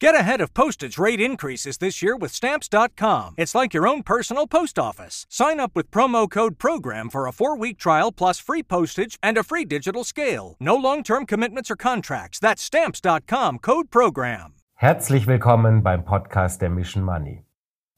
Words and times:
Get 0.00 0.14
ahead 0.14 0.40
of 0.40 0.54
postage 0.54 0.96
rate 0.96 1.20
increases 1.20 1.76
this 1.76 2.00
year 2.00 2.16
with 2.16 2.32
Stamps.com. 2.32 3.34
It's 3.36 3.54
like 3.54 3.74
your 3.74 3.86
own 3.86 4.02
personal 4.02 4.46
post 4.46 4.78
office. 4.78 5.26
Sign 5.28 5.60
up 5.60 5.72
with 5.74 5.90
promo 5.90 6.26
code 6.26 6.56
PROGRAM 6.58 7.10
for 7.10 7.26
a 7.26 7.32
four 7.32 7.54
week 7.54 7.76
trial 7.76 8.10
plus 8.10 8.40
free 8.40 8.62
postage 8.62 9.18
and 9.22 9.36
a 9.36 9.42
free 9.42 9.66
digital 9.66 10.02
scale. 10.02 10.56
No 10.58 10.74
long 10.74 11.02
term 11.02 11.26
commitments 11.26 11.70
or 11.70 11.76
contracts. 11.76 12.38
That's 12.38 12.62
Stamps.com 12.62 13.58
code 13.58 13.90
PROGRAM. 13.90 14.54
Herzlich 14.74 15.26
willkommen 15.26 15.82
beim 15.82 16.06
Podcast 16.06 16.62
der 16.62 16.70
Mission 16.70 17.04
Money. 17.04 17.44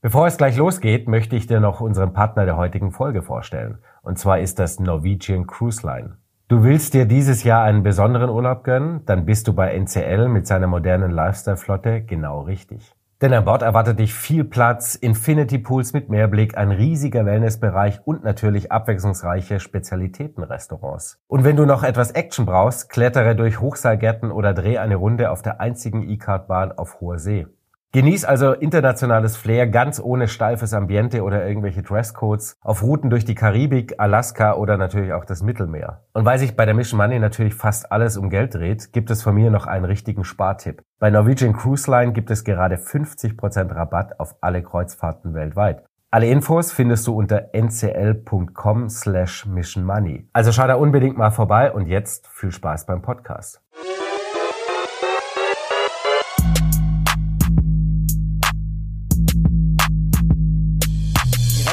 Bevor 0.00 0.26
es 0.26 0.36
gleich 0.36 0.56
losgeht, 0.56 1.06
möchte 1.06 1.36
ich 1.36 1.46
dir 1.46 1.60
noch 1.60 1.80
unseren 1.80 2.12
Partner 2.12 2.46
der 2.46 2.56
heutigen 2.56 2.90
Folge 2.90 3.22
vorstellen. 3.22 3.78
Und 4.02 4.18
zwar 4.18 4.40
ist 4.40 4.58
das 4.58 4.80
Norwegian 4.80 5.46
Cruise 5.46 5.86
Line. 5.86 6.16
Du 6.52 6.64
willst 6.64 6.92
dir 6.92 7.06
dieses 7.06 7.44
Jahr 7.44 7.64
einen 7.64 7.82
besonderen 7.82 8.28
Urlaub 8.28 8.62
gönnen? 8.62 9.06
Dann 9.06 9.24
bist 9.24 9.48
du 9.48 9.54
bei 9.54 9.74
NCL 9.74 10.28
mit 10.28 10.46
seiner 10.46 10.66
modernen 10.66 11.10
Lifestyle-Flotte 11.10 12.02
genau 12.02 12.42
richtig. 12.42 12.92
Denn 13.22 13.32
an 13.32 13.46
Bord 13.46 13.62
erwartet 13.62 13.98
dich 13.98 14.12
viel 14.12 14.44
Platz, 14.44 14.94
Infinity 14.94 15.56
Pools 15.56 15.94
mit 15.94 16.10
Mehrblick, 16.10 16.58
ein 16.58 16.70
riesiger 16.70 17.24
Wellnessbereich 17.24 18.00
und 18.04 18.22
natürlich 18.22 18.70
abwechslungsreiche 18.70 19.60
Spezialitätenrestaurants. 19.60 21.22
Und 21.26 21.44
wenn 21.44 21.56
du 21.56 21.64
noch 21.64 21.84
etwas 21.84 22.10
Action 22.10 22.44
brauchst, 22.44 22.90
klettere 22.90 23.34
durch 23.34 23.58
Hochseilgärten 23.58 24.30
oder 24.30 24.52
dreh 24.52 24.76
eine 24.76 24.96
Runde 24.96 25.30
auf 25.30 25.40
der 25.40 25.58
einzigen 25.58 26.06
E-Card-Bahn 26.06 26.72
auf 26.72 27.00
hoher 27.00 27.18
See. 27.18 27.46
Genieß 27.94 28.24
also 28.24 28.52
internationales 28.52 29.36
Flair 29.36 29.66
ganz 29.66 30.00
ohne 30.00 30.26
steifes 30.26 30.72
Ambiente 30.72 31.22
oder 31.22 31.46
irgendwelche 31.46 31.82
Dresscodes 31.82 32.56
auf 32.62 32.82
Routen 32.82 33.10
durch 33.10 33.26
die 33.26 33.34
Karibik, 33.34 33.96
Alaska 33.98 34.54
oder 34.54 34.78
natürlich 34.78 35.12
auch 35.12 35.26
das 35.26 35.42
Mittelmeer. 35.42 36.00
Und 36.14 36.24
weil 36.24 36.38
sich 36.38 36.56
bei 36.56 36.64
der 36.64 36.72
Mission 36.72 36.96
Money 36.96 37.18
natürlich 37.18 37.54
fast 37.54 37.92
alles 37.92 38.16
um 38.16 38.30
Geld 38.30 38.54
dreht, 38.54 38.94
gibt 38.94 39.10
es 39.10 39.22
von 39.22 39.34
mir 39.34 39.50
noch 39.50 39.66
einen 39.66 39.84
richtigen 39.84 40.24
Spartipp. 40.24 40.80
Bei 41.00 41.10
Norwegian 41.10 41.52
Cruise 41.52 41.90
Line 41.90 42.14
gibt 42.14 42.30
es 42.30 42.44
gerade 42.44 42.76
50% 42.76 43.74
Rabatt 43.74 44.18
auf 44.18 44.36
alle 44.40 44.62
Kreuzfahrten 44.62 45.34
weltweit. 45.34 45.84
Alle 46.10 46.28
Infos 46.28 46.72
findest 46.72 47.06
du 47.06 47.14
unter 47.14 47.50
ncl.com 47.52 48.88
slash 48.88 49.44
missionmoney. 49.44 50.28
Also 50.32 50.50
schau 50.50 50.66
da 50.66 50.76
unbedingt 50.76 51.18
mal 51.18 51.30
vorbei 51.30 51.70
und 51.70 51.86
jetzt 51.86 52.26
viel 52.28 52.52
Spaß 52.52 52.86
beim 52.86 53.02
Podcast. 53.02 53.60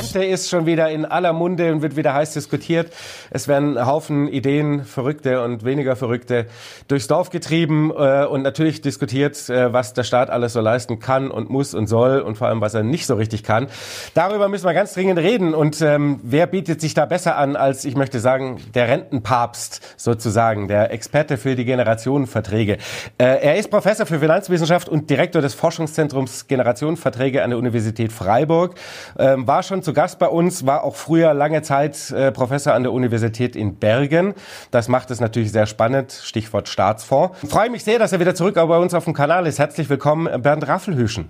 Rente 0.10 0.26
ist 0.26 0.50
schon 0.50 0.66
wieder 0.66 0.90
in 0.90 1.06
aller 1.06 1.34
Munde 1.34 1.72
und 1.72 1.84
wird 1.84 1.96
wieder 1.96 2.16
heiß 2.16 2.34
diskutiert. 2.34 2.92
Es 3.30 3.48
werden 3.48 3.86
Haufen 3.86 4.28
Ideen, 4.28 4.84
Verrückte 4.84 5.44
und 5.44 5.64
weniger 5.64 5.96
Verrückte, 5.96 6.48
durchs 6.88 7.06
Dorf 7.06 7.30
getrieben 7.30 7.92
äh, 7.96 8.26
und 8.26 8.42
natürlich 8.42 8.82
diskutiert, 8.82 9.50
äh, 9.50 9.72
was 9.72 9.94
der 9.94 10.04
Staat 10.04 10.32
alles 10.32 10.54
so 10.54 10.62
leisten 10.62 10.98
kann 10.98 11.30
und 11.30 11.52
muss 11.52 11.76
und 11.76 11.86
soll 11.86 12.22
und 12.22 12.40
vor 12.40 12.48
allem, 12.48 12.60
was 12.60 12.74
er 12.74 12.82
nicht 12.82 13.06
so 13.06 13.16
richtig 13.16 13.44
kann. 13.44 13.68
Darüber 14.16 14.48
müssen 14.48 14.66
wir 14.66 14.74
ganz 14.74 14.94
dringend 14.94 15.20
reden. 15.20 15.54
Und 15.54 15.80
ähm, 15.82 16.20
wer 16.24 16.48
bietet 16.48 16.82
sich 16.82 16.96
da 16.96 17.06
besser 17.06 17.38
an 17.38 17.56
als, 17.56 17.86
ich 17.86 17.96
möchte 17.96 18.20
sagen, 18.20 18.60
der 18.74 18.88
Rentenpapst 18.88 19.96
sozusagen, 19.96 20.68
der 20.68 20.92
Experte 20.92 21.38
für 21.38 21.56
die 21.56 21.66
Generationenverträge. 21.66 22.78
Äh, 23.20 23.26
er 23.26 23.58
ist 23.58 23.70
Professor 23.70 24.08
für 24.08 24.20
Finanzwissenschaft 24.20 24.90
und 24.90 25.10
Direktor 25.10 25.44
des 25.44 25.54
Forschungszentrums 25.54 26.48
Generationenverträge 26.48 27.44
an 27.44 27.52
der 27.52 27.60
Universität 27.60 28.12
Freiburg, 28.12 28.74
ähm, 29.20 29.46
war 29.46 29.62
schon 29.62 29.84
zu 29.84 29.94
Gast 30.00 30.18
bei 30.18 30.30
uns, 30.30 30.66
war 30.66 30.86
auch 30.86 30.96
früher 30.96 31.34
lange 31.34 31.62
Zeit 31.62 32.10
äh, 32.12 32.32
Professor 32.32 32.74
an 32.74 32.84
der 32.84 32.94
Universität 32.94 33.54
in 33.58 33.76
Bergen. 33.76 34.34
Das 34.72 34.88
macht 34.88 35.12
es 35.12 35.20
natürlich 35.20 35.52
sehr 35.52 35.66
spannend, 35.66 36.14
Stichwort 36.14 36.70
Staatsfonds. 36.70 37.38
Ich 37.44 37.50
freue 37.50 37.70
mich 37.70 37.84
sehr, 37.84 38.00
dass 38.00 38.14
er 38.14 38.22
wieder 38.22 38.34
zurück 38.34 38.56
bei 38.56 38.78
uns 38.78 38.94
auf 38.94 39.04
dem 39.04 39.14
Kanal 39.14 39.46
ist. 39.46 39.60
Herzlich 39.60 39.90
willkommen, 39.90 40.42
Bernd 40.42 40.66
Raffelhüschen. 40.66 41.28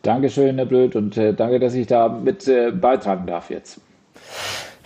Dankeschön, 0.00 0.56
Herr 0.56 0.64
Blöd, 0.64 0.96
und 0.96 1.18
äh, 1.18 1.34
danke, 1.34 1.60
dass 1.60 1.74
ich 1.74 1.86
da 1.86 2.08
mit 2.08 2.48
äh, 2.48 2.70
beitragen 2.70 3.26
darf 3.26 3.50
jetzt. 3.50 3.82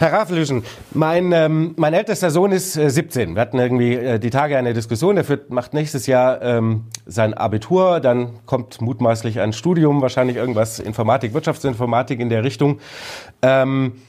Herr 0.00 0.12
Raffelüschen, 0.12 0.62
mein, 0.92 1.32
ähm, 1.32 1.74
mein 1.76 1.92
ältester 1.92 2.30
Sohn 2.30 2.52
ist 2.52 2.76
äh, 2.76 2.88
17. 2.88 3.34
Wir 3.34 3.42
hatten 3.42 3.58
irgendwie 3.58 3.94
äh, 3.94 4.20
die 4.20 4.30
Tage 4.30 4.56
eine 4.56 4.72
Diskussion. 4.72 5.16
Der 5.16 5.24
führt, 5.24 5.50
macht 5.50 5.74
nächstes 5.74 6.06
Jahr 6.06 6.40
ähm, 6.40 6.84
sein 7.04 7.34
Abitur. 7.34 7.98
Dann 7.98 8.38
kommt 8.46 8.80
mutmaßlich 8.80 9.40
ein 9.40 9.52
Studium, 9.52 10.00
wahrscheinlich 10.00 10.36
irgendwas 10.36 10.78
Informatik, 10.78 11.34
Wirtschaftsinformatik 11.34 12.20
in 12.20 12.28
der 12.28 12.44
Richtung. 12.44 12.78
Ähm, 13.42 14.00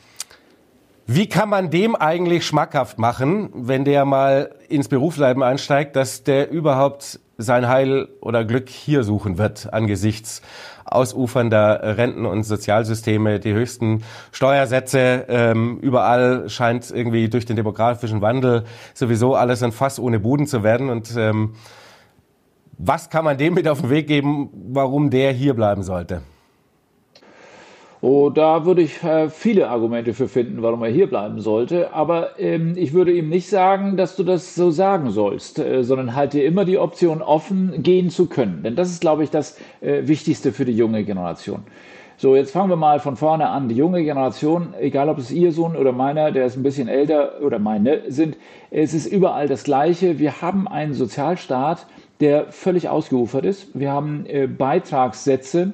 wie 1.07 1.27
kann 1.27 1.49
man 1.49 1.71
dem 1.71 1.95
eigentlich 1.95 2.45
schmackhaft 2.45 2.99
machen, 2.99 3.49
wenn 3.55 3.83
der 3.83 4.05
mal 4.05 4.51
ins 4.67 4.89
Berufsleben 4.89 5.41
einsteigt, 5.41 5.95
dass 5.95 6.23
der 6.23 6.51
überhaupt 6.51 7.19
sein 7.39 7.67
Heil 7.67 8.09
oder 8.21 8.45
Glück 8.45 8.69
hier 8.69 9.03
suchen 9.03 9.37
wird 9.37 9.73
angesichts 9.73 10.41
ausufernder 10.85 11.97
Renten- 11.97 12.25
und 12.25 12.43
Sozialsysteme, 12.43 13.39
die 13.39 13.53
höchsten 13.53 14.03
Steuersätze. 14.31 15.25
Ähm, 15.27 15.79
überall 15.79 16.49
scheint 16.49 16.91
irgendwie 16.91 17.29
durch 17.29 17.45
den 17.45 17.55
demografischen 17.55 18.21
Wandel 18.21 18.65
sowieso 18.93 19.35
alles 19.35 19.63
ein 19.63 19.71
Fass 19.71 19.99
ohne 19.99 20.19
Boden 20.19 20.47
zu 20.47 20.63
werden. 20.63 20.89
Und 20.89 21.15
ähm, 21.15 21.53
was 22.77 23.09
kann 23.09 23.23
man 23.23 23.37
dem 23.37 23.53
mit 23.53 23.67
auf 23.67 23.81
den 23.81 23.89
Weg 23.89 24.07
geben, 24.07 24.49
warum 24.71 25.09
der 25.09 25.31
hier 25.31 25.53
bleiben 25.53 25.83
sollte? 25.83 26.21
Oh, 28.01 28.29
da 28.29 28.65
würde 28.65 28.81
ich 28.81 29.03
äh, 29.03 29.29
viele 29.29 29.69
Argumente 29.69 30.13
für 30.13 30.29
finden, 30.29 30.61
warum 30.61 30.81
er 30.83 30.89
hier 30.89 31.07
bleiben 31.07 31.41
sollte. 31.41 31.93
Aber 31.93 32.39
ähm, 32.39 32.75
ich 32.77 32.93
würde 32.93 33.11
ihm 33.11 33.27
nicht 33.27 33.49
sagen, 33.49 33.97
dass 33.97 34.15
du 34.15 34.23
das 34.23 34.55
so 34.55 34.71
sagen 34.71 35.11
sollst, 35.11 35.59
äh, 35.59 35.83
sondern 35.83 36.15
halte 36.15 36.41
immer 36.41 36.63
die 36.63 36.77
Option 36.77 37.21
offen, 37.21 37.83
gehen 37.83 38.09
zu 38.09 38.27
können. 38.27 38.63
Denn 38.63 38.77
das 38.77 38.89
ist, 38.89 39.01
glaube 39.01 39.25
ich, 39.25 39.31
das 39.31 39.57
äh, 39.81 40.07
Wichtigste 40.07 40.53
für 40.53 40.63
die 40.63 40.77
junge 40.77 41.03
Generation. 41.03 41.63
So, 42.15 42.37
jetzt 42.37 42.51
fangen 42.51 42.69
wir 42.69 42.77
mal 42.77 43.01
von 43.01 43.17
vorne 43.17 43.49
an. 43.49 43.67
Die 43.67 43.75
junge 43.75 44.01
Generation, 44.01 44.73
egal 44.79 45.09
ob 45.09 45.17
es 45.17 45.29
Ihr 45.29 45.51
Sohn 45.51 45.75
oder 45.75 45.91
meiner, 45.91 46.31
der 46.31 46.45
ist 46.45 46.55
ein 46.55 46.63
bisschen 46.63 46.87
älter 46.87 47.41
oder 47.41 47.59
meine 47.59 48.09
sind, 48.09 48.37
es 48.71 48.93
ist 48.93 49.07
überall 49.07 49.49
das 49.49 49.65
Gleiche. 49.65 50.19
Wir 50.19 50.41
haben 50.41 50.69
einen 50.69 50.93
Sozialstaat, 50.93 51.85
der 52.21 52.51
völlig 52.51 52.87
ausgeufert 52.87 53.43
ist. 53.43 53.77
Wir 53.77 53.91
haben 53.91 54.25
äh, 54.25 54.47
Beitragssätze, 54.47 55.73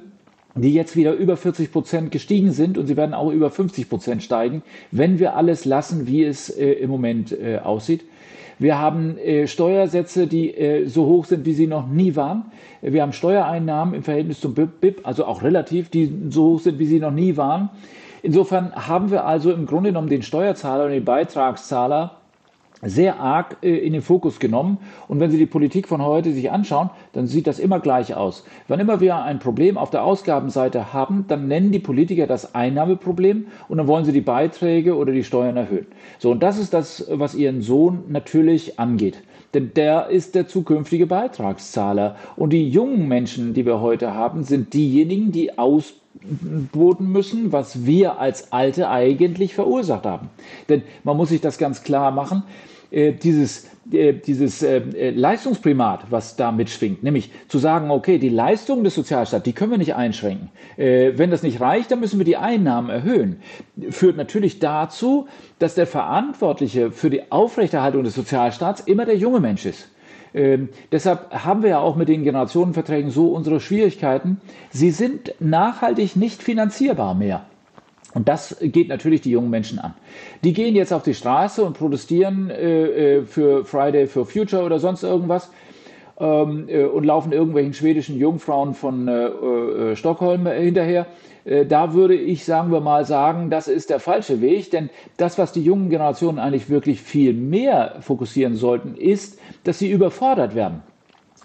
die 0.56 0.72
jetzt 0.72 0.96
wieder 0.96 1.12
über 1.12 1.36
40 1.36 1.70
Prozent 1.70 2.10
gestiegen 2.10 2.50
sind 2.50 2.78
und 2.78 2.86
sie 2.86 2.96
werden 2.96 3.14
auch 3.14 3.30
über 3.30 3.50
50 3.50 3.88
Prozent 3.88 4.22
steigen, 4.22 4.62
wenn 4.90 5.18
wir 5.18 5.36
alles 5.36 5.64
lassen, 5.64 6.06
wie 6.06 6.24
es 6.24 6.50
äh, 6.50 6.72
im 6.72 6.90
Moment 6.90 7.32
äh, 7.32 7.58
aussieht. 7.58 8.04
Wir 8.58 8.78
haben 8.78 9.18
äh, 9.18 9.46
Steuersätze, 9.46 10.26
die 10.26 10.54
äh, 10.54 10.86
so 10.86 11.04
hoch 11.06 11.26
sind, 11.26 11.44
wie 11.44 11.52
sie 11.52 11.66
noch 11.66 11.86
nie 11.86 12.16
waren. 12.16 12.46
Wir 12.80 13.02
haben 13.02 13.12
Steuereinnahmen 13.12 13.94
im 13.94 14.02
Verhältnis 14.02 14.40
zum 14.40 14.54
BIP, 14.54 15.00
also 15.02 15.26
auch 15.26 15.42
relativ, 15.42 15.90
die 15.90 16.10
so 16.30 16.44
hoch 16.44 16.60
sind, 16.60 16.78
wie 16.78 16.86
sie 16.86 16.98
noch 16.98 17.10
nie 17.10 17.36
waren. 17.36 17.68
Insofern 18.22 18.72
haben 18.74 19.10
wir 19.10 19.26
also 19.26 19.52
im 19.52 19.66
Grunde 19.66 19.90
genommen 19.90 20.08
den 20.08 20.22
Steuerzahler 20.22 20.86
und 20.86 20.90
den 20.90 21.04
Beitragszahler 21.04 22.16
sehr 22.82 23.20
arg 23.20 23.56
äh, 23.62 23.76
in 23.76 23.92
den 23.92 24.02
Fokus 24.02 24.38
genommen. 24.38 24.78
Und 25.08 25.20
wenn 25.20 25.30
Sie 25.30 25.38
die 25.38 25.46
Politik 25.46 25.88
von 25.88 26.02
heute 26.02 26.32
sich 26.32 26.50
anschauen, 26.50 26.90
dann 27.12 27.26
sieht 27.26 27.46
das 27.46 27.58
immer 27.58 27.80
gleich 27.80 28.14
aus. 28.14 28.44
Wann 28.68 28.80
immer 28.80 29.00
wir 29.00 29.16
ein 29.16 29.38
Problem 29.38 29.78
auf 29.78 29.90
der 29.90 30.04
Ausgabenseite 30.04 30.92
haben, 30.92 31.24
dann 31.28 31.48
nennen 31.48 31.72
die 31.72 31.78
Politiker 31.78 32.26
das 32.26 32.54
Einnahmeproblem 32.54 33.46
und 33.68 33.78
dann 33.78 33.86
wollen 33.86 34.04
sie 34.04 34.12
die 34.12 34.20
Beiträge 34.20 34.96
oder 34.96 35.12
die 35.12 35.24
Steuern 35.24 35.56
erhöhen. 35.56 35.86
So, 36.18 36.30
und 36.30 36.42
das 36.42 36.58
ist 36.58 36.74
das, 36.74 37.06
was 37.10 37.34
Ihren 37.34 37.62
Sohn 37.62 38.04
natürlich 38.08 38.78
angeht. 38.78 39.22
Denn 39.54 39.72
der 39.74 40.08
ist 40.08 40.34
der 40.34 40.48
zukünftige 40.48 41.06
Beitragszahler. 41.06 42.16
Und 42.36 42.52
die 42.52 42.68
jungen 42.68 43.08
Menschen, 43.08 43.54
die 43.54 43.64
wir 43.64 43.80
heute 43.80 44.12
haben, 44.12 44.42
sind 44.42 44.74
diejenigen, 44.74 45.32
die 45.32 45.58
aus 45.58 45.94
boten 46.72 47.10
müssen, 47.10 47.52
was 47.52 47.86
wir 47.86 48.18
als 48.18 48.52
Alte 48.52 48.88
eigentlich 48.88 49.54
verursacht 49.54 50.04
haben. 50.04 50.30
Denn 50.68 50.82
man 51.04 51.16
muss 51.16 51.28
sich 51.30 51.40
das 51.40 51.58
ganz 51.58 51.82
klar 51.82 52.10
machen, 52.10 52.42
äh, 52.90 53.12
dieses, 53.12 53.68
äh, 53.90 54.14
dieses 54.14 54.62
äh, 54.62 54.78
äh, 54.78 55.10
Leistungsprimat, 55.10 56.06
was 56.10 56.36
da 56.36 56.52
mitschwingt, 56.52 57.02
nämlich 57.02 57.30
zu 57.48 57.58
sagen, 57.58 57.90
okay, 57.90 58.18
die 58.18 58.28
Leistungen 58.28 58.84
des 58.84 58.94
Sozialstaats, 58.94 59.44
die 59.44 59.52
können 59.52 59.72
wir 59.72 59.78
nicht 59.78 59.94
einschränken. 59.94 60.50
Äh, 60.76 61.12
wenn 61.16 61.30
das 61.30 61.42
nicht 61.42 61.60
reicht, 61.60 61.90
dann 61.90 62.00
müssen 62.00 62.18
wir 62.18 62.24
die 62.24 62.36
Einnahmen 62.36 62.90
erhöhen. 62.90 63.40
Führt 63.90 64.16
natürlich 64.16 64.58
dazu, 64.58 65.26
dass 65.58 65.74
der 65.74 65.86
Verantwortliche 65.86 66.90
für 66.92 67.10
die 67.10 67.30
Aufrechterhaltung 67.30 68.04
des 68.04 68.14
Sozialstaats 68.14 68.80
immer 68.82 69.04
der 69.04 69.16
junge 69.16 69.40
Mensch 69.40 69.66
ist. 69.66 69.88
Ähm, 70.36 70.68
deshalb 70.92 71.32
haben 71.32 71.62
wir 71.62 71.70
ja 71.70 71.78
auch 71.80 71.96
mit 71.96 72.08
den 72.08 72.22
Generationenverträgen 72.22 73.10
so 73.10 73.28
unsere 73.28 73.58
Schwierigkeiten. 73.58 74.38
Sie 74.70 74.90
sind 74.90 75.34
nachhaltig 75.40 76.14
nicht 76.14 76.42
finanzierbar 76.42 77.14
mehr. 77.14 77.46
Und 78.12 78.28
das 78.28 78.56
geht 78.60 78.88
natürlich 78.88 79.22
die 79.22 79.30
jungen 79.30 79.48
Menschen 79.48 79.78
an. 79.78 79.94
Die 80.44 80.52
gehen 80.52 80.74
jetzt 80.74 80.92
auf 80.92 81.02
die 81.02 81.14
Straße 81.14 81.64
und 81.64 81.78
protestieren 81.78 82.50
äh, 82.50 83.16
äh 83.16 83.22
für 83.24 83.64
Friday 83.64 84.06
for 84.06 84.26
Future 84.26 84.62
oder 84.62 84.78
sonst 84.78 85.02
irgendwas 85.02 85.50
ähm, 86.18 86.68
äh, 86.68 86.84
und 86.84 87.04
laufen 87.04 87.32
irgendwelchen 87.32 87.72
schwedischen 87.72 88.18
Jungfrauen 88.18 88.74
von 88.74 89.08
äh, 89.08 89.26
äh, 89.26 89.96
Stockholm 89.96 90.46
hinterher. 90.46 91.06
Äh, 91.46 91.64
da 91.64 91.94
würde 91.94 92.14
ich, 92.14 92.44
sagen 92.44 92.70
wir 92.72 92.80
mal, 92.80 93.04
sagen, 93.04 93.48
das 93.48 93.68
ist 93.68 93.90
der 93.90 94.00
falsche 94.00 94.40
Weg, 94.40 94.70
denn 94.70 94.90
das, 95.16 95.38
was 95.38 95.52
die 95.52 95.62
jungen 95.62 95.88
Generationen 95.88 96.38
eigentlich 96.38 96.68
wirklich 96.68 97.00
viel 97.00 97.32
mehr 97.32 97.96
fokussieren 98.00 98.56
sollten, 98.56 98.96
ist, 98.96 99.38
dass 99.64 99.78
sie 99.78 99.90
überfordert 99.90 100.54
werden 100.54 100.82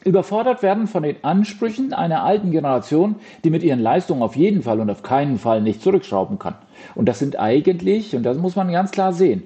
überfordert 0.04 0.64
werden 0.64 0.88
von 0.88 1.04
den 1.04 1.24
Ansprüchen 1.24 1.94
einer 1.94 2.24
alten 2.24 2.50
Generation, 2.50 3.18
die 3.44 3.52
mit 3.52 3.62
ihren 3.62 3.80
Leistungen 3.80 4.24
auf 4.24 4.36
jeden 4.36 4.64
Fall 4.64 4.80
und 4.80 4.90
auf 4.90 5.04
keinen 5.04 5.38
Fall 5.38 5.62
nicht 5.62 5.84
zurückschrauben 5.84 6.40
kann. 6.40 6.56
Und 6.96 7.08
das 7.08 7.20
sind 7.20 7.40
eigentlich, 7.40 8.16
und 8.16 8.24
das 8.24 8.38
muss 8.38 8.56
man 8.56 8.72
ganz 8.72 8.90
klar 8.90 9.14
sehen, 9.14 9.44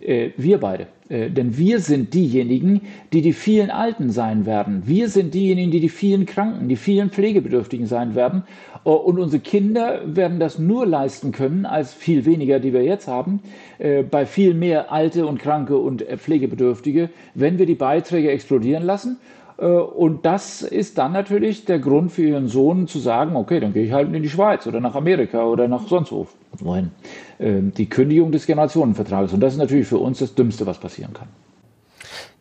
wir 0.00 0.58
beide. 0.58 0.86
Äh, 1.10 1.28
denn 1.30 1.58
wir 1.58 1.80
sind 1.80 2.14
diejenigen, 2.14 2.82
die 3.12 3.20
die 3.20 3.32
vielen 3.32 3.70
Alten 3.70 4.10
sein 4.10 4.46
werden. 4.46 4.84
Wir 4.86 5.08
sind 5.08 5.34
diejenigen, 5.34 5.70
die 5.70 5.80
die 5.80 5.88
vielen 5.88 6.24
Kranken, 6.24 6.68
die 6.68 6.76
vielen 6.76 7.10
Pflegebedürftigen 7.10 7.86
sein 7.86 8.14
werden. 8.14 8.44
Äh, 8.84 8.90
und 8.90 9.18
unsere 9.18 9.42
Kinder 9.42 10.02
werden 10.04 10.38
das 10.38 10.58
nur 10.58 10.86
leisten 10.86 11.32
können 11.32 11.66
als 11.66 11.92
viel 11.92 12.24
weniger, 12.24 12.60
die 12.60 12.72
wir 12.72 12.84
jetzt 12.84 13.08
haben, 13.08 13.40
äh, 13.78 14.04
bei 14.04 14.24
viel 14.24 14.54
mehr 14.54 14.92
Alte 14.92 15.26
und 15.26 15.38
Kranke 15.38 15.76
und 15.76 16.08
äh, 16.08 16.16
Pflegebedürftige, 16.16 17.10
wenn 17.34 17.58
wir 17.58 17.66
die 17.66 17.74
Beiträge 17.74 18.30
explodieren 18.30 18.84
lassen 18.84 19.18
äh, 19.58 19.64
und 19.64 20.24
das 20.24 20.62
ist 20.62 20.96
dann 20.98 21.12
natürlich 21.12 21.64
der 21.64 21.80
Grund 21.80 22.12
für 22.12 22.22
ihren 22.22 22.46
Sohn 22.46 22.86
zu 22.86 23.00
sagen, 23.00 23.34
okay, 23.34 23.58
dann 23.58 23.72
gehe 23.72 23.84
ich 23.84 23.92
halt 23.92 24.14
in 24.14 24.22
die 24.22 24.28
Schweiz 24.28 24.66
oder 24.66 24.80
nach 24.80 24.94
Amerika 24.94 25.44
oder 25.44 25.66
nach 25.66 25.88
sonst 25.88 26.12
wo. 26.12 26.28
Wohin? 26.58 26.90
Ähm, 27.38 27.72
die 27.74 27.88
Kündigung 27.88 28.32
des 28.32 28.46
Generationenvertrages. 28.46 29.32
Und 29.32 29.40
das 29.40 29.54
ist 29.54 29.58
natürlich 29.58 29.86
für 29.86 29.98
uns 29.98 30.18
das 30.18 30.34
Dümmste, 30.34 30.66
was 30.66 30.78
passieren 30.78 31.12
kann. 31.12 31.28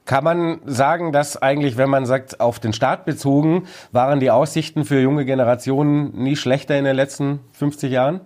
Kann 0.06 0.24
man 0.24 0.60
sagen, 0.66 1.12
dass 1.12 1.38
eigentlich, 1.38 1.78
wenn 1.78 1.90
man 1.90 2.08
sagt, 2.08 2.40
auf 2.40 2.60
den 2.60 2.74
Staat 2.74 3.06
bezogen, 3.06 3.66
waren 3.92 4.20
die 4.20 4.32
Aussichten 4.32 4.84
für 4.84 5.00
junge 5.00 5.24
Generationen 5.24 6.12
nie 6.16 6.36
schlechter 6.36 6.78
in 6.80 6.86
den 6.86 6.96
letzten 6.96 7.42
50 7.54 7.92
Jahren? 7.92 8.22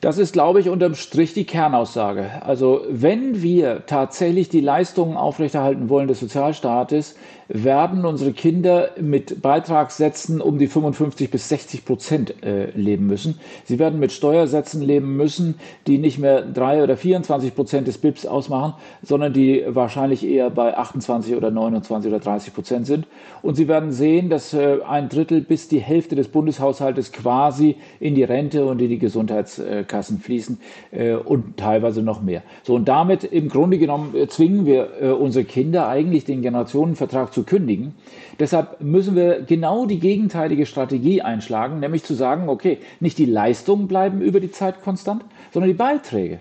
Das 0.00 0.18
ist, 0.18 0.32
glaube 0.32 0.60
ich, 0.60 0.68
unterm 0.68 0.94
Strich 0.94 1.34
die 1.34 1.46
Kernaussage. 1.46 2.42
Also 2.42 2.82
wenn 2.88 3.42
wir 3.42 3.86
tatsächlich 3.86 4.48
die 4.48 4.60
Leistungen 4.60 5.16
aufrechterhalten 5.16 5.88
wollen 5.88 6.08
des 6.08 6.20
Sozialstaates, 6.20 7.16
werden 7.48 8.04
unsere 8.04 8.32
Kinder 8.32 8.90
mit 9.00 9.40
Beitragssätzen 9.40 10.40
um 10.40 10.58
die 10.58 10.66
55 10.66 11.30
bis 11.30 11.48
60 11.48 11.84
Prozent 11.84 12.42
äh, 12.42 12.70
leben 12.72 13.06
müssen. 13.06 13.38
Sie 13.64 13.78
werden 13.78 14.00
mit 14.00 14.12
Steuersätzen 14.12 14.82
leben 14.82 15.16
müssen, 15.16 15.54
die 15.86 15.98
nicht 15.98 16.18
mehr 16.18 16.42
3 16.42 16.82
oder 16.82 16.96
24 16.96 17.54
Prozent 17.54 17.86
des 17.86 17.98
BIPs 17.98 18.26
ausmachen, 18.26 18.74
sondern 19.02 19.32
die 19.32 19.64
wahrscheinlich 19.68 20.26
eher 20.26 20.50
bei 20.50 20.76
28 20.76 21.36
oder 21.36 21.50
29 21.50 22.10
oder 22.10 22.20
30 22.20 22.54
Prozent 22.54 22.86
sind. 22.86 23.06
Und 23.42 23.54
Sie 23.54 23.68
werden 23.68 23.92
sehen, 23.92 24.28
dass 24.28 24.52
äh, 24.52 24.78
ein 24.86 25.08
Drittel 25.08 25.40
bis 25.40 25.68
die 25.68 25.80
Hälfte 25.80 26.16
des 26.16 26.28
Bundeshaushaltes 26.28 27.12
quasi 27.12 27.76
in 28.00 28.14
die 28.14 28.24
Rente 28.24 28.66
und 28.66 28.82
in 28.82 28.88
die 28.88 28.98
Gesundheitskassen 28.98 30.18
fließen 30.18 30.58
äh, 30.90 31.14
und 31.14 31.56
teilweise 31.56 32.02
noch 32.02 32.22
mehr. 32.22 32.42
So 32.64 32.74
und 32.74 32.88
damit 32.88 33.22
im 33.22 33.48
Grunde 33.48 33.78
genommen 33.78 34.14
zwingen 34.28 34.66
wir 34.66 35.16
unsere 35.20 35.44
Kinder 35.44 35.88
eigentlich 35.88 36.24
den 36.24 36.42
Generationenvertrag 36.42 37.32
zu 37.36 37.44
kündigen. 37.44 37.94
Deshalb 38.40 38.80
müssen 38.80 39.14
wir 39.14 39.42
genau 39.42 39.84
die 39.84 40.00
gegenteilige 40.00 40.64
Strategie 40.64 41.20
einschlagen, 41.20 41.80
nämlich 41.80 42.02
zu 42.02 42.14
sagen, 42.14 42.48
okay, 42.48 42.78
nicht 42.98 43.18
die 43.18 43.26
Leistungen 43.26 43.88
bleiben 43.88 44.22
über 44.22 44.40
die 44.40 44.50
Zeit 44.50 44.80
konstant, 44.80 45.22
sondern 45.52 45.68
die 45.68 45.76
Beiträge. 45.76 46.40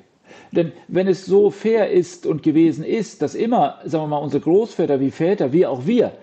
Denn 0.54 0.72
wenn 0.88 1.10
es 1.10 1.26
so 1.26 1.52
fair 1.52 1.92
ist 1.92 2.26
und 2.26 2.44
gewesen 2.44 2.86
ist, 2.86 3.22
dass 3.22 3.36
immer, 3.36 3.80
sagen 3.84 4.06
wir 4.06 4.08
mal, 4.08 4.18
unsere 4.20 4.42
Großväter 4.42 5.02
wie 5.02 5.12
Väter, 5.12 5.52
wie 5.52 5.66
auch 5.66 5.86
wir, 5.86 6.14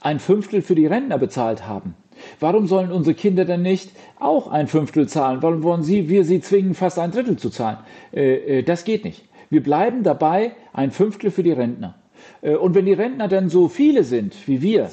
ein 0.00 0.20
Fünftel 0.20 0.62
für 0.62 0.76
die 0.76 0.86
Rentner 0.86 1.18
bezahlt 1.18 1.66
haben, 1.66 1.96
Warum 2.38 2.66
sollen 2.66 2.92
unsere 2.92 3.14
Kinder 3.14 3.46
denn 3.46 3.62
nicht 3.62 3.92
auch 4.18 4.48
ein 4.48 4.66
Fünftel 4.66 5.08
zahlen? 5.08 5.38
Warum 5.40 5.62
wollen 5.62 5.82
sie, 5.82 6.10
wir 6.10 6.24
sie 6.24 6.42
zwingen, 6.42 6.74
fast 6.74 6.98
ein 6.98 7.12
Drittel 7.12 7.38
zu 7.38 7.48
zahlen? 7.48 7.78
Äh, 8.12 8.58
äh, 8.58 8.62
das 8.62 8.84
geht 8.84 9.06
nicht. 9.06 9.24
Wir 9.48 9.62
bleiben 9.62 10.02
dabei 10.02 10.52
ein 10.74 10.90
Fünftel 10.90 11.30
für 11.30 11.42
die 11.42 11.52
Rentner. 11.52 11.94
Äh, 12.42 12.56
und 12.56 12.74
wenn 12.74 12.86
die 12.86 12.92
Rentner 12.92 13.28
dann 13.28 13.48
so 13.48 13.68
viele 13.68 14.04
sind 14.04 14.34
wie 14.46 14.62
wir 14.62 14.90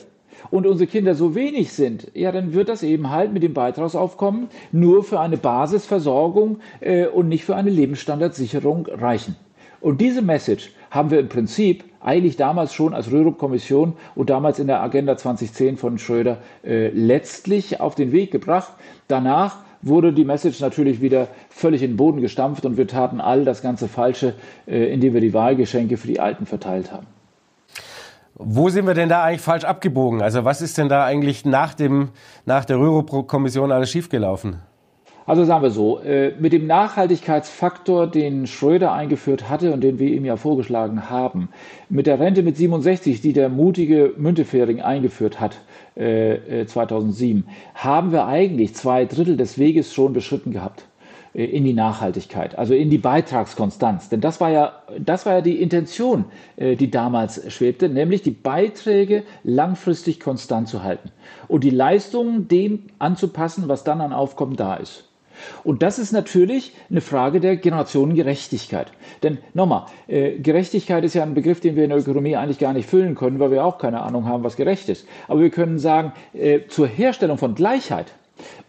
und 0.51 0.67
unsere 0.67 0.89
Kinder 0.89 1.15
so 1.15 1.35
wenig 1.35 1.73
sind, 1.73 2.07
ja, 2.13 2.31
dann 2.31 2.53
wird 2.53 2.69
das 2.69 2.83
eben 2.83 3.09
halt 3.09 3.33
mit 3.33 3.43
dem 3.43 3.53
Beitragsaufkommen 3.53 4.47
nur 4.71 5.03
für 5.03 5.19
eine 5.19 5.37
Basisversorgung 5.37 6.59
äh, 6.79 7.07
und 7.07 7.29
nicht 7.29 7.43
für 7.43 7.55
eine 7.55 7.69
Lebensstandardsicherung 7.69 8.87
reichen. 8.87 9.35
Und 9.79 10.01
diese 10.01 10.21
Message 10.21 10.71
haben 10.89 11.11
wir 11.11 11.19
im 11.19 11.29
Prinzip 11.29 11.83
eigentlich 11.99 12.37
damals 12.37 12.73
schon 12.73 12.93
als 12.93 13.11
Rürup-Kommission 13.11 13.93
und 14.15 14.29
damals 14.29 14.59
in 14.59 14.67
der 14.67 14.81
Agenda 14.81 15.17
2010 15.17 15.77
von 15.77 15.97
Schröder 15.97 16.37
äh, 16.63 16.89
letztlich 16.89 17.79
auf 17.79 17.95
den 17.95 18.11
Weg 18.11 18.31
gebracht. 18.31 18.73
Danach 19.07 19.57
wurde 19.81 20.13
die 20.13 20.25
Message 20.25 20.59
natürlich 20.59 21.01
wieder 21.01 21.27
völlig 21.49 21.83
in 21.83 21.91
den 21.91 21.97
Boden 21.97 22.21
gestampft 22.21 22.65
und 22.65 22.77
wir 22.77 22.87
taten 22.87 23.21
all 23.21 23.45
das 23.45 23.61
ganze 23.61 23.87
Falsche, 23.87 24.33
äh, 24.67 24.91
indem 24.91 25.13
wir 25.13 25.21
die 25.21 25.33
Wahlgeschenke 25.33 25.97
für 25.97 26.07
die 26.07 26.19
Alten 26.19 26.45
verteilt 26.45 26.91
haben. 26.91 27.07
Wo 28.39 28.69
sind 28.69 28.85
wir 28.85 28.93
denn 28.93 29.09
da 29.09 29.23
eigentlich 29.23 29.41
falsch 29.41 29.63
abgebogen? 29.63 30.21
Also 30.21 30.45
was 30.45 30.61
ist 30.61 30.77
denn 30.77 30.89
da 30.89 31.03
eigentlich 31.03 31.43
nach, 31.43 31.73
dem, 31.73 32.09
nach 32.45 32.65
der 32.65 32.77
Rürup-Kommission 32.77 33.71
alles 33.71 33.89
schiefgelaufen? 33.89 34.57
Also 35.25 35.43
sagen 35.43 35.63
wir 35.63 35.71
so, 35.71 35.99
äh, 35.99 36.33
mit 36.39 36.53
dem 36.53 36.67
Nachhaltigkeitsfaktor, 36.67 38.07
den 38.07 38.47
Schröder 38.47 38.93
eingeführt 38.93 39.49
hatte 39.49 39.73
und 39.73 39.81
den 39.81 39.99
wir 39.99 40.07
ihm 40.09 40.23
ja 40.23 40.37
vorgeschlagen 40.37 41.09
haben, 41.09 41.49
mit 41.89 42.07
der 42.07 42.19
Rente 42.19 42.43
mit 42.43 42.55
67, 42.55 43.19
die 43.19 43.33
der 43.33 43.49
mutige 43.49 44.13
Müntefering 44.17 44.81
eingeführt 44.81 45.41
hat, 45.41 45.59
2007, 45.95 47.39
äh, 47.39 47.41
äh, 47.41 47.43
haben 47.73 48.11
wir 48.11 48.27
eigentlich 48.27 48.75
zwei 48.75 49.05
Drittel 49.05 49.35
des 49.35 49.57
Weges 49.57 49.93
schon 49.93 50.13
beschritten 50.13 50.51
gehabt 50.51 50.86
in 51.37 51.63
die 51.63 51.73
Nachhaltigkeit, 51.73 52.57
also 52.57 52.73
in 52.73 52.89
die 52.89 52.97
Beitragskonstanz. 52.97 54.09
Denn 54.09 54.21
das 54.21 54.41
war 54.41 54.49
ja, 54.49 54.81
das 54.99 55.25
war 55.27 55.33
ja 55.33 55.41
die 55.41 55.61
Intention, 55.61 56.25
die 56.57 56.89
damals 56.89 57.53
schwebte, 57.53 57.89
nämlich 57.89 58.23
die 58.23 58.31
Beiträge 58.31 59.23
langfristig 59.43 60.19
konstant 60.19 60.67
zu 60.67 60.81
halten 60.81 61.11
und 61.47 61.63
die 61.63 61.69
Leistungen 61.69 62.47
dem 62.47 62.87
anzupassen, 62.97 63.67
was 63.67 63.83
dann 63.83 64.01
an 64.01 64.13
Aufkommen 64.13 64.55
da 64.55 64.75
ist. 64.75 65.07
Und 65.63 65.83
das 65.83 65.99
ist 65.99 66.11
natürlich 66.11 66.73
eine 66.89 67.01
Frage 67.01 67.39
der 67.39 67.57
Generationengerechtigkeit. 67.57 68.91
Denn 69.23 69.37
nochmal, 69.53 69.85
äh, 70.07 70.39
Gerechtigkeit 70.39 71.03
ist 71.03 71.13
ja 71.13 71.23
ein 71.23 71.33
Begriff, 71.33 71.59
den 71.59 71.75
wir 71.75 71.83
in 71.83 71.89
der 71.89 71.99
Ökonomie 71.99 72.35
eigentlich 72.35 72.59
gar 72.59 72.73
nicht 72.73 72.89
füllen 72.89 73.15
können, 73.15 73.39
weil 73.39 73.51
wir 73.51 73.63
auch 73.63 73.77
keine 73.77 74.01
Ahnung 74.01 74.25
haben, 74.25 74.43
was 74.43 74.55
gerecht 74.55 74.89
ist. 74.89 75.07
Aber 75.27 75.41
wir 75.41 75.49
können 75.49 75.79
sagen, 75.79 76.13
äh, 76.33 76.61
zur 76.67 76.87
Herstellung 76.87 77.37
von 77.37 77.55
Gleichheit 77.55 78.13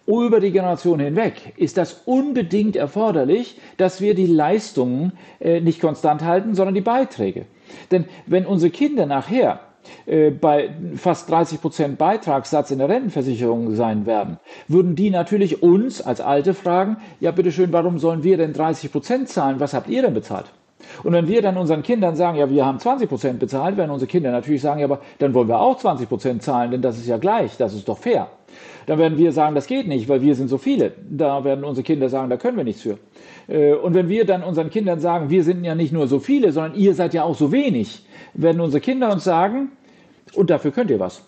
über 0.08 0.40
die 0.40 0.52
Generation 0.52 1.00
hinweg 1.00 1.52
ist 1.56 1.76
das 1.76 2.02
unbedingt 2.06 2.76
erforderlich, 2.76 3.60
dass 3.76 4.00
wir 4.00 4.14
die 4.14 4.26
Leistungen 4.26 5.12
äh, 5.38 5.60
nicht 5.60 5.80
konstant 5.80 6.22
halten, 6.22 6.54
sondern 6.54 6.74
die 6.74 6.80
Beiträge. 6.80 7.44
Denn 7.90 8.06
wenn 8.26 8.46
unsere 8.46 8.70
Kinder 8.70 9.04
nachher 9.04 9.60
äh, 10.06 10.30
bei 10.30 10.70
fast 10.96 11.28
30 11.28 11.60
Prozent 11.60 11.98
Beitragssatz 11.98 12.70
in 12.70 12.78
der 12.78 12.88
Rentenversicherung 12.88 13.74
sein 13.74 14.06
werden, 14.06 14.38
würden 14.66 14.96
die 14.96 15.10
natürlich 15.10 15.62
uns 15.62 16.00
als 16.00 16.22
Alte 16.22 16.54
fragen, 16.54 16.96
ja 17.20 17.30
bitteschön, 17.30 17.72
warum 17.72 17.98
sollen 17.98 18.22
wir 18.22 18.38
denn 18.38 18.54
30 18.54 18.90
Prozent 18.90 19.28
zahlen? 19.28 19.60
Was 19.60 19.74
habt 19.74 19.90
ihr 19.90 20.00
denn 20.02 20.14
bezahlt? 20.14 20.46
Und 21.02 21.12
wenn 21.12 21.28
wir 21.28 21.42
dann 21.42 21.56
unseren 21.56 21.82
Kindern 21.82 22.16
sagen, 22.16 22.38
ja, 22.38 22.48
wir 22.50 22.64
haben 22.64 22.78
20 22.78 23.08
Prozent 23.08 23.38
bezahlt, 23.38 23.76
werden 23.76 23.90
unsere 23.90 24.08
Kinder 24.08 24.30
natürlich 24.30 24.62
sagen, 24.62 24.80
ja, 24.80 24.86
aber 24.86 25.00
dann 25.18 25.34
wollen 25.34 25.48
wir 25.48 25.60
auch 25.60 25.76
20 25.76 26.08
Prozent 26.08 26.42
zahlen, 26.42 26.70
denn 26.70 26.82
das 26.82 26.98
ist 26.98 27.06
ja 27.06 27.18
gleich, 27.18 27.56
das 27.56 27.74
ist 27.74 27.88
doch 27.88 27.98
fair. 27.98 28.28
Dann 28.86 28.98
werden 28.98 29.18
wir 29.18 29.32
sagen, 29.32 29.54
das 29.54 29.66
geht 29.66 29.86
nicht, 29.86 30.08
weil 30.08 30.22
wir 30.22 30.34
sind 30.34 30.48
so 30.48 30.56
viele. 30.56 30.92
Da 31.10 31.44
werden 31.44 31.62
unsere 31.62 31.84
Kinder 31.84 32.08
sagen, 32.08 32.30
da 32.30 32.38
können 32.38 32.56
wir 32.56 32.64
nichts 32.64 32.82
für. 32.82 32.98
Äh, 33.46 33.74
und 33.74 33.94
wenn 33.94 34.08
wir 34.08 34.24
dann 34.24 34.42
unseren 34.42 34.70
Kindern 34.70 34.98
sagen, 34.98 35.28
wir 35.28 35.44
sind 35.44 35.62
ja 35.64 35.74
nicht 35.74 35.92
nur 35.92 36.08
so 36.08 36.18
viele, 36.18 36.52
sondern 36.52 36.74
ihr 36.74 36.94
seid 36.94 37.12
ja 37.12 37.24
auch 37.24 37.34
so 37.34 37.52
wenig, 37.52 38.04
werden 38.34 38.60
unsere 38.60 38.80
Kinder 38.80 39.12
uns 39.12 39.24
sagen, 39.24 39.72
und 40.34 40.50
dafür 40.50 40.70
könnt 40.70 40.90
ihr 40.90 41.00
was. 41.00 41.22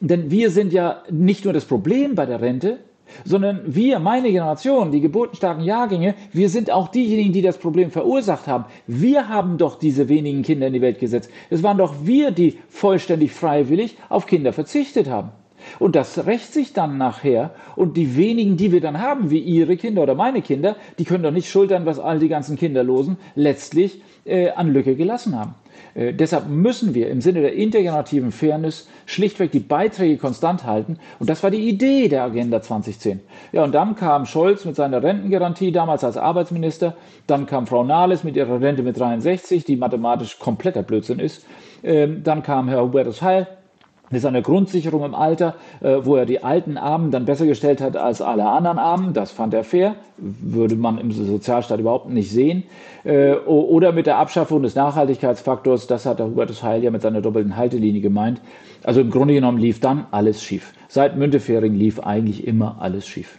Denn 0.00 0.30
wir 0.30 0.50
sind 0.50 0.72
ja 0.72 1.02
nicht 1.10 1.44
nur 1.44 1.52
das 1.52 1.64
Problem 1.64 2.14
bei 2.14 2.26
der 2.26 2.40
Rente, 2.40 2.78
sondern 3.24 3.60
wir, 3.66 3.98
meine 3.98 4.30
Generation, 4.30 4.90
die 4.90 5.00
geburtenstarken 5.00 5.64
Jahrgänge, 5.64 6.14
wir 6.32 6.48
sind 6.48 6.70
auch 6.70 6.88
diejenigen, 6.88 7.32
die 7.32 7.42
das 7.42 7.58
Problem 7.58 7.90
verursacht 7.90 8.46
haben. 8.46 8.64
Wir 8.86 9.28
haben 9.28 9.58
doch 9.58 9.78
diese 9.78 10.08
wenigen 10.08 10.42
Kinder 10.42 10.66
in 10.66 10.72
die 10.72 10.80
Welt 10.80 10.98
gesetzt. 10.98 11.30
Es 11.50 11.62
waren 11.62 11.78
doch 11.78 11.94
wir, 12.02 12.30
die 12.30 12.58
vollständig 12.68 13.32
freiwillig 13.32 13.96
auf 14.08 14.26
Kinder 14.26 14.52
verzichtet 14.52 15.08
haben. 15.08 15.30
Und 15.78 15.96
das 15.96 16.26
rächt 16.26 16.52
sich 16.52 16.72
dann 16.72 16.98
nachher. 16.98 17.50
Und 17.76 17.96
die 17.96 18.16
wenigen, 18.16 18.56
die 18.56 18.72
wir 18.72 18.80
dann 18.80 19.00
haben, 19.00 19.30
wie 19.30 19.38
Ihre 19.38 19.76
Kinder 19.76 20.02
oder 20.02 20.14
meine 20.14 20.42
Kinder, 20.42 20.76
die 20.98 21.04
können 21.04 21.22
doch 21.22 21.30
nicht 21.30 21.50
schultern, 21.50 21.86
was 21.86 21.98
all 21.98 22.18
die 22.18 22.28
ganzen 22.28 22.56
Kinderlosen 22.56 23.16
letztlich 23.34 24.02
äh, 24.24 24.50
an 24.50 24.72
Lücke 24.72 24.96
gelassen 24.96 25.38
haben. 25.38 25.54
Äh, 25.94 26.12
deshalb 26.12 26.48
müssen 26.48 26.94
wir 26.94 27.10
im 27.10 27.20
Sinne 27.20 27.40
der 27.40 27.54
intergenerativen 27.54 28.32
Fairness 28.32 28.88
schlichtweg 29.06 29.52
die 29.52 29.60
Beiträge 29.60 30.16
konstant 30.18 30.64
halten. 30.64 30.98
Und 31.18 31.30
das 31.30 31.42
war 31.42 31.50
die 31.50 31.68
Idee 31.68 32.08
der 32.08 32.24
Agenda 32.24 32.62
2010. 32.62 33.20
Ja, 33.52 33.64
und 33.64 33.74
dann 33.74 33.96
kam 33.96 34.26
Scholz 34.26 34.64
mit 34.64 34.76
seiner 34.76 35.02
Rentengarantie, 35.02 35.72
damals 35.72 36.04
als 36.04 36.16
Arbeitsminister. 36.16 36.96
Dann 37.26 37.46
kam 37.46 37.66
Frau 37.66 37.84
Nahles 37.84 38.24
mit 38.24 38.36
ihrer 38.36 38.60
Rente 38.60 38.82
mit 38.82 38.98
63, 38.98 39.64
die 39.64 39.76
mathematisch 39.76 40.38
kompletter 40.38 40.82
Blödsinn 40.82 41.18
ist. 41.18 41.44
Ähm, 41.82 42.22
dann 42.22 42.42
kam 42.42 42.68
Herr 42.68 42.82
Hubertus 42.82 43.22
Heil 43.22 43.46
mit 44.10 44.20
seiner 44.20 44.42
Grundsicherung 44.42 45.04
im 45.04 45.14
Alter, 45.14 45.54
äh, 45.80 45.98
wo 46.02 46.16
er 46.16 46.26
die 46.26 46.42
alten 46.42 46.76
Armen 46.76 47.10
dann 47.10 47.24
besser 47.24 47.46
gestellt 47.46 47.80
hat 47.80 47.96
als 47.96 48.20
alle 48.20 48.46
anderen 48.46 48.78
Armen. 48.78 49.12
Das 49.14 49.30
fand 49.30 49.54
er 49.54 49.64
fair, 49.64 49.94
würde 50.18 50.76
man 50.76 50.98
im 50.98 51.12
Sozialstaat 51.12 51.80
überhaupt 51.80 52.10
nicht 52.10 52.30
sehen. 52.30 52.64
Äh, 53.04 53.34
oder 53.34 53.92
mit 53.92 54.06
der 54.06 54.18
Abschaffung 54.18 54.62
des 54.62 54.74
Nachhaltigkeitsfaktors, 54.74 55.86
das 55.86 56.06
hat 56.06 56.18
der 56.18 56.26
Hubertus 56.26 56.62
Heil 56.62 56.82
ja 56.82 56.90
mit 56.90 57.02
seiner 57.02 57.20
doppelten 57.20 57.56
Haltelinie 57.56 58.00
gemeint. 58.00 58.40
Also 58.82 59.00
im 59.00 59.10
Grunde 59.10 59.34
genommen 59.34 59.58
lief 59.58 59.80
dann 59.80 60.06
alles 60.10 60.42
schief. 60.42 60.72
Seit 60.88 61.16
Müntefering 61.16 61.74
lief 61.74 62.00
eigentlich 62.00 62.46
immer 62.46 62.76
alles 62.80 63.06
schief. 63.06 63.38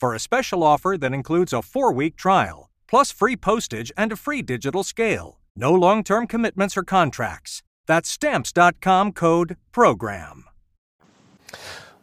for 0.00 0.14
a 0.14 0.18
special 0.18 0.62
offer 0.62 0.96
that 0.98 1.12
includes 1.12 1.52
a 1.52 1.62
four 1.62 1.92
week 1.92 2.16
trial, 2.16 2.70
plus 2.86 3.12
free 3.12 3.36
postage 3.36 3.92
and 3.96 4.12
a 4.12 4.16
free 4.16 4.42
digital 4.42 4.82
scale. 4.82 5.38
No 5.56 5.74
long 5.74 6.02
term 6.02 6.26
commitments 6.26 6.76
or 6.76 6.82
contracts. 6.82 7.62
That's 7.86 8.08
stamps.com 8.08 9.12
code 9.12 9.56
PROGRAM. 9.72 10.44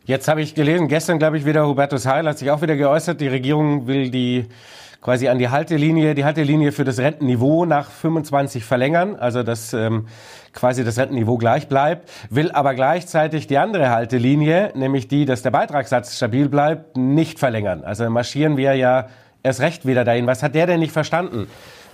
Jetzt 0.08 0.28
habe 0.28 0.42
ich 0.42 0.54
gelesen, 0.54 0.88
gestern 0.88 1.18
glaube 1.18 1.38
ich 1.38 1.46
wieder, 1.46 1.68
Hubertus 1.68 2.06
Heil 2.06 2.28
hat 2.28 2.38
sich 2.38 2.52
auch 2.52 2.62
wieder 2.62 2.76
geäußert, 2.76 3.20
die 3.22 3.28
Regierung 3.28 3.88
will 3.88 4.12
die 4.12 4.48
quasi 5.06 5.28
an 5.28 5.38
die 5.38 5.50
Haltelinie, 5.50 6.16
die 6.16 6.26
Haltelinie 6.26 6.72
für 6.72 6.84
das 6.84 6.98
Rentenniveau 6.98 7.66
nach 7.66 7.92
25 7.92 8.66
verlängern, 8.66 9.16
also 9.16 9.44
dass 9.44 9.72
ähm, 9.72 10.08
quasi 10.52 10.84
das 10.84 10.98
Rentenniveau 10.98 11.38
gleich 11.38 11.68
bleibt, 11.68 12.10
will 12.32 12.50
aber 12.50 12.74
gleichzeitig 12.74 13.46
die 13.46 13.60
andere 13.60 13.92
Haltelinie, 13.92 14.72
nämlich 14.74 15.08
die, 15.08 15.26
dass 15.26 15.44
der 15.44 15.52
Beitragssatz 15.52 16.16
stabil 16.16 16.50
bleibt, 16.50 16.98
nicht 16.98 17.38
verlängern. 17.38 17.84
Also 17.84 18.10
marschieren 18.10 18.58
wir 18.58 18.74
ja 18.74 19.10
erst 19.44 19.62
recht 19.62 19.86
wieder 19.86 20.06
dahin. 20.06 20.26
Was 20.26 20.42
hat 20.42 20.56
der 20.56 20.66
denn 20.66 20.80
nicht 20.80 20.92
verstanden 20.92 21.46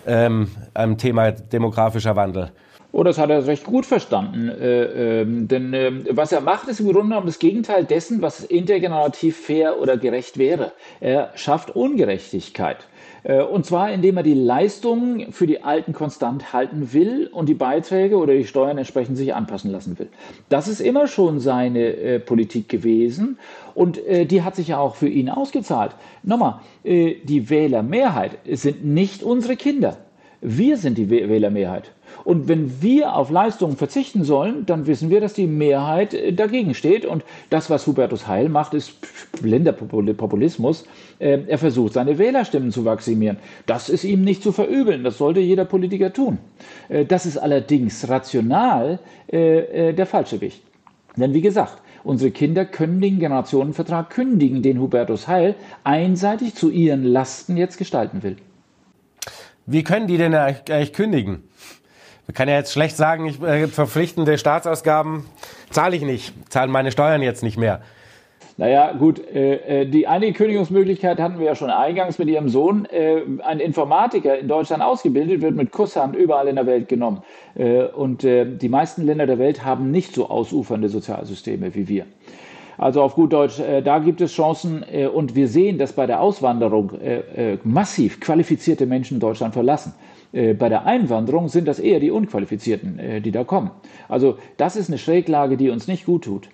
ähm, 0.08 0.50
am 0.74 0.98
Thema 0.98 1.32
demografischer 1.32 2.16
Wandel? 2.16 2.54
Oh, 2.94 3.04
das 3.04 3.18
hat 3.18 3.30
er 3.30 3.46
recht 3.46 3.66
gut 3.66 3.86
verstanden. 3.86 4.48
Äh, 4.48 5.22
äh, 5.22 5.26
denn 5.26 5.74
äh, 5.74 5.92
was 6.12 6.32
er 6.32 6.40
macht, 6.40 6.70
ist 6.70 6.80
im 6.80 6.88
Grunde 6.88 7.10
genommen 7.10 7.28
das 7.28 7.40
Gegenteil 7.40 7.84
dessen, 7.84 8.22
was 8.22 8.42
intergenerativ 8.44 9.38
fair 9.38 9.82
oder 9.82 9.98
gerecht 9.98 10.38
wäre. 10.38 10.72
Er 11.02 11.32
schafft 11.36 11.76
Ungerechtigkeit. 11.76 12.88
Äh, 13.24 13.42
und 13.42 13.66
zwar, 13.66 13.92
indem 13.92 14.18
er 14.18 14.24
die 14.24 14.34
Leistungen 14.34 15.32
für 15.32 15.48
die 15.48 15.64
Alten 15.64 15.94
konstant 15.94 16.54
halten 16.54 16.94
will 16.94 17.30
und 17.32 17.50
die 17.50 17.54
Beiträge 17.54 18.18
oder 18.18 18.34
die 18.34 18.46
Steuern 18.46 18.78
entsprechend 18.78 19.18
sich 19.18 19.34
anpassen 19.34 19.72
lassen 19.72 19.98
will. 20.00 20.10
Das 20.50 20.68
ist 20.68 20.82
immer 20.82 21.08
schon 21.08 21.40
seine 21.40 21.96
äh, 21.96 22.20
Politik 22.20 22.70
gewesen 22.70 23.38
und 23.76 24.04
äh, 24.06 24.26
die 24.26 24.44
hat 24.44 24.56
sich 24.56 24.70
ja 24.70 24.80
auch 24.80 24.96
für 24.96 25.10
ihn 25.10 25.30
ausgezahlt. 25.30 25.96
Nochmal, 26.24 26.60
äh, 26.84 27.16
die 27.24 27.50
Wählermehrheit 27.50 28.38
sind 28.46 28.86
nicht 28.86 29.24
unsere 29.24 29.56
Kinder. 29.56 29.98
Wir 30.42 30.78
sind 30.78 30.98
die 30.98 31.12
Wählermehrheit. 31.12 31.92
Und 32.24 32.48
wenn 32.48 32.82
wir 32.82 33.16
auf 33.16 33.30
Leistungen 33.30 33.78
verzichten 33.78 34.24
sollen, 34.24 34.66
dann 34.66 34.88
wissen 34.88 35.12
wir, 35.12 35.22
dass 35.22 35.34
die 35.34 35.46
Mehrheit 35.46 36.16
äh, 36.16 36.34
dagegen 36.34 36.74
steht. 36.74 37.06
Und 37.06 37.24
das, 37.52 37.70
was 37.70 37.86
Hubertus 37.86 38.28
Heil 38.28 38.50
macht, 38.50 38.74
ist 38.74 38.94
blinder 39.42 39.72
Populismus. 39.72 40.86
Äh, 41.20 41.42
er 41.48 41.60
versucht, 41.60 41.94
seine 41.94 42.18
Wählerstimmen 42.18 42.72
zu 42.72 42.82
maximieren. 42.82 43.38
Das 43.68 43.88
ist 43.88 44.04
ihm 44.04 44.24
nicht 44.24 44.42
zu 44.42 44.52
verübeln. 44.52 45.04
Das 45.04 45.20
sollte 45.20 45.40
jeder 45.40 45.66
Politiker 45.66 46.12
tun. 46.12 46.40
Äh, 46.90 47.06
das 47.06 47.26
ist 47.26 47.38
allerdings 47.38 48.10
rational 48.10 49.00
der 49.32 50.06
falsche 50.08 50.42
Weg. 50.42 50.60
Denn 51.16 51.34
wie 51.34 51.40
gesagt, 51.42 51.82
Unsere 52.04 52.32
Kinder 52.32 52.66
können 52.66 53.00
den 53.00 53.20
Generationenvertrag 53.20 54.10
kündigen, 54.10 54.62
den 54.64 54.80
Hubertus 54.80 55.28
Heil 55.28 55.56
einseitig 55.84 56.56
zu 56.56 56.70
ihren 56.70 57.04
Lasten 57.04 57.58
jetzt 57.58 57.78
gestalten 57.78 58.24
will. 58.24 58.38
Wie 59.66 59.84
können 59.84 60.08
die 60.08 60.18
denn 60.18 60.34
eigentlich 60.34 60.94
kündigen? 60.94 61.44
Man 62.28 62.36
kann 62.36 62.48
ja 62.48 62.56
jetzt 62.56 62.74
schlecht 62.74 62.96
sagen, 62.96 63.26
ich, 63.26 63.42
äh, 63.42 63.68
verpflichtende 63.68 64.38
Staatsausgaben 64.38 65.26
zahle 65.70 65.96
ich 65.96 66.04
nicht, 66.04 66.34
zahlen 66.50 66.72
meine 66.72 66.92
Steuern 66.92 67.22
jetzt 67.22 67.44
nicht 67.44 67.58
mehr. 67.58 67.82
Naja, 68.58 68.94
gut, 68.94 69.20
äh, 69.34 69.82
äh, 69.82 69.86
die 69.86 70.08
eine 70.08 70.34
Kündigungsmöglichkeit 70.34 71.20
hatten 71.20 71.40
wir 71.40 71.48
ja 71.48 71.56
schon 71.56 71.70
eingangs 71.70 72.20
mit 72.20 72.28
Ihrem 72.28 72.48
Sohn. 72.48 72.86
Äh, 72.86 73.22
ein 73.44 73.60
Informatiker 73.60 74.38
in 74.38 74.48
Deutschland 74.48 74.84
ausgebildet 74.84 75.42
wird 75.42 75.56
mit 75.56 75.72
Kusshand 75.72 76.16
überall 76.16 76.48
in 76.48 76.58
der 76.58 76.68
Welt 76.68 76.88
genommen. 76.88 77.24
Äh, 77.56 77.84
und 77.86 78.24
äh, 78.24 78.46
die 78.46 78.70
meisten 78.70 79.04
Länder 79.04 79.26
der 79.26 79.40
Welt 79.40 79.66
haben 79.66 79.90
nicht 79.90 80.14
so 80.14 80.30
ausufernde 80.30 80.90
Sozialsysteme 80.90 81.74
wie 81.74 81.88
wir. 81.88 82.06
Also 82.82 83.02
auf 83.02 83.16
gut 83.16 83.32
Deutsch, 83.32 83.60
äh, 83.60 83.82
da 83.82 84.00
gibt 84.00 84.20
es 84.20 84.34
Chancen 84.34 84.84
und 85.14 85.36
wir 85.36 85.48
sehen, 85.48 85.78
dass 85.78 85.94
bei 85.94 86.06
der 86.06 86.20
Auswanderung 86.20 86.92
massiv 87.64 88.20
qualifizierte 88.20 88.86
Menschen 88.86 89.20
Deutschland 89.20 89.54
verlassen. 89.54 89.94
Äh, 90.34 90.54
bei 90.54 90.70
der 90.70 90.86
Einwanderung 90.86 91.50
sind 91.50 91.68
das 91.68 91.80
eher 91.80 92.00
die 92.00 92.12
Unqualifizierten, 92.12 93.00
äh, 93.00 93.22
die 93.22 93.32
da 93.32 93.44
kommen. 93.44 93.72
Also 94.08 94.38
das 94.58 94.76
ist 94.76 94.90
eine 94.90 94.98
Schräglage, 94.98 95.58
die 95.58 95.70
uns 95.70 95.88
nicht 95.88 96.06
gut 96.06 96.24
tut. 96.24 96.50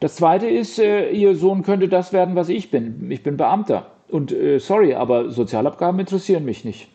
Das 0.00 0.16
Zweite 0.16 0.46
ist, 0.46 0.78
äh, 0.78 1.10
Ihr 1.10 1.36
Sohn 1.36 1.62
könnte 1.62 1.88
das 1.88 2.12
werden, 2.12 2.34
was 2.34 2.48
ich 2.48 2.70
bin. 2.70 3.10
Ich 3.10 3.22
bin 3.22 3.36
Beamter. 3.36 3.90
Und 4.10 4.32
sorry, 4.58 4.94
aber 4.94 5.30
Sozialabgaben 5.30 5.98
interessieren 5.98 6.44
mich 6.44 6.64
nicht. 6.64 6.88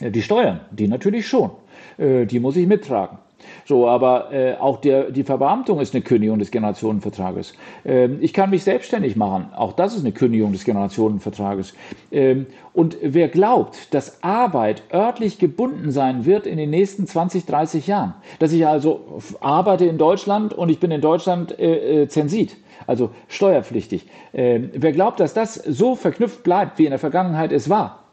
Die 0.00 0.22
Steuern, 0.22 0.60
die 0.72 0.88
natürlich 0.88 1.28
schon. 1.28 1.50
Die 1.98 2.40
muss 2.40 2.56
ich 2.56 2.66
mittragen. 2.66 3.18
So, 3.64 3.88
aber 3.88 4.32
äh, 4.32 4.54
auch 4.56 4.80
der, 4.80 5.10
die 5.10 5.24
Verbeamtung 5.24 5.80
ist 5.80 5.94
eine 5.94 6.02
Kündigung 6.02 6.38
des 6.38 6.50
Generationenvertrages. 6.50 7.54
Ähm, 7.84 8.18
ich 8.20 8.32
kann 8.32 8.50
mich 8.50 8.64
selbstständig 8.64 9.16
machen. 9.16 9.50
Auch 9.54 9.72
das 9.72 9.94
ist 9.94 10.00
eine 10.00 10.12
Kündigung 10.12 10.52
des 10.52 10.64
Generationenvertrages. 10.64 11.74
Ähm, 12.10 12.46
und 12.72 12.96
wer 13.02 13.28
glaubt, 13.28 13.92
dass 13.94 14.22
Arbeit 14.22 14.82
örtlich 14.92 15.38
gebunden 15.38 15.90
sein 15.90 16.24
wird 16.24 16.46
in 16.46 16.56
den 16.56 16.70
nächsten 16.70 17.06
20, 17.06 17.46
30 17.46 17.86
Jahren, 17.86 18.14
dass 18.38 18.52
ich 18.52 18.66
also 18.66 19.20
arbeite 19.40 19.86
in 19.86 19.98
Deutschland 19.98 20.54
und 20.54 20.68
ich 20.68 20.78
bin 20.78 20.90
in 20.90 21.00
Deutschland 21.00 21.58
äh, 21.58 22.02
äh, 22.02 22.08
zensit, 22.08 22.56
also 22.86 23.10
steuerpflichtig, 23.28 24.06
äh, 24.32 24.60
wer 24.72 24.92
glaubt, 24.92 25.20
dass 25.20 25.34
das 25.34 25.54
so 25.54 25.96
verknüpft 25.96 26.42
bleibt, 26.44 26.78
wie 26.78 26.84
in 26.84 26.90
der 26.90 26.98
Vergangenheit 26.98 27.52
es 27.52 27.68
war, 27.68 28.04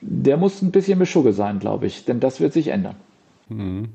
der 0.00 0.36
muss 0.36 0.62
ein 0.62 0.70
bisschen 0.70 0.98
Beschugge 0.98 1.32
sein, 1.32 1.58
glaube 1.58 1.86
ich, 1.86 2.04
denn 2.04 2.20
das 2.20 2.40
wird 2.40 2.52
sich 2.52 2.68
ändern. 2.68 2.94
Mhm. 3.48 3.88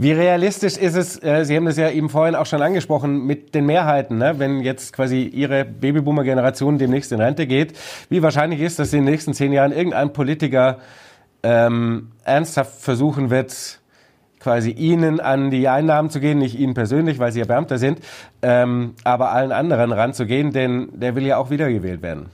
Wie 0.00 0.12
realistisch 0.12 0.76
ist 0.76 0.94
es, 0.94 1.20
äh, 1.24 1.44
Sie 1.44 1.56
haben 1.56 1.66
das 1.66 1.76
ja 1.76 1.90
eben 1.90 2.08
vorhin 2.08 2.36
auch 2.36 2.46
schon 2.46 2.62
angesprochen, 2.62 3.26
mit 3.26 3.52
den 3.56 3.66
Mehrheiten, 3.66 4.18
ne? 4.18 4.38
wenn 4.38 4.60
jetzt 4.60 4.92
quasi 4.92 5.24
Ihre 5.24 5.64
Babyboomer-Generation 5.64 6.78
demnächst 6.78 7.10
in 7.10 7.20
Rente 7.20 7.48
geht, 7.48 7.76
wie 8.08 8.22
wahrscheinlich 8.22 8.60
ist, 8.60 8.78
dass 8.78 8.92
in 8.92 9.00
den 9.00 9.10
nächsten 9.12 9.34
zehn 9.34 9.52
Jahren 9.52 9.72
irgendein 9.72 10.12
Politiker 10.12 10.78
ähm, 11.42 12.12
ernsthaft 12.22 12.80
versuchen 12.80 13.30
wird, 13.30 13.80
quasi 14.38 14.70
Ihnen 14.70 15.18
an 15.18 15.50
die 15.50 15.66
Einnahmen 15.66 16.10
zu 16.10 16.20
gehen, 16.20 16.38
nicht 16.38 16.56
Ihnen 16.56 16.74
persönlich, 16.74 17.18
weil 17.18 17.32
Sie 17.32 17.40
ja 17.40 17.46
Beamter 17.46 17.78
sind, 17.78 17.98
ähm, 18.40 18.94
aber 19.02 19.32
allen 19.32 19.50
anderen 19.50 19.90
ranzugehen, 19.90 20.52
denn 20.52 20.90
der 20.92 21.16
will 21.16 21.26
ja 21.26 21.38
auch 21.38 21.50
wiedergewählt 21.50 22.02
werden. 22.02 22.26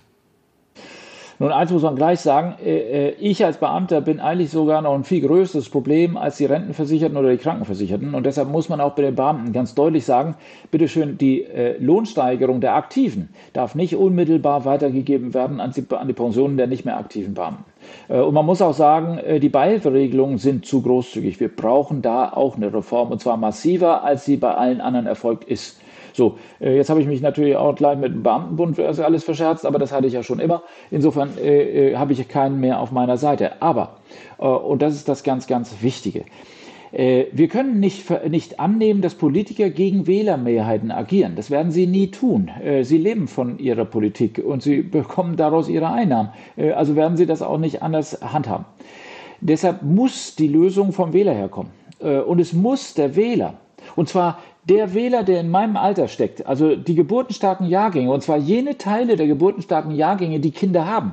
Nun, 1.41 1.51
eins 1.51 1.73
muss 1.73 1.83
man 1.83 1.97
gleich 1.97 2.21
sagen, 2.21 2.55
äh, 2.65 3.09
äh, 3.09 3.15
ich 3.19 3.45
als 3.45 3.57
Beamter 3.57 4.01
bin 4.01 4.21
eigentlich 4.21 4.51
sogar 4.51 4.83
noch 4.83 4.95
ein 4.95 5.03
viel 5.03 5.21
größeres 5.21 5.69
Problem 5.69 6.17
als 6.17 6.37
die 6.37 6.45
Rentenversicherten 6.45 7.17
oder 7.17 7.31
die 7.31 7.39
Krankenversicherten. 7.39 8.15
Und 8.15 8.25
deshalb 8.25 8.49
muss 8.49 8.69
man 8.69 8.81
auch 8.81 8.93
bei 8.93 9.03
den 9.03 9.17
Beamten 9.17 9.53
ganz 9.53 9.75
deutlich 9.75 10.05
sagen, 10.05 10.37
bitteschön, 10.71 11.19
die 11.19 11.43
äh, 11.43 11.77
Lohnsteigerung 11.79 12.61
der 12.61 12.77
Aktiven 12.77 13.31
darf 13.53 13.75
nicht 13.75 13.97
unmittelbar 13.97 14.65
weitergegeben 14.65 15.35
werden 15.35 15.61
an 15.61 15.73
die, 15.73 15.85
an 15.95 16.07
die 16.07 16.15
Pensionen 16.15 16.57
der 16.57 16.69
nicht 16.69 16.85
mehr 16.85 16.99
aktiven 16.99 17.35
Beamten. 17.35 17.65
Und 18.09 18.33
man 18.33 18.47
muss 18.47 18.63
auch 18.63 18.73
sagen, 18.73 19.21
die 19.43 19.49
Beihilferegelungen 19.51 20.39
sind 20.39 20.65
zu 20.65 20.81
großzügig. 20.81 21.39
Wir 21.39 21.55
brauchen 21.55 22.01
da 22.01 22.33
auch 22.33 22.57
eine 22.57 22.73
Reform 22.73 23.11
und 23.11 23.21
zwar 23.21 23.37
massiver, 23.37 24.03
als 24.03 24.25
sie 24.25 24.39
bei 24.39 24.55
allen 24.55 24.81
anderen 24.81 25.07
erfolgt 25.07 25.45
ist. 25.45 25.79
So, 26.15 26.39
äh, 26.61 26.77
jetzt 26.77 26.91
habe 26.91 27.01
ich 27.01 27.09
mich 27.09 27.21
natürlich 27.21 27.57
auch 27.57 27.75
gleich 27.75 27.99
mit 27.99 28.15
dem 28.15 28.23
Beamtenbund 28.23 28.79
alles 28.79 29.25
verscherzt, 29.25 29.67
aber 29.67 29.81
das 29.81 29.93
hatte 29.93 30.07
ich 30.07 30.13
ja 30.13 30.23
schon 30.23 30.39
immer. 30.39 30.63
Insofern 30.93 31.37
äh, 31.39 31.91
äh, 31.91 31.97
habe 31.97 32.13
ich 32.13 32.29
keinen 32.29 32.61
mehr 32.61 32.79
auf 32.79 32.93
meiner 32.93 33.17
Seite. 33.17 33.61
Aber, 33.61 33.97
äh, 34.39 34.47
und 34.47 34.81
das 34.81 34.95
ist 34.95 35.09
das 35.09 35.25
ganz, 35.25 35.49
ganz 35.49 35.83
Wichtige. 35.83 36.25
Äh, 36.93 37.25
wir 37.33 37.49
können 37.49 37.81
nicht, 37.81 38.09
nicht 38.29 38.61
annehmen, 38.61 39.03
dass 39.03 39.17
Politiker 39.17 39.71
gegen 39.71 40.07
Wählermehrheiten 40.07 40.93
agieren. 40.93 41.35
Das 41.35 41.51
werden 41.51 41.73
sie 41.73 41.89
nie 41.89 42.13
tun. 42.13 42.49
Sie 42.83 42.99
leben 42.99 43.27
von 43.27 43.59
ihrer 43.59 43.85
Politik 43.85 44.39
und 44.39 44.63
sie 44.63 44.83
bekommen 44.83 45.37
daraus 45.37 45.69
ihre 45.69 45.91
Einnahmen. 45.91 46.29
Also 46.77 46.95
werden 46.95 47.17
sie 47.17 47.27
das 47.27 47.43
auch 47.43 47.59
nicht 47.59 47.83
anders 47.83 48.21
handhaben. 48.23 48.67
Deshalb 49.41 49.83
muss 49.83 50.37
die 50.37 50.47
Lösung 50.47 50.93
vom 50.93 51.13
Wähler 51.13 51.35
herkommen. 51.35 51.73
Und 51.99 52.39
es 52.39 52.53
muss 52.53 52.95
der 52.95 53.17
Wähler, 53.17 53.55
und 53.97 54.09
zwar 54.09 54.39
der 54.69 54.95
Wähler, 54.95 55.23
der 55.23 55.41
in 55.41 55.51
meinem 55.51 55.77
Alter 55.77 56.09
steckt, 56.09 56.47
also 56.47 56.77
die 56.77 56.95
geburtenstarken 56.95 57.67
Jahrgänge, 57.67 58.11
und 58.11 58.23
zwar 58.23 58.39
jene 58.39 58.79
Teile 58.79 59.17
der 59.17 59.27
geburtenstarken 59.27 59.95
Jahrgänge, 59.95 60.41
die 60.41 60.51
Kinder 60.51 60.87
haben, 60.87 61.13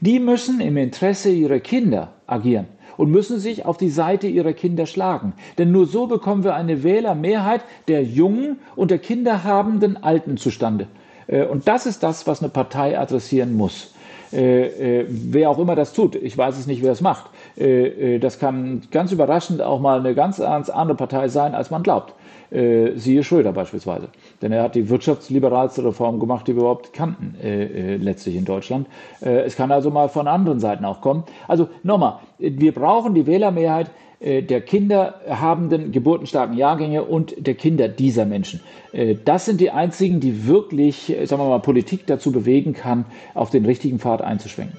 die 0.00 0.18
müssen 0.18 0.60
im 0.60 0.76
Interesse 0.76 1.30
ihrer 1.30 1.60
Kinder 1.60 2.12
agieren 2.26 2.66
und 2.96 3.10
müssen 3.10 3.38
sich 3.38 3.64
auf 3.64 3.76
die 3.76 3.90
Seite 3.90 4.26
ihrer 4.26 4.52
Kinder 4.52 4.86
schlagen. 4.86 5.34
Denn 5.58 5.72
nur 5.72 5.86
so 5.86 6.06
bekommen 6.06 6.44
wir 6.44 6.54
eine 6.54 6.82
Wählermehrheit 6.82 7.62
der 7.88 8.02
jungen 8.02 8.58
und 8.76 8.90
der 8.90 8.98
kinderhabenden 8.98 10.02
Alten 10.02 10.36
zustande. 10.36 10.88
Äh, 11.26 11.44
und 11.44 11.68
das 11.68 11.86
ist 11.86 12.02
das, 12.02 12.26
was 12.26 12.40
eine 12.40 12.48
Partei 12.48 12.98
adressieren 12.98 13.56
muss. 13.56 13.94
Äh, 14.32 15.00
äh, 15.00 15.06
wer 15.08 15.50
auch 15.50 15.58
immer 15.58 15.76
das 15.76 15.92
tut, 15.92 16.14
ich 16.14 16.36
weiß 16.38 16.58
es 16.58 16.66
nicht, 16.66 16.82
wer 16.82 16.92
es 16.92 17.02
macht. 17.02 17.30
Das 17.56 18.38
kann 18.38 18.82
ganz 18.90 19.12
überraschend 19.12 19.60
auch 19.60 19.80
mal 19.80 19.98
eine 19.98 20.14
ganz 20.14 20.40
andere 20.40 20.96
Partei 20.96 21.28
sein, 21.28 21.54
als 21.54 21.70
man 21.70 21.82
glaubt. 21.82 22.14
Äh, 22.52 22.98
siehe 22.98 23.24
Schröder 23.24 23.52
beispielsweise. 23.52 24.08
Denn 24.42 24.52
er 24.52 24.64
hat 24.64 24.74
die 24.74 24.90
wirtschaftsliberalste 24.90 25.84
Reform 25.86 26.20
gemacht, 26.20 26.46
die 26.46 26.54
wir 26.54 26.60
überhaupt 26.60 26.92
kannten, 26.92 27.34
äh, 27.42 27.64
äh, 27.64 27.96
letztlich 27.96 28.36
in 28.36 28.44
Deutschland. 28.44 28.88
Äh, 29.22 29.40
es 29.44 29.56
kann 29.56 29.72
also 29.72 29.90
mal 29.90 30.10
von 30.10 30.28
anderen 30.28 30.60
Seiten 30.60 30.84
auch 30.84 31.00
kommen. 31.00 31.24
Also 31.48 31.68
nochmal, 31.82 32.18
wir 32.38 32.72
brauchen 32.72 33.14
die 33.14 33.26
Wählermehrheit 33.26 33.90
äh, 34.20 34.42
der 34.42 34.60
kinderhabenden, 34.60 35.92
geburtenstarken 35.92 36.54
Jahrgänge 36.54 37.04
und 37.04 37.34
der 37.38 37.54
Kinder 37.54 37.88
dieser 37.88 38.26
Menschen. 38.26 38.60
Äh, 38.92 39.16
das 39.24 39.46
sind 39.46 39.58
die 39.62 39.70
einzigen, 39.70 40.20
die 40.20 40.46
wirklich, 40.46 41.06
sagen 41.24 41.40
wir 41.42 41.48
mal, 41.48 41.60
Politik 41.60 42.06
dazu 42.06 42.32
bewegen 42.32 42.74
kann, 42.74 43.06
auf 43.32 43.48
den 43.48 43.64
richtigen 43.64 43.98
Pfad 43.98 44.20
einzuschwenken. 44.20 44.76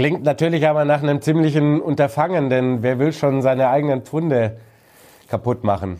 Klingt 0.00 0.22
natürlich 0.22 0.66
aber 0.66 0.86
nach 0.86 1.02
einem 1.02 1.20
ziemlichen 1.20 1.78
Unterfangen, 1.78 2.48
denn 2.48 2.82
wer 2.82 2.98
will 2.98 3.12
schon 3.12 3.42
seine 3.42 3.68
eigenen 3.68 4.00
Pfunde 4.00 4.56
kaputt 5.28 5.62
machen? 5.62 5.98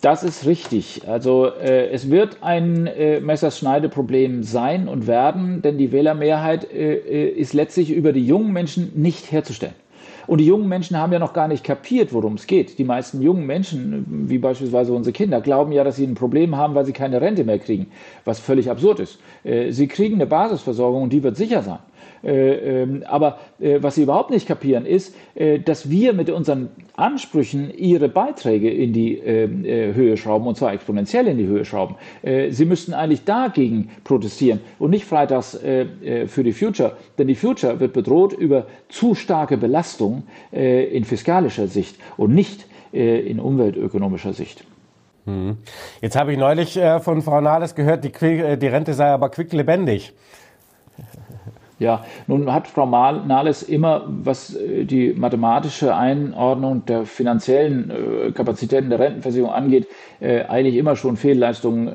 Das 0.00 0.24
ist 0.24 0.46
richtig. 0.46 1.02
Also 1.06 1.52
äh, 1.54 1.90
es 1.90 2.10
wird 2.10 2.38
ein 2.40 2.88
äh, 2.88 3.20
Messerschneideproblem 3.20 4.42
sein 4.42 4.88
und 4.88 5.06
werden, 5.06 5.62
denn 5.62 5.78
die 5.78 5.92
Wählermehrheit 5.92 6.68
äh, 6.72 6.94
äh, 6.94 7.28
ist 7.28 7.54
letztlich 7.54 7.92
über 7.92 8.12
die 8.12 8.26
jungen 8.26 8.52
Menschen 8.52 8.90
nicht 8.96 9.30
herzustellen. 9.30 9.74
Und 10.26 10.38
die 10.38 10.46
jungen 10.46 10.68
Menschen 10.68 10.98
haben 10.98 11.12
ja 11.12 11.20
noch 11.20 11.32
gar 11.32 11.46
nicht 11.46 11.62
kapiert, 11.62 12.12
worum 12.12 12.34
es 12.34 12.48
geht. 12.48 12.80
Die 12.80 12.84
meisten 12.84 13.22
jungen 13.22 13.46
Menschen, 13.46 14.26
wie 14.28 14.38
beispielsweise 14.38 14.92
unsere 14.92 15.12
Kinder, 15.12 15.40
glauben 15.40 15.70
ja, 15.70 15.84
dass 15.84 15.94
sie 15.94 16.04
ein 16.04 16.16
Problem 16.16 16.56
haben, 16.56 16.74
weil 16.74 16.84
sie 16.84 16.92
keine 16.92 17.20
Rente 17.20 17.44
mehr 17.44 17.60
kriegen, 17.60 17.92
was 18.24 18.40
völlig 18.40 18.68
absurd 18.68 18.98
ist. 18.98 19.20
Äh, 19.44 19.70
sie 19.70 19.86
kriegen 19.86 20.16
eine 20.16 20.26
Basisversorgung 20.26 21.04
und 21.04 21.12
die 21.12 21.22
wird 21.22 21.36
sicher 21.36 21.62
sein. 21.62 21.78
Äh, 22.26 22.82
ähm, 22.82 23.04
aber 23.06 23.38
äh, 23.60 23.78
was 23.80 23.94
sie 23.94 24.02
überhaupt 24.02 24.30
nicht 24.30 24.48
kapieren, 24.48 24.84
ist, 24.84 25.14
äh, 25.36 25.60
dass 25.60 25.88
wir 25.90 26.12
mit 26.12 26.28
unseren 26.28 26.70
Ansprüchen 26.96 27.72
ihre 27.72 28.08
Beiträge 28.08 28.68
in 28.68 28.92
die 28.92 29.16
ähm, 29.18 29.64
Höhe 29.64 30.16
schrauben, 30.16 30.46
und 30.46 30.56
zwar 30.56 30.72
exponentiell 30.72 31.28
in 31.28 31.38
die 31.38 31.46
Höhe 31.46 31.64
schrauben. 31.64 31.96
sie 32.22 32.64
müssten 32.64 32.94
eigentlich 32.94 33.24
dagegen 33.24 33.90
protestieren 34.02 34.60
und 34.78 34.90
nicht 34.90 35.04
freitags 35.04 35.58
für 35.58 36.44
die 36.44 36.52
Future, 36.52 36.96
denn 37.18 37.26
die 37.26 37.34
Future 37.34 37.80
wird 37.80 37.92
bedroht 37.92 38.32
über 38.32 38.66
zu 38.88 39.14
starke 39.14 39.58
Belastung 39.58 40.22
in 40.52 41.04
fiskalischer 41.04 41.66
Sicht 41.66 41.96
und 42.16 42.34
nicht 42.34 42.66
in 42.92 43.40
umweltökonomischer 43.40 44.32
Sicht. 44.32 44.64
Hm. 45.26 45.58
Jetzt 46.00 46.16
habe 46.16 46.32
ich 46.32 46.38
neulich 46.38 46.78
von 47.02 47.20
Frau 47.20 47.40
Nahles 47.40 47.74
gehört, 47.74 48.04
die, 48.04 48.12
die 48.56 48.66
Rente 48.66 48.94
sei 48.94 49.06
aber 49.06 49.28
quicklebendig. 49.28 50.14
Ja, 51.78 52.06
nun 52.26 52.50
hat 52.50 52.68
Frau 52.68 52.86
Nahles 52.86 53.62
immer, 53.62 54.04
was 54.08 54.54
äh, 54.54 54.86
die 54.86 55.12
mathematische 55.12 55.94
Einordnung 55.94 56.86
der 56.86 57.04
finanziellen 57.04 57.90
äh, 57.90 58.32
Kapazitäten 58.32 58.88
der 58.88 58.98
Rentenversicherung 58.98 59.52
angeht, 59.52 59.86
äh, 60.20 60.44
eigentlich 60.44 60.76
immer 60.76 60.96
schon 60.96 61.18
Fehlleistungen 61.18 61.86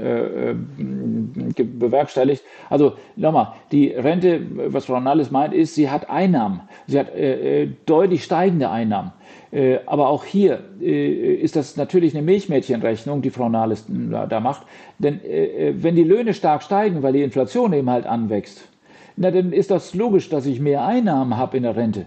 bewerkstelligt. 1.56 2.44
Also 2.70 2.94
nochmal, 3.16 3.54
die 3.72 3.88
Rente, 3.88 4.42
was 4.68 4.86
Frau 4.86 5.00
Nahles 5.00 5.32
meint, 5.32 5.56
ist, 5.56 5.74
sie 5.74 5.90
hat 5.90 6.12
Einnahmen. 6.12 6.62
Sie 6.86 7.00
hat 7.00 7.08
deutlich 7.86 8.24
steigende 8.24 8.70
Einnahmen. 8.70 9.12
Aber 9.86 10.10
auch 10.10 10.26
hier 10.26 10.60
ist 10.80 11.56
das 11.56 11.78
natürlich 11.78 12.16
eine 12.16 12.24
Milchmädchenrechnung, 12.24 13.22
die 13.22 13.32
Frau 13.32 13.50
Nahles 13.50 13.86
da 13.88 14.40
macht. 14.40 14.64
Denn 15.00 15.20
wenn 15.76 15.96
die 15.96 16.04
Löhne 16.04 16.34
stark 16.34 16.64
steigen, 16.64 17.02
weil 17.02 17.14
die 17.14 17.24
Inflation 17.24 17.74
eben 17.74 17.90
halt 17.90 18.06
anwächst, 18.06 18.71
na 19.16 19.32
dann 19.32 19.54
ist 19.54 19.72
das 19.72 19.94
logisch, 19.94 20.30
dass 20.30 20.46
ich 20.46 20.60
mehr 20.60 20.86
Einnahmen 20.86 21.38
habe 21.38 21.58
in 21.58 21.64
der 21.64 21.76
Rente. 21.76 22.06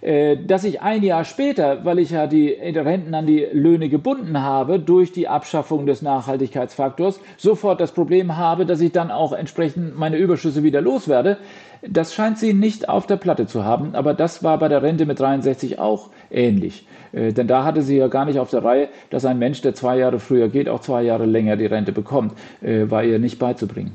Äh, 0.00 0.36
dass 0.36 0.64
ich 0.64 0.80
ein 0.80 1.02
Jahr 1.02 1.24
später, 1.24 1.84
weil 1.84 1.98
ich 1.98 2.10
ja 2.10 2.26
die 2.26 2.50
Renten 2.50 3.14
an 3.14 3.26
die 3.26 3.46
Löhne 3.52 3.88
gebunden 3.88 4.40
habe 4.40 4.78
durch 4.78 5.12
die 5.12 5.28
Abschaffung 5.28 5.86
des 5.86 6.02
Nachhaltigkeitsfaktors, 6.02 7.20
sofort 7.36 7.80
das 7.80 7.92
Problem 7.92 8.36
habe, 8.36 8.64
dass 8.64 8.80
ich 8.80 8.92
dann 8.92 9.10
auch 9.10 9.32
entsprechend 9.32 9.98
meine 9.98 10.16
Überschüsse 10.16 10.62
wieder 10.62 10.80
loswerde, 10.80 11.38
das 11.82 12.14
scheint 12.14 12.38
sie 12.38 12.54
nicht 12.54 12.88
auf 12.88 13.06
der 13.06 13.16
Platte 13.16 13.46
zu 13.46 13.64
haben, 13.64 13.94
aber 13.94 14.14
das 14.14 14.42
war 14.42 14.58
bei 14.58 14.68
der 14.68 14.82
Rente 14.82 15.06
mit 15.06 15.20
63 15.20 15.78
auch 15.78 16.10
ähnlich. 16.30 16.86
Äh, 17.12 17.32
denn 17.32 17.48
da 17.48 17.64
hatte 17.64 17.82
sie 17.82 17.96
ja 17.96 18.08
gar 18.08 18.24
nicht 18.24 18.38
auf 18.38 18.50
der 18.50 18.64
Reihe, 18.64 18.88
dass 19.10 19.24
ein 19.24 19.38
Mensch, 19.38 19.62
der 19.62 19.74
zwei 19.74 19.98
Jahre 19.98 20.20
früher 20.20 20.48
geht, 20.48 20.68
auch 20.68 20.80
zwei 20.80 21.02
Jahre 21.02 21.26
länger 21.26 21.56
die 21.56 21.66
Rente 21.66 21.92
bekommt, 21.92 22.34
äh, 22.62 22.88
war 22.88 23.02
ihr 23.02 23.18
nicht 23.18 23.38
beizubringen. 23.38 23.92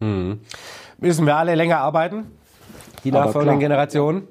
Hm. 0.00 0.40
Müssen 1.04 1.26
wir 1.26 1.36
alle 1.36 1.54
länger 1.54 1.80
arbeiten? 1.80 2.24
Die 3.04 3.12
nachfolgenden 3.12 3.60
Generationen? 3.60 4.22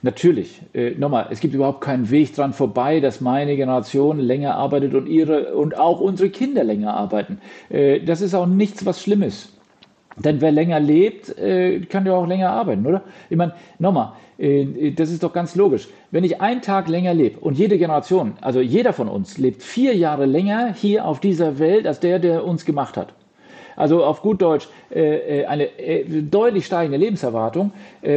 Natürlich. 0.00 0.62
Äh, 0.72 0.90
nochmal, 0.92 1.26
es 1.30 1.40
gibt 1.40 1.54
überhaupt 1.54 1.80
keinen 1.80 2.08
Weg 2.08 2.36
dran 2.36 2.52
vorbei, 2.52 3.00
dass 3.00 3.20
meine 3.20 3.56
Generation 3.56 4.20
länger 4.20 4.54
arbeitet 4.54 4.94
und 4.94 5.08
ihre 5.08 5.56
und 5.56 5.76
auch 5.76 6.00
unsere 6.00 6.30
Kinder 6.30 6.62
länger 6.62 6.94
arbeiten. 6.94 7.40
Äh, 7.68 8.00
das 8.00 8.20
ist 8.20 8.32
auch 8.32 8.46
nichts, 8.46 8.86
was 8.86 9.02
Schlimmes. 9.02 9.52
Denn 10.16 10.40
wer 10.40 10.52
länger 10.52 10.78
lebt, 10.78 11.36
äh, 11.36 11.80
kann 11.80 12.06
ja 12.06 12.12
auch 12.12 12.28
länger 12.28 12.50
arbeiten, 12.50 12.86
oder? 12.86 13.02
Ich 13.28 13.36
meine, 13.36 13.52
nochmal, 13.80 14.12
äh, 14.38 14.92
das 14.92 15.10
ist 15.10 15.24
doch 15.24 15.32
ganz 15.32 15.56
logisch. 15.56 15.88
Wenn 16.12 16.22
ich 16.22 16.40
einen 16.40 16.62
Tag 16.62 16.86
länger 16.86 17.12
lebe 17.12 17.40
und 17.40 17.58
jede 17.58 17.76
Generation, 17.76 18.34
also 18.40 18.60
jeder 18.60 18.92
von 18.92 19.08
uns, 19.08 19.36
lebt 19.36 19.64
vier 19.64 19.96
Jahre 19.96 20.26
länger 20.26 20.72
hier 20.74 21.06
auf 21.06 21.18
dieser 21.18 21.58
Welt 21.58 21.88
als 21.88 21.98
der, 21.98 22.20
der 22.20 22.44
uns 22.44 22.64
gemacht 22.64 22.96
hat. 22.96 23.14
Also 23.76 24.04
auf 24.04 24.22
gut 24.22 24.42
Deutsch 24.42 24.68
äh, 24.90 25.40
äh, 25.40 25.46
eine 25.46 25.64
äh, 25.78 26.04
deutlich 26.22 26.66
steigende 26.66 26.98
Lebenserwartung 26.98 27.72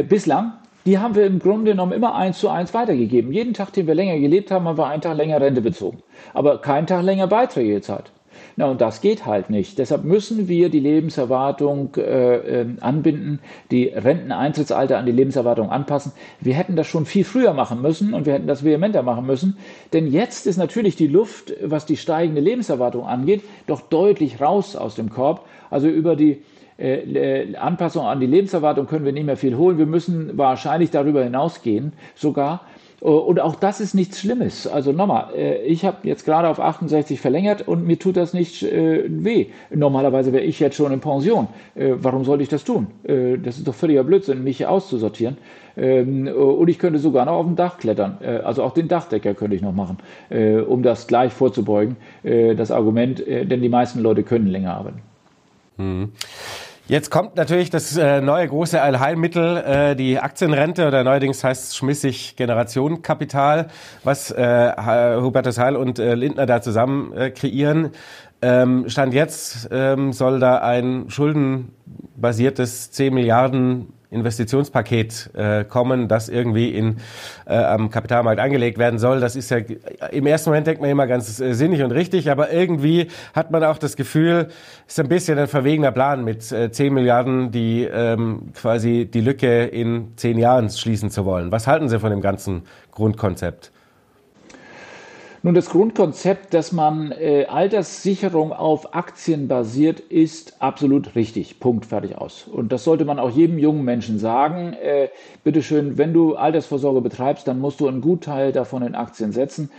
bislang. 0.08 0.54
Die 0.86 0.98
haben 0.98 1.14
wir 1.14 1.26
im 1.26 1.38
Grunde 1.38 1.72
genommen 1.72 1.92
immer 1.92 2.14
eins 2.14 2.38
zu 2.38 2.48
eins 2.48 2.72
weitergegeben. 2.72 3.32
Jeden 3.32 3.52
Tag, 3.52 3.72
den 3.72 3.86
wir 3.86 3.94
länger 3.94 4.18
gelebt 4.18 4.50
haben, 4.50 4.66
haben 4.66 4.78
wir 4.78 4.86
einen 4.86 5.02
Tag 5.02 5.16
länger 5.16 5.40
Rente 5.40 5.60
bezogen. 5.60 5.98
Aber 6.32 6.58
keinen 6.58 6.86
Tag 6.86 7.02
länger 7.02 7.26
Beiträge 7.26 7.74
gezahlt. 7.74 8.10
Na, 8.56 8.66
und 8.66 8.80
das 8.80 9.00
geht 9.00 9.26
halt 9.26 9.50
nicht. 9.50 9.78
Deshalb 9.78 10.04
müssen 10.04 10.48
wir 10.48 10.68
die 10.68 10.80
Lebenserwartung 10.80 11.94
äh, 11.96 12.60
ähm, 12.60 12.78
anbinden, 12.80 13.40
die 13.70 13.86
Renteneintrittsalter 13.86 14.98
an 14.98 15.06
die 15.06 15.12
Lebenserwartung 15.12 15.70
anpassen. 15.70 16.12
Wir 16.40 16.54
hätten 16.54 16.76
das 16.76 16.86
schon 16.86 17.06
viel 17.06 17.24
früher 17.24 17.54
machen 17.54 17.80
müssen 17.82 18.14
und 18.14 18.26
wir 18.26 18.34
hätten 18.34 18.46
das 18.46 18.64
vehementer 18.64 19.02
machen 19.02 19.26
müssen. 19.26 19.56
Denn 19.92 20.10
jetzt 20.10 20.46
ist 20.46 20.56
natürlich 20.56 20.96
die 20.96 21.06
Luft, 21.06 21.52
was 21.62 21.86
die 21.86 21.96
steigende 21.96 22.40
Lebenserwartung 22.40 23.06
angeht, 23.06 23.42
doch 23.66 23.80
deutlich 23.80 24.40
raus 24.40 24.76
aus 24.76 24.94
dem 24.94 25.10
Korb. 25.10 25.46
Also 25.70 25.88
über 25.88 26.16
die 26.16 26.42
äh, 26.80 27.54
Anpassung 27.56 28.06
an 28.06 28.20
die 28.20 28.26
Lebenserwartung 28.26 28.86
können 28.86 29.04
wir 29.04 29.12
nicht 29.12 29.26
mehr 29.26 29.36
viel 29.36 29.56
holen. 29.56 29.78
Wir 29.78 29.86
müssen 29.86 30.36
wahrscheinlich 30.38 30.90
darüber 30.90 31.22
hinausgehen 31.22 31.92
sogar. 32.14 32.62
Äh, 33.00 33.06
und 33.06 33.40
auch 33.40 33.56
das 33.56 33.80
ist 33.80 33.94
nichts 33.94 34.20
Schlimmes. 34.20 34.66
Also 34.66 34.92
nochmal, 34.92 35.28
äh, 35.36 35.62
ich 35.64 35.84
habe 35.84 35.98
jetzt 36.04 36.24
gerade 36.24 36.48
auf 36.48 36.60
68 36.60 37.20
verlängert 37.20 37.66
und 37.66 37.86
mir 37.86 37.98
tut 37.98 38.16
das 38.16 38.34
nicht 38.34 38.62
äh, 38.62 39.04
weh. 39.08 39.46
Normalerweise 39.70 40.32
wäre 40.32 40.44
ich 40.44 40.60
jetzt 40.60 40.76
schon 40.76 40.92
in 40.92 41.00
Pension. 41.00 41.48
Warum 41.74 42.24
sollte 42.24 42.42
ich 42.42 42.48
das 42.48 42.64
tun? 42.64 42.88
Das 43.04 43.56
ist 43.56 43.66
doch 43.66 43.74
völliger 43.74 44.04
Blödsinn, 44.04 44.44
mich 44.44 44.66
auszusortieren. 44.66 45.38
Ähm, 45.76 46.28
und 46.28 46.68
ich 46.68 46.78
könnte 46.78 46.98
sogar 46.98 47.24
noch 47.24 47.34
auf 47.34 47.46
dem 47.46 47.56
Dach 47.56 47.78
klettern. 47.78 48.18
Also 48.44 48.62
auch 48.62 48.74
den 48.74 48.88
Dachdecker 48.88 49.34
könnte 49.34 49.56
ich 49.56 49.62
noch 49.62 49.72
machen, 49.72 49.98
um 50.68 50.82
das 50.82 51.06
gleich 51.06 51.32
vorzubeugen. 51.32 51.96
Das 52.22 52.70
Argument, 52.70 53.22
denn 53.26 53.62
die 53.62 53.68
meisten 53.68 54.00
Leute 54.00 54.22
können 54.22 54.46
länger 54.46 54.74
arbeiten. 54.74 55.00
Jetzt 56.90 57.12
kommt 57.12 57.36
natürlich 57.36 57.70
das 57.70 57.96
äh, 57.96 58.20
neue 58.20 58.48
große 58.48 58.82
Allheilmittel, 58.82 59.58
äh, 59.58 59.94
die 59.94 60.18
Aktienrente 60.18 60.88
oder 60.88 61.04
neuerdings 61.04 61.44
heißt 61.44 61.68
es 61.68 61.76
schmissig 61.76 62.34
Generationenkapital, 62.34 63.68
was 64.02 64.32
äh, 64.32 64.72
Hubertus 65.20 65.56
Heil 65.56 65.76
und 65.76 65.98
Lindner 65.98 66.46
da 66.46 66.60
zusammen 66.60 67.32
kreieren. 67.34 67.92
Ähm, 68.42 68.88
Stand 68.88 69.14
jetzt 69.14 69.68
ähm, 69.70 70.12
soll 70.12 70.40
da 70.40 70.62
ein 70.62 71.04
schuldenbasiertes 71.10 72.90
10 72.90 73.14
Milliarden 73.14 73.92
Investitionspaket 74.10 75.30
äh, 75.34 75.64
kommen, 75.64 76.08
das 76.08 76.28
irgendwie 76.28 76.70
in, 76.70 76.96
äh, 77.46 77.54
am 77.54 77.90
Kapitalmarkt 77.90 78.40
angelegt 78.40 78.78
werden 78.78 78.98
soll. 78.98 79.20
Das 79.20 79.36
ist 79.36 79.50
ja 79.50 79.58
im 80.10 80.26
ersten 80.26 80.50
Moment 80.50 80.66
denkt 80.66 80.80
man 80.80 80.90
immer 80.90 81.06
ganz 81.06 81.40
äh, 81.40 81.54
sinnig 81.54 81.82
und 81.82 81.92
richtig, 81.92 82.30
aber 82.30 82.52
irgendwie 82.52 83.08
hat 83.34 83.50
man 83.50 83.62
auch 83.62 83.78
das 83.78 83.96
Gefühl, 83.96 84.48
es 84.86 84.94
ist 84.94 85.00
ein 85.00 85.08
bisschen 85.08 85.38
ein 85.38 85.46
verwegener 85.46 85.92
Plan 85.92 86.24
mit 86.24 86.50
äh, 86.50 86.72
10 86.72 86.92
Milliarden, 86.92 87.50
die 87.52 87.84
ähm, 87.84 88.52
quasi 88.54 89.08
die 89.12 89.20
Lücke 89.20 89.64
in 89.64 90.12
zehn 90.16 90.38
Jahren 90.38 90.70
schließen 90.70 91.10
zu 91.10 91.24
wollen. 91.24 91.52
Was 91.52 91.66
halten 91.66 91.88
Sie 91.88 91.98
von 92.00 92.10
dem 92.10 92.20
ganzen 92.20 92.62
Grundkonzept? 92.90 93.70
Nun, 95.42 95.54
das 95.54 95.70
Grundkonzept, 95.70 96.52
dass 96.52 96.70
man 96.70 97.12
äh, 97.12 97.46
Alterssicherung 97.46 98.52
auf 98.52 98.94
Aktien 98.94 99.48
basiert, 99.48 99.98
ist 99.98 100.60
absolut 100.60 101.14
richtig. 101.14 101.60
Punkt, 101.60 101.86
fertig 101.86 102.18
aus. 102.18 102.46
Und 102.46 102.72
das 102.72 102.84
sollte 102.84 103.06
man 103.06 103.18
auch 103.18 103.30
jedem 103.30 103.58
jungen 103.58 103.82
Menschen 103.82 104.18
sagen. 104.18 104.74
Äh, 104.74 105.08
bitteschön, 105.42 105.96
wenn 105.96 106.12
du 106.12 106.34
Altersvorsorge 106.34 107.00
betreibst, 107.00 107.48
dann 107.48 107.58
musst 107.58 107.80
du 107.80 107.88
einen 107.88 108.02
Gutteil 108.02 108.52
davon 108.52 108.82
in 108.82 108.94
Aktien 108.94 109.32
setzen. 109.32 109.70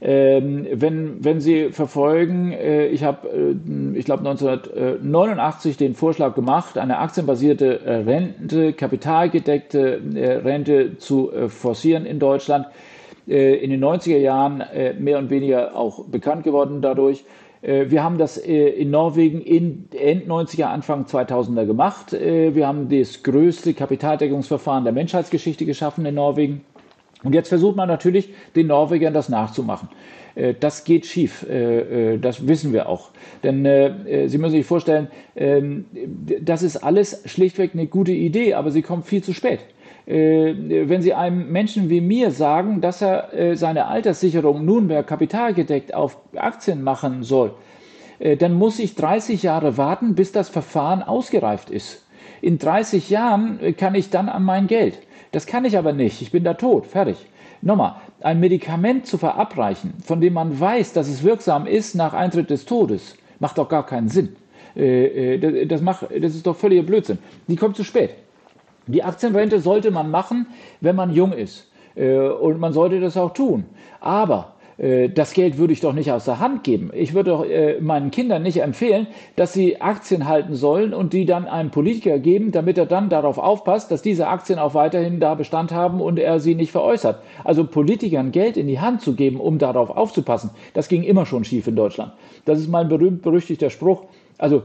Ähm, 0.00 0.66
wenn, 0.72 1.24
wenn 1.24 1.40
Sie 1.40 1.70
verfolgen, 1.70 2.50
äh, 2.50 2.88
ich 2.88 3.04
habe, 3.04 3.28
äh, 3.28 3.96
ich 3.96 4.04
glaube, 4.04 4.28
1989 4.28 5.76
den 5.76 5.94
Vorschlag 5.94 6.34
gemacht, 6.34 6.76
eine 6.76 6.98
aktienbasierte 6.98 7.82
äh, 7.82 7.94
Rente, 7.98 8.72
kapitalgedeckte 8.72 10.02
äh, 10.16 10.32
Rente 10.38 10.98
zu 10.98 11.32
äh, 11.32 11.48
forcieren 11.48 12.04
in 12.04 12.18
Deutschland. 12.18 12.66
Äh, 13.26 13.56
in 13.56 13.70
den 13.70 13.82
90er 13.82 14.18
Jahren 14.18 14.60
äh, 14.60 14.92
mehr 14.94 15.18
und 15.18 15.30
weniger 15.30 15.76
auch 15.76 16.04
bekannt 16.04 16.44
geworden 16.44 16.82
dadurch. 16.82 17.24
Äh, 17.62 17.86
wir 17.88 18.04
haben 18.04 18.18
das 18.18 18.36
in 18.36 18.90
Norwegen 18.90 19.40
in 19.40 19.88
End 19.92 20.28
90er, 20.28 20.64
Anfang 20.64 21.04
2000er 21.04 21.64
gemacht. 21.64 22.12
Wir 22.12 22.66
haben 22.66 22.88
das 22.88 23.22
größte 23.22 23.72
Kapitaldeckungsverfahren 23.74 24.84
der 24.84 24.92
Menschheitsgeschichte 24.92 25.64
geschaffen 25.64 26.04
in 26.04 26.14
Norwegen. 26.14 26.64
Und 27.22 27.34
jetzt 27.34 27.48
versucht 27.48 27.76
man 27.76 27.88
natürlich, 27.88 28.34
den 28.54 28.66
Norwegern 28.66 29.14
das 29.14 29.30
nachzumachen. 29.30 29.88
Das 30.60 30.84
geht 30.84 31.06
schief, 31.06 31.46
das 31.48 32.46
wissen 32.46 32.72
wir 32.72 32.88
auch. 32.88 33.10
Denn 33.42 33.64
Sie 34.28 34.36
müssen 34.36 34.50
sich 34.50 34.66
vorstellen, 34.66 35.08
ähm, 35.36 35.86
das 36.40 36.62
ist 36.62 36.76
alles 36.76 37.22
schlichtweg 37.24 37.70
eine 37.72 37.86
gute 37.86 38.12
Idee, 38.12 38.54
aber 38.54 38.72
sie 38.72 38.82
kommt 38.82 39.06
viel 39.06 39.22
zu 39.22 39.32
spät. 39.32 39.60
Äh, 40.06 40.88
wenn 40.88 41.00
Sie 41.00 41.14
einem 41.14 41.50
Menschen 41.50 41.88
wie 41.88 42.00
mir 42.00 42.30
sagen, 42.30 42.80
dass 42.80 43.00
er 43.00 43.32
äh, 43.32 43.56
seine 43.56 43.86
Alterssicherung 43.86 44.64
nunmehr 44.64 45.02
kapitalgedeckt 45.02 45.94
auf 45.94 46.18
Aktien 46.36 46.82
machen 46.82 47.22
soll, 47.22 47.54
äh, 48.18 48.36
dann 48.36 48.54
muss 48.54 48.78
ich 48.78 48.96
30 48.96 49.42
Jahre 49.42 49.78
warten, 49.78 50.14
bis 50.14 50.30
das 50.32 50.50
Verfahren 50.50 51.02
ausgereift 51.02 51.70
ist. 51.70 52.04
In 52.42 52.58
30 52.58 53.08
Jahren 53.08 53.58
kann 53.78 53.94
ich 53.94 54.10
dann 54.10 54.28
an 54.28 54.44
mein 54.44 54.66
Geld. 54.66 54.98
Das 55.32 55.46
kann 55.46 55.64
ich 55.64 55.78
aber 55.78 55.94
nicht. 55.94 56.20
Ich 56.20 56.30
bin 56.30 56.44
da 56.44 56.54
tot. 56.54 56.86
Fertig. 56.86 57.16
Nochmal, 57.62 57.94
ein 58.20 58.40
Medikament 58.40 59.06
zu 59.06 59.16
verabreichen, 59.16 59.94
von 60.04 60.20
dem 60.20 60.34
man 60.34 60.60
weiß, 60.60 60.92
dass 60.92 61.08
es 61.08 61.22
wirksam 61.22 61.66
ist 61.66 61.94
nach 61.94 62.12
Eintritt 62.12 62.50
des 62.50 62.66
Todes, 62.66 63.16
macht 63.38 63.56
doch 63.56 63.70
gar 63.70 63.86
keinen 63.86 64.08
Sinn. 64.08 64.36
Das, 64.74 65.80
macht, 65.80 66.08
das 66.20 66.34
ist 66.34 66.46
doch 66.46 66.56
völliger 66.56 66.82
Blödsinn. 66.82 67.16
Die 67.48 67.56
kommt 67.56 67.76
zu 67.76 67.84
spät. 67.84 68.10
Die 68.86 69.02
Aktienrente 69.02 69.60
sollte 69.60 69.90
man 69.90 70.10
machen, 70.10 70.46
wenn 70.80 70.96
man 70.96 71.12
jung 71.12 71.32
ist. 71.32 71.70
Äh, 71.94 72.18
und 72.18 72.58
man 72.60 72.72
sollte 72.72 73.00
das 73.00 73.16
auch 73.16 73.32
tun. 73.32 73.64
Aber 74.00 74.54
äh, 74.76 75.08
das 75.08 75.32
Geld 75.32 75.58
würde 75.58 75.72
ich 75.72 75.80
doch 75.80 75.92
nicht 75.92 76.10
aus 76.10 76.24
der 76.24 76.40
Hand 76.40 76.64
geben. 76.64 76.90
Ich 76.92 77.14
würde 77.14 77.30
doch 77.30 77.44
äh, 77.44 77.80
meinen 77.80 78.10
Kindern 78.10 78.42
nicht 78.42 78.60
empfehlen, 78.60 79.06
dass 79.36 79.52
sie 79.52 79.80
Aktien 79.80 80.28
halten 80.28 80.54
sollen 80.54 80.92
und 80.92 81.12
die 81.12 81.24
dann 81.24 81.46
einem 81.46 81.70
Politiker 81.70 82.18
geben, 82.18 82.52
damit 82.52 82.78
er 82.78 82.86
dann 82.86 83.08
darauf 83.08 83.38
aufpasst, 83.38 83.90
dass 83.90 84.02
diese 84.02 84.26
Aktien 84.26 84.58
auch 84.58 84.74
weiterhin 84.74 85.20
da 85.20 85.34
Bestand 85.34 85.72
haben 85.72 86.00
und 86.00 86.18
er 86.18 86.40
sie 86.40 86.54
nicht 86.54 86.72
veräußert. 86.72 87.22
Also 87.44 87.64
Politikern 87.64 88.32
Geld 88.32 88.56
in 88.56 88.66
die 88.66 88.80
Hand 88.80 89.00
zu 89.00 89.14
geben, 89.14 89.40
um 89.40 89.58
darauf 89.58 89.90
aufzupassen, 89.90 90.50
das 90.72 90.88
ging 90.88 91.02
immer 91.02 91.26
schon 91.26 91.44
schief 91.44 91.66
in 91.66 91.76
Deutschland. 91.76 92.12
Das 92.44 92.58
ist 92.58 92.68
mein 92.68 92.88
berühmt-berüchtigter 92.88 93.70
Spruch. 93.70 94.04
Also, 94.38 94.62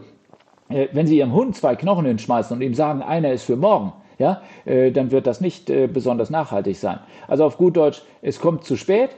wenn 0.67 1.07
Sie 1.07 1.17
Ihrem 1.17 1.33
Hund 1.33 1.55
zwei 1.55 1.75
Knochen 1.75 2.05
hinschmeißen 2.05 2.55
und 2.55 2.61
ihm 2.61 2.73
sagen, 2.75 3.01
einer 3.01 3.31
ist 3.31 3.43
für 3.43 3.55
morgen, 3.55 3.93
ja, 4.19 4.43
äh, 4.65 4.91
dann 4.91 5.11
wird 5.11 5.25
das 5.25 5.41
nicht 5.41 5.69
äh, 5.69 5.87
besonders 5.87 6.29
nachhaltig 6.29 6.77
sein. 6.77 6.99
Also 7.27 7.45
auf 7.45 7.57
gut 7.57 7.77
Deutsch, 7.77 8.03
es 8.21 8.39
kommt 8.39 8.65
zu 8.65 8.75
spät. 8.75 9.09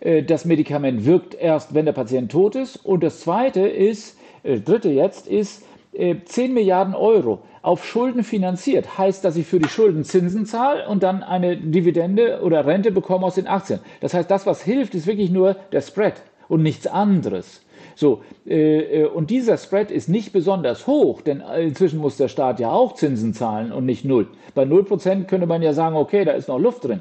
Äh, 0.00 0.22
das 0.22 0.44
Medikament 0.44 1.04
wirkt 1.04 1.34
erst, 1.34 1.74
wenn 1.74 1.86
der 1.86 1.92
Patient 1.92 2.30
tot 2.30 2.54
ist. 2.54 2.76
Und 2.76 3.02
das 3.02 3.20
zweite 3.20 3.60
ist, 3.66 4.16
äh, 4.44 4.60
dritte 4.60 4.90
jetzt, 4.90 5.26
ist, 5.26 5.64
10 5.94 6.22
äh, 6.26 6.48
Milliarden 6.48 6.94
Euro 6.94 7.40
auf 7.62 7.84
Schulden 7.84 8.24
finanziert, 8.24 8.98
heißt, 8.98 9.24
dass 9.24 9.36
ich 9.36 9.46
für 9.46 9.58
die 9.58 9.68
Schulden 9.68 10.04
Zinsen 10.04 10.44
zahle 10.44 10.88
und 10.88 11.02
dann 11.02 11.22
eine 11.22 11.56
Dividende 11.56 12.40
oder 12.42 12.66
Rente 12.66 12.90
bekomme 12.90 13.24
aus 13.24 13.36
den 13.36 13.46
Aktien. 13.46 13.80
Das 14.00 14.12
heißt, 14.12 14.30
das, 14.30 14.44
was 14.44 14.62
hilft, 14.62 14.94
ist 14.94 15.06
wirklich 15.06 15.30
nur 15.30 15.56
der 15.72 15.80
Spread 15.80 16.22
und 16.48 16.62
nichts 16.62 16.86
anderes. 16.86 17.63
So, 17.94 18.22
äh, 18.46 19.02
äh, 19.02 19.06
und 19.06 19.30
dieser 19.30 19.56
Spread 19.56 19.90
ist 19.90 20.08
nicht 20.08 20.32
besonders 20.32 20.86
hoch, 20.86 21.20
denn 21.20 21.42
inzwischen 21.60 22.00
muss 22.00 22.16
der 22.16 22.28
Staat 22.28 22.60
ja 22.60 22.70
auch 22.70 22.94
Zinsen 22.94 23.34
zahlen 23.34 23.72
und 23.72 23.86
nicht 23.86 24.04
null. 24.04 24.28
Bei 24.54 24.64
0% 24.64 25.24
könnte 25.24 25.46
man 25.46 25.62
ja 25.62 25.72
sagen, 25.72 25.96
okay, 25.96 26.24
da 26.24 26.32
ist 26.32 26.48
noch 26.48 26.58
Luft 26.58 26.84
drin. 26.84 27.00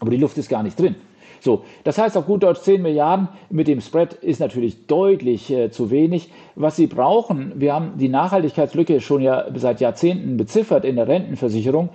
Aber 0.00 0.10
die 0.10 0.16
Luft 0.16 0.38
ist 0.38 0.48
gar 0.48 0.62
nicht 0.62 0.78
drin. 0.78 0.96
So, 1.42 1.64
das 1.82 1.98
heißt 1.98 2.16
auf 2.16 2.26
gut 2.26 2.44
Deutsch 2.44 2.60
10 2.60 2.80
Milliarden 2.80 3.26
mit 3.50 3.66
dem 3.66 3.80
Spread 3.80 4.14
ist 4.14 4.38
natürlich 4.38 4.86
deutlich 4.86 5.50
äh, 5.50 5.72
zu 5.72 5.90
wenig. 5.90 6.30
Was 6.54 6.76
Sie 6.76 6.86
brauchen, 6.86 7.54
wir 7.56 7.74
haben 7.74 7.98
die 7.98 8.08
Nachhaltigkeitslücke 8.08 9.00
schon 9.00 9.22
ja 9.22 9.46
seit 9.56 9.80
Jahrzehnten 9.80 10.36
beziffert 10.36 10.84
in 10.84 10.94
der 10.94 11.08
Rentenversicherung, 11.08 11.88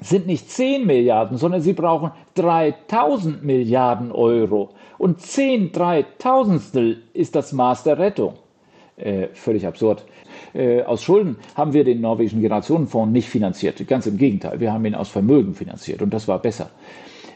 sind 0.00 0.26
nicht 0.26 0.50
10 0.50 0.86
Milliarden, 0.86 1.36
sondern 1.36 1.60
Sie 1.60 1.74
brauchen 1.74 2.12
3000 2.34 3.44
Milliarden 3.44 4.10
Euro. 4.10 4.70
Und 4.98 5.20
10 5.20 5.72
Dreitausendstel 5.72 7.02
ist 7.12 7.34
das 7.34 7.52
Maß 7.52 7.84
der 7.84 7.98
Rettung. 7.98 8.34
Äh, 8.96 9.28
völlig 9.34 9.66
absurd. 9.66 10.06
Äh, 10.54 10.82
aus 10.82 11.02
Schulden 11.02 11.36
haben 11.54 11.74
wir 11.74 11.84
den 11.84 12.00
norwegischen 12.00 12.40
Generationenfonds 12.40 13.12
nicht 13.12 13.28
finanziert. 13.28 13.86
Ganz 13.86 14.06
im 14.06 14.16
Gegenteil, 14.16 14.58
wir 14.58 14.72
haben 14.72 14.86
ihn 14.86 14.94
aus 14.94 15.10
Vermögen 15.10 15.54
finanziert 15.54 16.00
und 16.00 16.14
das 16.14 16.28
war 16.28 16.38
besser. 16.38 16.70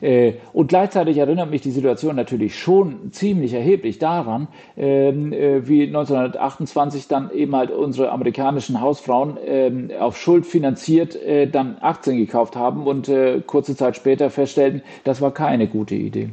Äh, 0.00 0.34
und 0.52 0.68
gleichzeitig 0.68 1.18
erinnert 1.18 1.50
mich 1.50 1.60
die 1.60 1.70
Situation 1.70 2.16
natürlich 2.16 2.58
schon 2.58 3.12
ziemlich 3.12 3.52
erheblich 3.52 3.98
daran, 3.98 4.48
ähm, 4.76 5.32
äh, 5.32 5.68
wie 5.68 5.82
1928 5.82 7.08
dann 7.08 7.30
eben 7.30 7.54
halt 7.54 7.70
unsere 7.70 8.10
amerikanischen 8.10 8.80
Hausfrauen 8.80 9.36
ähm, 9.44 9.90
auf 9.98 10.16
Schuld 10.16 10.46
finanziert 10.46 11.14
äh, 11.16 11.46
dann 11.46 11.76
Aktien 11.78 12.16
gekauft 12.16 12.56
haben 12.56 12.86
und 12.86 13.10
kurze 13.46 13.76
Zeit 13.76 13.96
später 13.96 14.30
feststellten, 14.30 14.82
das 15.04 15.20
war 15.20 15.32
keine 15.32 15.66
gute 15.66 15.94
Idee. 15.94 16.30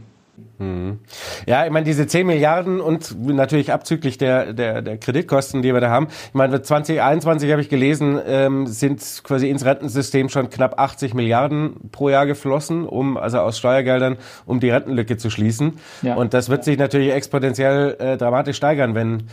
Mhm. 0.60 1.00
Ja, 1.48 1.66
ich 1.66 1.72
meine, 1.72 1.86
diese 1.86 2.06
10 2.06 2.26
Milliarden 2.26 2.80
und 2.80 3.16
natürlich 3.24 3.72
abzüglich 3.72 4.18
der, 4.18 4.54
der, 4.54 4.82
der 4.82 4.98
Kreditkosten, 4.98 5.62
die 5.62 5.74
wir 5.74 5.82
da 5.82 5.90
haben. 5.90 6.08
Ich 6.28 6.34
meine, 6.34 6.62
2021 6.62 7.52
habe 7.52 7.62
ich 7.62 7.70
gelesen, 7.70 8.20
ähm, 8.26 8.68
sind 8.68 9.02
quasi 9.24 9.50
ins 9.50 9.66
Rentensystem 9.66 10.30
schon 10.30 10.50
knapp 10.50 10.80
80 10.80 11.14
Milliarden 11.14 11.90
pro 11.92 12.10
Jahr 12.10 12.26
geflossen, 12.26 12.86
um, 12.86 13.18
also 13.18 13.40
aus 13.40 13.58
Steuergeldern, 13.58 14.18
um 14.46 14.60
die 14.60 14.70
Rentenlücke 14.70 15.18
zu 15.18 15.30
schließen. 15.30 15.74
Ja. 16.02 16.16
Und 16.16 16.34
das 16.34 16.50
wird 16.50 16.64
sich 16.64 16.78
natürlich 16.78 17.14
exponentiell 17.14 17.96
äh, 18.00 18.18
dramatisch 18.18 18.58
steigern, 18.58 18.94
wenn 18.94 19.24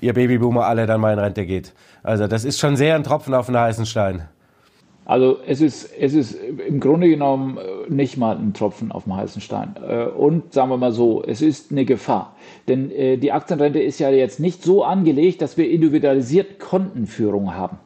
ihr 0.00 0.14
Babyboomer 0.14 0.66
alle 0.66 0.86
dann 0.86 1.00
mal 1.00 1.12
in 1.12 1.18
Rente 1.18 1.46
geht. 1.46 1.72
Also 2.02 2.26
das 2.26 2.44
ist 2.44 2.58
schon 2.58 2.76
sehr 2.76 2.94
ein 2.94 3.04
Tropfen 3.04 3.34
auf 3.34 3.46
den 3.46 3.58
heißen 3.58 3.86
Stein. 3.86 4.28
Also 5.08 5.38
es 5.46 5.62
ist, 5.62 5.90
es 5.98 6.12
ist 6.12 6.34
im 6.34 6.80
Grunde 6.80 7.08
genommen 7.08 7.56
äh, 7.56 7.90
nicht 7.90 8.18
mal 8.18 8.36
ein 8.36 8.52
Tropfen 8.52 8.92
auf 8.92 9.04
dem 9.04 9.16
heißen 9.16 9.40
Stein. 9.40 9.74
Äh, 9.82 10.04
und 10.04 10.52
sagen 10.52 10.68
wir 10.68 10.76
mal 10.76 10.92
so, 10.92 11.24
es 11.26 11.40
ist 11.40 11.72
eine 11.72 11.86
Gefahr. 11.86 12.36
Denn 12.68 12.90
äh, 12.90 13.16
die 13.16 13.32
Aktienrente 13.32 13.80
ist 13.80 13.98
ja 14.00 14.10
jetzt 14.10 14.38
nicht 14.38 14.62
so 14.62 14.84
angelegt, 14.84 15.40
dass 15.40 15.56
wir 15.56 15.70
individualisiert 15.70 16.58
Kontenführung 16.58 17.54
haben. 17.54 17.78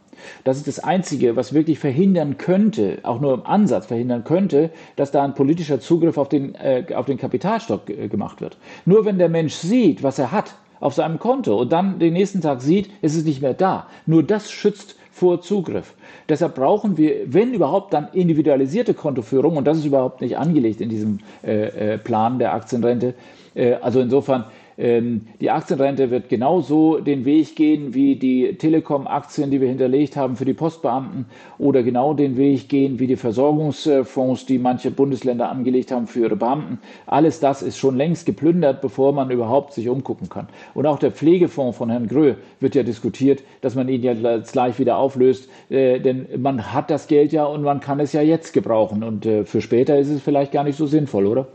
Das 0.43 0.57
ist 0.57 0.67
das 0.67 0.81
Einzige, 0.81 1.37
was 1.37 1.53
wirklich 1.53 1.79
verhindern 1.79 2.39
könnte, 2.39 2.99
auch 3.05 3.21
nur 3.21 3.35
im 3.35 3.47
Ansatz 3.47 3.87
verhindern 3.87 4.25
könnte, 4.25 4.71
dass 4.97 5.13
da 5.13 5.23
ein 5.23 5.35
politischer 5.35 5.79
Zugriff 5.79 6.19
auf 6.19 6.29
den, 6.29 6.57
äh, 6.57 6.87
auf 6.93 7.07
den 7.07 7.19
Kapitalstock 7.19 7.87
gemacht 7.87 8.41
wird. 8.41 8.59
Nur 8.85 9.05
wenn 9.05 9.19
der 9.19 9.29
Mensch 9.29 9.55
sieht, 9.55 10.03
was 10.03 10.19
er 10.19 10.33
hat 10.33 10.57
auf 10.81 10.95
seinem 10.95 11.21
Konto 11.21 11.57
und 11.57 11.71
dann 11.73 12.01
den 12.01 12.15
nächsten 12.15 12.41
Tag 12.41 12.63
sieht, 12.63 12.91
es 13.01 13.15
ist 13.15 13.27
nicht 13.27 13.43
mehr 13.43 13.55
da. 13.55 13.87
Nur 14.07 14.25
das 14.25 14.51
schützt 14.51 14.97
vor 15.23 15.41
Zugriff. 15.41 15.95
Deshalb 16.29 16.57
brauchen 16.57 16.97
wir, 16.99 17.33
wenn 17.33 17.55
überhaupt, 17.55 17.93
dann 17.93 18.09
individualisierte 18.13 18.93
Kontoführung 18.93 19.57
und 19.57 19.65
das 19.69 19.79
ist 19.79 19.85
überhaupt 19.85 20.21
nicht 20.21 20.37
angelegt 20.37 20.81
in 20.81 20.89
diesem 20.89 21.21
äh, 21.45 21.93
äh 21.95 21.99
Plan 21.99 22.41
der 22.41 22.53
Aktienrente. 22.55 23.15
Äh, 23.55 23.75
also 23.75 24.01
insofern 24.01 24.47
die 24.77 25.51
Aktienrente 25.51 26.11
wird 26.11 26.29
genauso 26.29 26.99
den 26.99 27.25
Weg 27.25 27.57
gehen 27.57 27.95
wie 27.95 28.17
die 28.17 28.57
Telekom-Aktien, 28.57 29.51
die 29.51 29.61
wir 29.61 29.69
hinterlegt 29.69 30.17
haben 30.17 30.37
für 30.37 30.45
die 30.45 30.55
Postbeamten 30.55 31.27
oder 31.59 31.83
genau 31.83 32.15
den 32.15 32.37
Weg 32.37 32.69
gehen 32.69 32.99
wie 32.99 33.07
die 33.07 33.17
Versorgungsfonds, 33.17 34.47
die 34.47 34.59
manche 34.59 34.91
Bundesländer 34.91 35.51
angelegt 35.51 35.93
haben 35.93 36.07
für 36.07 36.21
ihre 36.21 36.37
Beamten. 36.37 36.79
Alles 37.07 37.41
das 37.41 37.63
ist 37.63 37.77
schon 37.79 37.97
längst 37.97 38.25
geplündert, 38.25 38.81
bevor 38.81 39.13
man 39.13 39.31
überhaupt 39.31 39.75
sich 39.75 39.89
umgucken 39.89 40.29
kann. 40.29 40.49
Und 40.75 40.87
auch 40.87 40.99
der 40.99 41.11
Pflegefonds 41.11 41.77
von 41.77 41.91
Herrn 41.91 42.09
Grö 42.09 42.35
wird 42.61 42.75
ja 42.75 42.83
diskutiert, 42.83 43.43
dass 43.61 43.75
man 43.75 43.89
ihn 43.89 44.03
jetzt 44.03 44.53
gleich 44.53 44.79
wieder 44.79 44.97
auflöst, 44.97 45.51
äh, 45.71 46.01
denn 46.01 46.27
man 46.39 46.73
hat 46.73 46.91
das 46.91 47.09
Geld 47.09 47.33
ja 47.33 47.45
und 47.45 47.63
man 47.63 47.81
kann 47.81 48.01
es 48.01 48.13
ja 48.13 48.23
jetzt 48.23 48.53
gebrauchen 48.53 49.03
und 49.03 49.27
äh, 49.27 49.45
für 49.45 49.61
später 49.61 49.99
ist 49.99 50.09
es 50.09 50.23
vielleicht 50.23 50.53
gar 50.53 50.65
nicht 50.65 50.77
so 50.79 50.87
sinnvoll, 50.87 51.27
oder? 51.27 51.47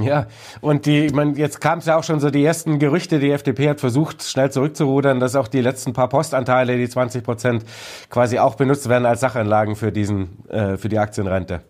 Ja, 0.00 0.26
und 0.60 0.86
die, 0.86 1.06
ich 1.06 1.12
meine, 1.12 1.36
jetzt 1.38 1.60
kam 1.60 1.78
es 1.78 1.86
ja 1.86 1.96
auch 1.96 2.02
schon 2.02 2.18
so 2.18 2.30
die 2.30 2.44
ersten 2.44 2.80
Gerüchte, 2.80 3.20
die 3.20 3.30
FDP 3.30 3.68
hat 3.68 3.80
versucht, 3.80 4.24
schnell 4.24 4.50
zurückzurudern, 4.50 5.20
dass 5.20 5.36
auch 5.36 5.46
die 5.46 5.60
letzten 5.60 5.92
paar 5.92 6.08
Postanteile, 6.08 6.76
die 6.76 6.88
20 6.88 7.22
Prozent, 7.22 7.64
quasi 8.10 8.40
auch 8.40 8.56
benutzt 8.56 8.88
werden 8.88 9.06
als 9.06 9.20
Sachanlagen 9.20 9.76
für 9.76 9.92
diesen, 9.92 10.44
äh, 10.48 10.76
für 10.76 10.88
die 10.88 10.98
Aktienrente. 10.98 11.60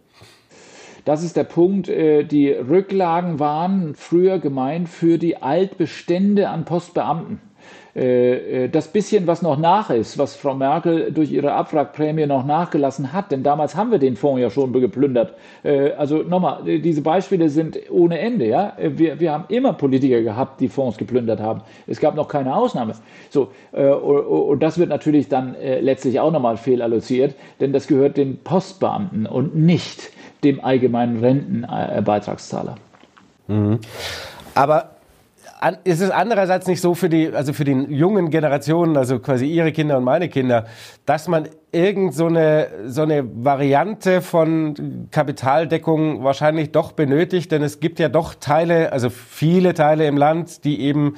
Das 1.04 1.22
ist 1.22 1.36
der 1.36 1.44
Punkt. 1.44 1.88
Äh, 1.88 2.24
die 2.24 2.48
Rücklagen 2.50 3.38
waren 3.38 3.94
früher 3.94 4.38
gemeint 4.38 4.88
für 4.88 5.18
die 5.18 5.42
Altbestände 5.42 6.48
an 6.48 6.64
Postbeamten. 6.64 7.40
Äh, 7.96 8.64
äh, 8.64 8.68
das 8.68 8.88
bisschen, 8.88 9.28
was 9.28 9.40
noch 9.40 9.56
nach 9.56 9.88
ist, 9.90 10.18
was 10.18 10.34
Frau 10.34 10.54
Merkel 10.54 11.12
durch 11.12 11.30
ihre 11.30 11.52
Abwrackprämie 11.52 12.26
noch 12.26 12.44
nachgelassen 12.44 13.12
hat, 13.12 13.30
denn 13.30 13.44
damals 13.44 13.76
haben 13.76 13.92
wir 13.92 14.00
den 14.00 14.16
Fonds 14.16 14.40
ja 14.40 14.50
schon 14.50 14.72
geplündert. 14.72 15.34
Äh, 15.62 15.92
also 15.92 16.18
nochmal, 16.18 16.64
diese 16.80 17.02
Beispiele 17.02 17.48
sind 17.50 17.78
ohne 17.90 18.18
Ende. 18.18 18.46
Ja? 18.46 18.72
Wir, 18.78 19.20
wir 19.20 19.32
haben 19.32 19.44
immer 19.48 19.74
Politiker 19.74 20.22
gehabt, 20.22 20.60
die 20.60 20.68
Fonds 20.68 20.98
geplündert 20.98 21.40
haben. 21.40 21.60
Es 21.86 22.00
gab 22.00 22.16
noch 22.16 22.26
keine 22.26 22.56
Ausnahme. 22.56 22.94
So, 23.30 23.48
und 23.72 24.62
das 24.62 24.78
wird 24.78 24.88
natürlich 24.88 25.28
dann 25.28 25.56
letztlich 25.80 26.20
auch 26.20 26.30
nochmal 26.30 26.56
fehlalloziert, 26.56 27.34
denn 27.60 27.72
das 27.72 27.86
gehört 27.86 28.16
den 28.16 28.38
Postbeamten 28.38 29.26
und 29.26 29.56
nicht 29.56 30.10
dem 30.42 30.62
allgemeinen 30.64 31.20
Rentenbeitragszahler. 31.20 32.76
Mhm. 33.48 33.80
Aber 34.54 34.93
ist 35.84 36.00
es 36.00 36.10
andererseits 36.10 36.66
nicht 36.66 36.80
so 36.80 36.94
für 36.94 37.08
die, 37.08 37.30
also 37.30 37.52
für 37.52 37.64
die 37.64 37.72
jungen 37.72 38.30
Generationen, 38.30 38.96
also 38.96 39.18
quasi 39.18 39.46
ihre 39.46 39.72
Kinder 39.72 39.96
und 39.96 40.04
meine 40.04 40.28
Kinder, 40.28 40.66
dass 41.06 41.28
man 41.28 41.48
irgend 41.72 42.14
so 42.14 42.26
eine, 42.26 42.68
so 42.86 43.02
eine 43.02 43.24
Variante 43.44 44.20
von 44.20 45.08
Kapitaldeckung 45.10 46.22
wahrscheinlich 46.22 46.72
doch 46.72 46.92
benötigt, 46.92 47.52
denn 47.52 47.62
es 47.62 47.80
gibt 47.80 47.98
ja 47.98 48.08
doch 48.08 48.34
Teile, 48.34 48.92
also 48.92 49.10
viele 49.10 49.74
Teile 49.74 50.06
im 50.06 50.16
Land, 50.16 50.64
die 50.64 50.80
eben 50.80 51.14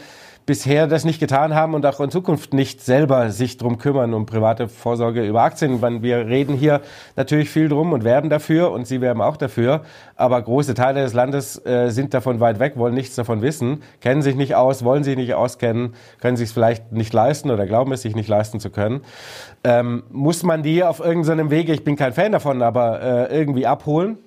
bisher 0.47 0.87
das 0.87 1.05
nicht 1.05 1.19
getan 1.19 1.55
haben 1.55 1.75
und 1.75 1.85
auch 1.85 2.01
in 2.01 2.11
Zukunft 2.11 2.55
nicht 2.55 2.81
selber 2.81 3.31
sich 3.31 3.59
drum 3.59 3.79
kümmern, 3.79 4.15
um 4.15 4.27
private 4.27 4.69
Vorsorge 4.69 5.27
über 5.27 5.43
Aktien. 5.43 5.83
Wir 6.03 6.19
reden 6.27 6.55
hier 6.55 6.83
natürlich 7.17 7.51
viel 7.51 7.69
drum 7.69 7.93
und 7.93 8.05
werben 8.05 8.31
dafür 8.31 8.71
und 8.71 8.87
Sie 8.87 9.01
werben 9.01 9.21
auch 9.21 9.37
dafür. 9.37 9.83
Aber 10.15 10.41
große 10.41 10.75
Teile 10.75 11.03
des 11.03 11.13
Landes 11.15 11.65
äh, 11.67 11.91
sind 11.91 12.15
davon 12.15 12.39
weit 12.39 12.61
weg, 12.61 12.77
wollen 12.77 12.95
nichts 12.95 13.17
davon 13.17 13.43
wissen, 13.43 13.83
kennen 14.01 14.23
sich 14.23 14.37
nicht 14.37 14.55
aus, 14.55 14.85
wollen 14.85 15.03
sich 15.03 15.17
nicht 15.17 15.35
auskennen, 15.35 15.95
können 16.21 16.37
sich 16.37 16.49
es 16.49 16.53
vielleicht 16.53 16.93
nicht 16.93 17.13
leisten 17.13 17.51
oder 17.51 17.67
glauben 17.67 17.93
es 17.93 18.03
sich 18.03 18.15
nicht 18.15 18.29
leisten 18.29 18.61
zu 18.61 18.71
können. 18.71 19.01
Ähm, 19.65 20.05
muss 20.11 20.45
man 20.45 20.63
die 20.63 20.85
auf 20.85 21.01
irgendeinem 21.01 21.51
Wege, 21.51 21.73
ich 21.73 21.83
bin 21.83 21.97
kein 21.97 22.13
Fan 22.13 22.31
davon, 22.31 22.63
aber 22.63 23.03
äh, 23.03 23.37
irgendwie 23.37 23.67
abholen? 23.67 24.19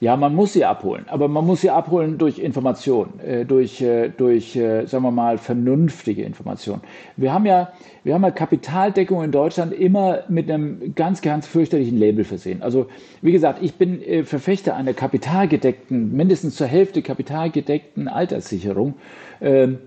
Ja, 0.00 0.16
man 0.16 0.32
muss 0.32 0.52
sie 0.52 0.64
abholen, 0.64 1.06
aber 1.08 1.26
man 1.26 1.44
muss 1.44 1.62
sie 1.62 1.70
abholen 1.70 2.18
durch 2.18 2.38
Information, 2.38 3.18
äh, 3.18 3.44
durch, 3.44 3.80
äh, 3.80 4.10
durch 4.10 4.54
äh, 4.54 4.86
sagen 4.86 5.02
wir 5.02 5.10
mal, 5.10 5.38
vernünftige 5.38 6.22
Information. 6.22 6.80
Wir 7.16 7.32
haben 7.32 7.46
ja, 7.46 7.72
wir 8.04 8.14
haben 8.14 8.22
ja 8.22 8.30
Kapitaldeckung 8.30 9.24
in 9.24 9.32
Deutschland 9.32 9.72
immer 9.72 10.20
mit 10.28 10.48
einem 10.48 10.94
ganz, 10.94 11.20
ganz 11.20 11.48
fürchterlichen 11.48 11.98
Label 11.98 12.24
versehen. 12.24 12.62
Also, 12.62 12.86
wie 13.22 13.32
gesagt, 13.32 13.58
ich 13.60 13.74
bin 13.74 14.24
Verfechter 14.24 14.76
einer 14.76 14.92
kapitalgedeckten, 14.92 16.14
mindestens 16.14 16.54
zur 16.54 16.68
Hälfte 16.68 17.02
kapitalgedeckten 17.02 18.06
Alterssicherung. 18.06 18.94
Ähm, 19.40 19.78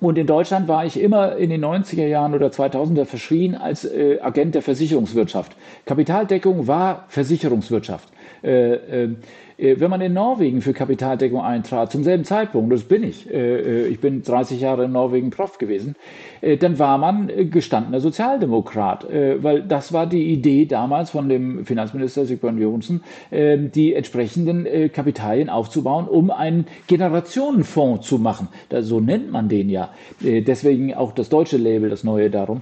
und 0.00 0.18
in 0.18 0.26
Deutschland 0.26 0.68
war 0.68 0.84
ich 0.84 1.00
immer 1.00 1.36
in 1.36 1.48
den 1.48 1.64
90er 1.64 2.06
Jahren 2.06 2.34
oder 2.34 2.48
2000er 2.48 3.06
verschrien 3.06 3.54
als 3.54 3.84
äh, 3.84 4.18
Agent 4.20 4.54
der 4.54 4.60
Versicherungswirtschaft. 4.60 5.56
Kapitaldeckung 5.86 6.66
war 6.66 7.06
Versicherungswirtschaft. 7.08 8.08
Äh, 8.42 9.04
äh, 9.04 9.08
äh, 9.58 9.80
wenn 9.80 9.90
man 9.90 10.00
in 10.00 10.12
Norwegen 10.12 10.60
für 10.60 10.72
Kapitaldeckung 10.72 11.40
eintrat, 11.40 11.90
zum 11.90 12.04
selben 12.04 12.24
Zeitpunkt, 12.24 12.72
das 12.72 12.84
bin 12.84 13.02
ich, 13.02 13.30
äh, 13.30 13.84
äh, 13.84 13.86
ich 13.86 14.00
bin 14.00 14.22
30 14.22 14.60
Jahre 14.60 14.84
in 14.84 14.92
Norwegen 14.92 15.30
Prof 15.30 15.58
gewesen, 15.58 15.96
dann 16.60 16.78
war 16.78 16.98
man 16.98 17.30
gestandener 17.50 18.00
Sozialdemokrat, 18.00 19.06
weil 19.40 19.62
das 19.62 19.92
war 19.92 20.06
die 20.06 20.32
Idee 20.32 20.66
damals 20.66 21.10
von 21.10 21.28
dem 21.28 21.64
Finanzminister 21.64 22.26
Sigbjörn 22.26 22.58
Johnsen, 22.58 23.02
die 23.32 23.94
entsprechenden 23.94 24.92
Kapitalien 24.92 25.48
aufzubauen, 25.48 26.06
um 26.06 26.30
einen 26.30 26.66
Generationenfonds 26.86 28.06
zu 28.06 28.18
machen. 28.18 28.48
So 28.80 29.00
nennt 29.00 29.32
man 29.32 29.48
den 29.48 29.70
ja. 29.70 29.88
Deswegen 30.20 30.94
auch 30.94 31.12
das 31.12 31.30
deutsche 31.30 31.56
Label, 31.56 31.88
das 31.88 32.04
neue 32.04 32.30
darum. 32.30 32.60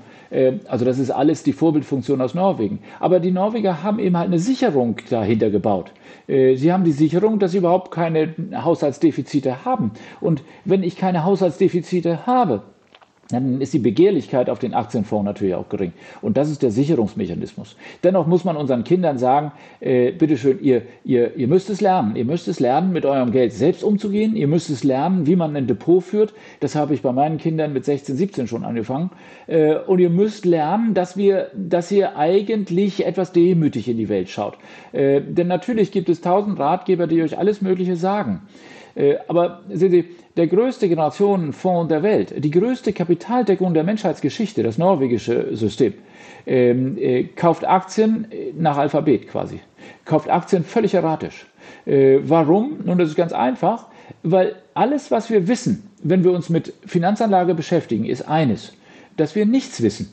Also 0.66 0.84
das 0.84 0.98
ist 0.98 1.10
alles 1.10 1.42
die 1.42 1.52
Vorbildfunktion 1.52 2.20
aus 2.20 2.34
Norwegen. 2.34 2.80
Aber 2.98 3.20
die 3.20 3.30
Norweger 3.30 3.82
haben 3.82 3.98
eben 3.98 4.16
halt 4.16 4.28
eine 4.28 4.38
Sicherung 4.38 4.96
dahinter 5.08 5.50
gebaut. 5.50 5.92
Äh, 6.26 6.56
sie 6.56 6.72
haben 6.72 6.84
die 6.84 6.92
Sicherung, 6.92 7.38
dass 7.38 7.52
sie 7.52 7.58
überhaupt 7.58 7.90
keine 7.90 8.34
Haushaltsdefizite 8.54 9.64
haben. 9.64 9.92
Und 10.20 10.42
wenn 10.64 10.82
ich 10.82 10.96
keine 10.96 11.24
Haushaltsdefizite 11.24 12.26
habe, 12.26 12.62
dann 13.30 13.60
ist 13.60 13.72
die 13.72 13.78
Begehrlichkeit 13.78 14.50
auf 14.50 14.58
den 14.58 14.74
Aktienfonds 14.74 15.24
natürlich 15.24 15.54
auch 15.54 15.68
gering. 15.68 15.92
Und 16.20 16.36
das 16.36 16.50
ist 16.50 16.62
der 16.62 16.70
Sicherungsmechanismus. 16.70 17.76
Dennoch 18.02 18.26
muss 18.26 18.44
man 18.44 18.56
unseren 18.56 18.84
Kindern 18.84 19.18
sagen, 19.18 19.52
äh, 19.80 20.12
bitteschön, 20.12 20.62
ihr, 20.62 20.82
ihr, 21.04 21.34
ihr 21.36 21.48
müsst 21.48 21.70
es 21.70 21.80
lernen. 21.80 22.16
Ihr 22.16 22.24
müsst 22.24 22.48
es 22.48 22.60
lernen, 22.60 22.92
mit 22.92 23.06
eurem 23.06 23.32
Geld 23.32 23.52
selbst 23.52 23.82
umzugehen. 23.82 24.36
Ihr 24.36 24.48
müsst 24.48 24.68
es 24.68 24.84
lernen, 24.84 25.26
wie 25.26 25.36
man 25.36 25.56
ein 25.56 25.66
Depot 25.66 26.02
führt. 26.02 26.34
Das 26.60 26.74
habe 26.74 26.94
ich 26.94 27.02
bei 27.02 27.12
meinen 27.12 27.38
Kindern 27.38 27.72
mit 27.72 27.84
16, 27.84 28.16
17 28.16 28.46
schon 28.46 28.64
angefangen. 28.64 29.10
Äh, 29.46 29.76
und 29.76 29.98
ihr 29.98 30.10
müsst 30.10 30.44
lernen, 30.44 30.94
dass, 30.94 31.16
wir, 31.16 31.50
dass 31.54 31.90
ihr 31.90 32.16
eigentlich 32.16 33.06
etwas 33.06 33.32
demütig 33.32 33.88
in 33.88 33.96
die 33.96 34.08
Welt 34.08 34.28
schaut. 34.28 34.58
Äh, 34.92 35.22
denn 35.22 35.48
natürlich 35.48 35.92
gibt 35.92 36.08
es 36.08 36.20
tausend 36.20 36.58
Ratgeber, 36.58 37.06
die 37.06 37.22
euch 37.22 37.38
alles 37.38 37.62
Mögliche 37.62 37.96
sagen. 37.96 38.42
Äh, 38.94 39.16
aber 39.28 39.62
sehen 39.70 39.90
Sie, 39.90 40.04
der 40.36 40.46
größte 40.46 40.88
Generationenfonds 40.88 41.88
der 41.88 42.02
Welt, 42.02 42.34
die 42.36 42.50
größte 42.50 42.92
Kapitaldeckung 42.92 43.74
der 43.74 43.84
Menschheitsgeschichte, 43.84 44.62
das 44.62 44.78
norwegische 44.78 45.56
System, 45.56 45.94
ähm, 46.46 46.96
äh, 46.98 47.24
kauft 47.24 47.66
Aktien 47.66 48.26
äh, 48.30 48.52
nach 48.56 48.76
Alphabet 48.76 49.28
quasi. 49.28 49.60
Kauft 50.04 50.28
Aktien 50.30 50.64
völlig 50.64 50.94
erratisch. 50.94 51.46
Warum? 51.86 52.78
Nun, 52.84 52.96
das 52.96 53.10
ist 53.10 53.16
ganz 53.16 53.32
einfach, 53.32 53.88
weil 54.22 54.54
alles, 54.72 55.10
was 55.10 55.28
wir 55.28 55.48
wissen, 55.48 55.90
wenn 56.02 56.24
wir 56.24 56.32
uns 56.32 56.48
mit 56.48 56.72
Finanzanlage 56.86 57.54
beschäftigen, 57.54 58.06
ist 58.06 58.22
eines, 58.22 58.72
dass 59.18 59.34
wir 59.34 59.44
nichts 59.44 59.82
wissen. 59.82 60.12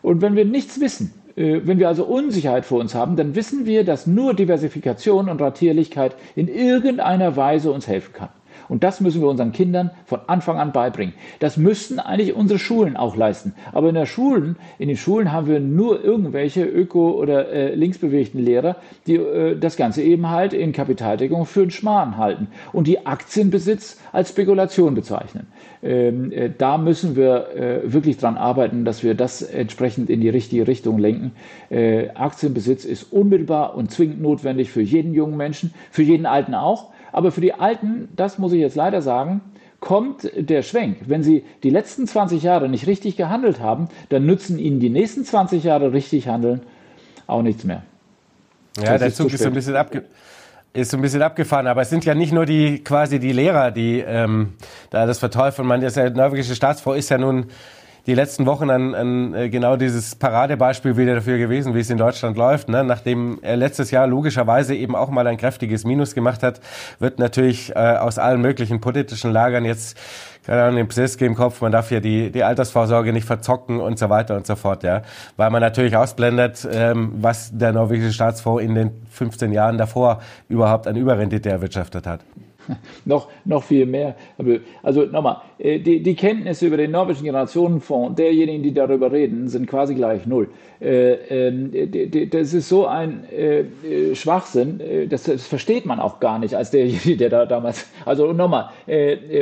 Und 0.00 0.22
wenn 0.22 0.36
wir 0.36 0.46
nichts 0.46 0.80
wissen, 0.80 1.12
wenn 1.36 1.78
wir 1.78 1.88
also 1.88 2.04
Unsicherheit 2.04 2.64
vor 2.64 2.80
uns 2.80 2.94
haben, 2.94 3.16
dann 3.16 3.34
wissen 3.34 3.66
wir, 3.66 3.84
dass 3.84 4.06
nur 4.06 4.32
Diversifikation 4.32 5.28
und 5.28 5.40
Ratierlichkeit 5.40 6.16
in 6.34 6.48
irgendeiner 6.48 7.36
Weise 7.36 7.70
uns 7.70 7.86
helfen 7.86 8.14
kann. 8.14 8.30
Und 8.68 8.84
das 8.84 9.00
müssen 9.00 9.20
wir 9.20 9.28
unseren 9.28 9.52
Kindern 9.52 9.90
von 10.04 10.20
Anfang 10.26 10.58
an 10.58 10.72
beibringen. 10.72 11.14
Das 11.38 11.56
müssten 11.56 11.98
eigentlich 11.98 12.34
unsere 12.34 12.58
Schulen 12.58 12.96
auch 12.96 13.16
leisten. 13.16 13.54
Aber 13.72 13.88
in 13.88 13.94
der 13.94 14.06
Schulen, 14.06 14.56
in 14.78 14.88
den 14.88 14.96
Schulen 14.96 15.32
haben 15.32 15.46
wir 15.46 15.60
nur 15.60 16.02
irgendwelche 16.02 16.64
öko- 16.64 17.12
oder 17.12 17.48
äh, 17.50 17.74
linksbewegten 17.74 18.42
Lehrer, 18.42 18.76
die 19.06 19.16
äh, 19.16 19.58
das 19.58 19.76
Ganze 19.76 20.02
eben 20.02 20.28
halt 20.30 20.52
in 20.52 20.72
Kapitaldeckung 20.72 21.46
für 21.46 21.62
einen 21.62 21.70
Schmarrn 21.70 22.16
halten 22.16 22.48
und 22.72 22.86
die 22.86 23.06
Aktienbesitz 23.06 24.00
als 24.12 24.30
Spekulation 24.30 24.94
bezeichnen. 24.94 25.46
Ähm, 25.82 26.32
äh, 26.32 26.50
da 26.56 26.78
müssen 26.78 27.16
wir 27.16 27.54
äh, 27.54 27.92
wirklich 27.92 28.16
dran 28.18 28.36
arbeiten, 28.36 28.84
dass 28.84 29.02
wir 29.02 29.14
das 29.14 29.42
entsprechend 29.42 30.10
in 30.10 30.20
die 30.20 30.28
richtige 30.28 30.66
Richtung 30.66 30.98
lenken. 30.98 31.32
Äh, 31.70 32.08
Aktienbesitz 32.10 32.84
ist 32.84 33.12
unmittelbar 33.12 33.76
und 33.76 33.90
zwingend 33.90 34.20
notwendig 34.20 34.70
für 34.70 34.82
jeden 34.82 35.14
jungen 35.14 35.36
Menschen, 35.36 35.72
für 35.90 36.02
jeden 36.02 36.26
Alten 36.26 36.54
auch. 36.54 36.90
Aber 37.16 37.32
für 37.32 37.40
die 37.40 37.54
Alten, 37.54 38.10
das 38.14 38.36
muss 38.36 38.52
ich 38.52 38.60
jetzt 38.60 38.76
leider 38.76 39.00
sagen, 39.00 39.40
kommt 39.80 40.30
der 40.36 40.60
Schwenk. 40.60 40.98
Wenn 41.06 41.22
sie 41.22 41.46
die 41.62 41.70
letzten 41.70 42.06
20 42.06 42.42
Jahre 42.42 42.68
nicht 42.68 42.86
richtig 42.86 43.16
gehandelt 43.16 43.58
haben, 43.58 43.88
dann 44.10 44.26
nützen 44.26 44.58
ihnen 44.58 44.80
die 44.80 44.90
nächsten 44.90 45.24
20 45.24 45.64
Jahre 45.64 45.94
richtig 45.94 46.28
handeln 46.28 46.60
auch 47.26 47.40
nichts 47.40 47.64
mehr. 47.64 47.84
Ja, 48.76 48.98
das 48.98 49.00
der 49.00 49.14
Zug 49.14 49.32
ist 49.32 49.42
so 49.42 49.48
ein 49.48 49.54
bisschen 49.54 49.76
abge 49.76 50.04
ist 50.74 50.90
so 50.90 50.98
ein 50.98 51.00
bisschen 51.00 51.22
abgefahren, 51.22 51.66
aber 51.68 51.80
es 51.80 51.88
sind 51.88 52.04
ja 52.04 52.14
nicht 52.14 52.34
nur 52.34 52.44
die 52.44 52.84
quasi 52.84 53.18
die 53.18 53.32
Lehrer, 53.32 53.70
die 53.70 54.00
ähm, 54.06 54.52
da 54.90 55.06
das 55.06 55.18
verteufeln. 55.18 55.66
Man, 55.66 55.80
der 55.80 56.10
norwegische 56.10 56.54
Staatsfonds 56.54 56.98
ist 56.98 57.08
ja 57.08 57.16
nun 57.16 57.46
die 58.06 58.14
letzten 58.14 58.46
Wochen 58.46 58.70
an, 58.70 58.94
an 58.94 59.34
äh, 59.34 59.48
genau 59.48 59.76
dieses 59.76 60.14
Paradebeispiel 60.14 60.96
wieder 60.96 61.16
dafür 61.16 61.38
gewesen, 61.38 61.74
wie 61.74 61.80
es 61.80 61.90
in 61.90 61.98
Deutschland 61.98 62.36
läuft. 62.36 62.68
Ne? 62.68 62.84
Nachdem 62.84 63.38
er 63.42 63.56
letztes 63.56 63.90
Jahr 63.90 64.06
logischerweise 64.06 64.74
eben 64.74 64.94
auch 64.94 65.10
mal 65.10 65.26
ein 65.26 65.36
kräftiges 65.36 65.84
Minus 65.84 66.14
gemacht 66.14 66.42
hat, 66.42 66.60
wird 66.98 67.18
natürlich 67.18 67.74
äh, 67.74 67.78
aus 67.78 68.18
allen 68.18 68.40
möglichen 68.40 68.80
politischen 68.80 69.32
Lagern 69.32 69.64
jetzt 69.64 69.98
keine 70.46 70.62
Ahnung, 70.62 70.76
den 70.76 70.88
Psiske 70.88 71.26
im 71.26 71.34
Kopf, 71.34 71.60
man 71.60 71.72
darf 71.72 71.90
ja 71.90 71.98
die, 71.98 72.30
die 72.30 72.44
Altersvorsorge 72.44 73.12
nicht 73.12 73.24
verzocken 73.24 73.80
und 73.80 73.98
so 73.98 74.08
weiter 74.10 74.36
und 74.36 74.46
so 74.46 74.54
fort, 74.54 74.84
ja. 74.84 75.02
Weil 75.36 75.50
man 75.50 75.60
natürlich 75.60 75.96
ausblendet, 75.96 76.66
ähm, 76.70 77.14
was 77.16 77.50
der 77.52 77.72
norwegische 77.72 78.12
Staatsfonds 78.12 78.62
in 78.62 78.76
den 78.76 78.92
15 79.10 79.50
Jahren 79.50 79.76
davor 79.76 80.20
überhaupt 80.48 80.86
an 80.86 80.94
Überrendite 80.94 81.50
erwirtschaftet 81.50 82.06
hat. 82.06 82.20
noch, 83.04 83.28
noch 83.44 83.62
viel 83.62 83.86
mehr. 83.86 84.16
Also 84.82 85.02
nochmal, 85.04 85.38
äh, 85.58 85.78
die, 85.78 86.02
die 86.02 86.14
Kenntnisse 86.14 86.66
über 86.66 86.76
den 86.76 86.90
norwegischen 86.90 87.24
Generationenfonds 87.24 88.16
derjenigen, 88.16 88.62
die 88.62 88.74
darüber 88.74 89.10
reden, 89.12 89.48
sind 89.48 89.66
quasi 89.66 89.94
gleich 89.94 90.26
null. 90.26 90.48
Äh, 90.80 91.12
ähm, 91.48 91.72
das 92.30 92.52
ist 92.52 92.68
so 92.68 92.86
ein 92.86 93.24
äh, 93.30 94.14
Schwachsinn, 94.14 94.80
das, 95.08 95.24
das 95.24 95.46
versteht 95.46 95.86
man 95.86 96.00
auch 96.00 96.20
gar 96.20 96.38
nicht 96.38 96.54
als 96.54 96.70
derjenige, 96.70 97.16
der 97.16 97.30
da 97.30 97.46
damals, 97.46 97.86
also 98.04 98.32
nochmal, 98.32 98.70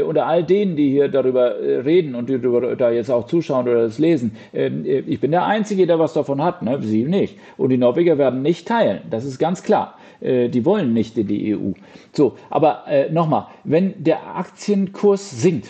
unter 0.06 0.26
all 0.26 0.44
denen, 0.44 0.76
die 0.76 0.90
hier 0.90 1.08
darüber 1.08 1.54
reden 1.58 2.14
und 2.14 2.28
die 2.28 2.40
da 2.78 2.90
jetzt 2.90 3.10
auch 3.10 3.26
zuschauen 3.26 3.68
oder 3.68 3.82
das 3.82 3.98
lesen, 3.98 4.36
ähm, 4.52 4.84
ich 4.84 5.20
bin 5.20 5.30
der 5.30 5.44
Einzige, 5.44 5.86
der 5.86 5.98
was 5.98 6.12
davon 6.12 6.42
hat, 6.42 6.62
ne? 6.62 6.80
sie 6.82 7.04
nicht. 7.04 7.38
Und 7.56 7.70
die 7.70 7.78
Norweger 7.78 8.18
werden 8.18 8.42
nicht 8.42 8.68
teilen, 8.68 9.00
das 9.10 9.24
ist 9.24 9.38
ganz 9.38 9.62
klar. 9.62 9.98
Die 10.24 10.64
wollen 10.64 10.94
nicht 10.94 11.18
in 11.18 11.26
die 11.26 11.54
EU. 11.54 11.72
So, 12.12 12.36
aber 12.48 12.84
nochmal, 13.10 13.48
wenn 13.64 14.02
der 14.02 14.36
Aktienkurs 14.36 15.30
sinkt, 15.30 15.68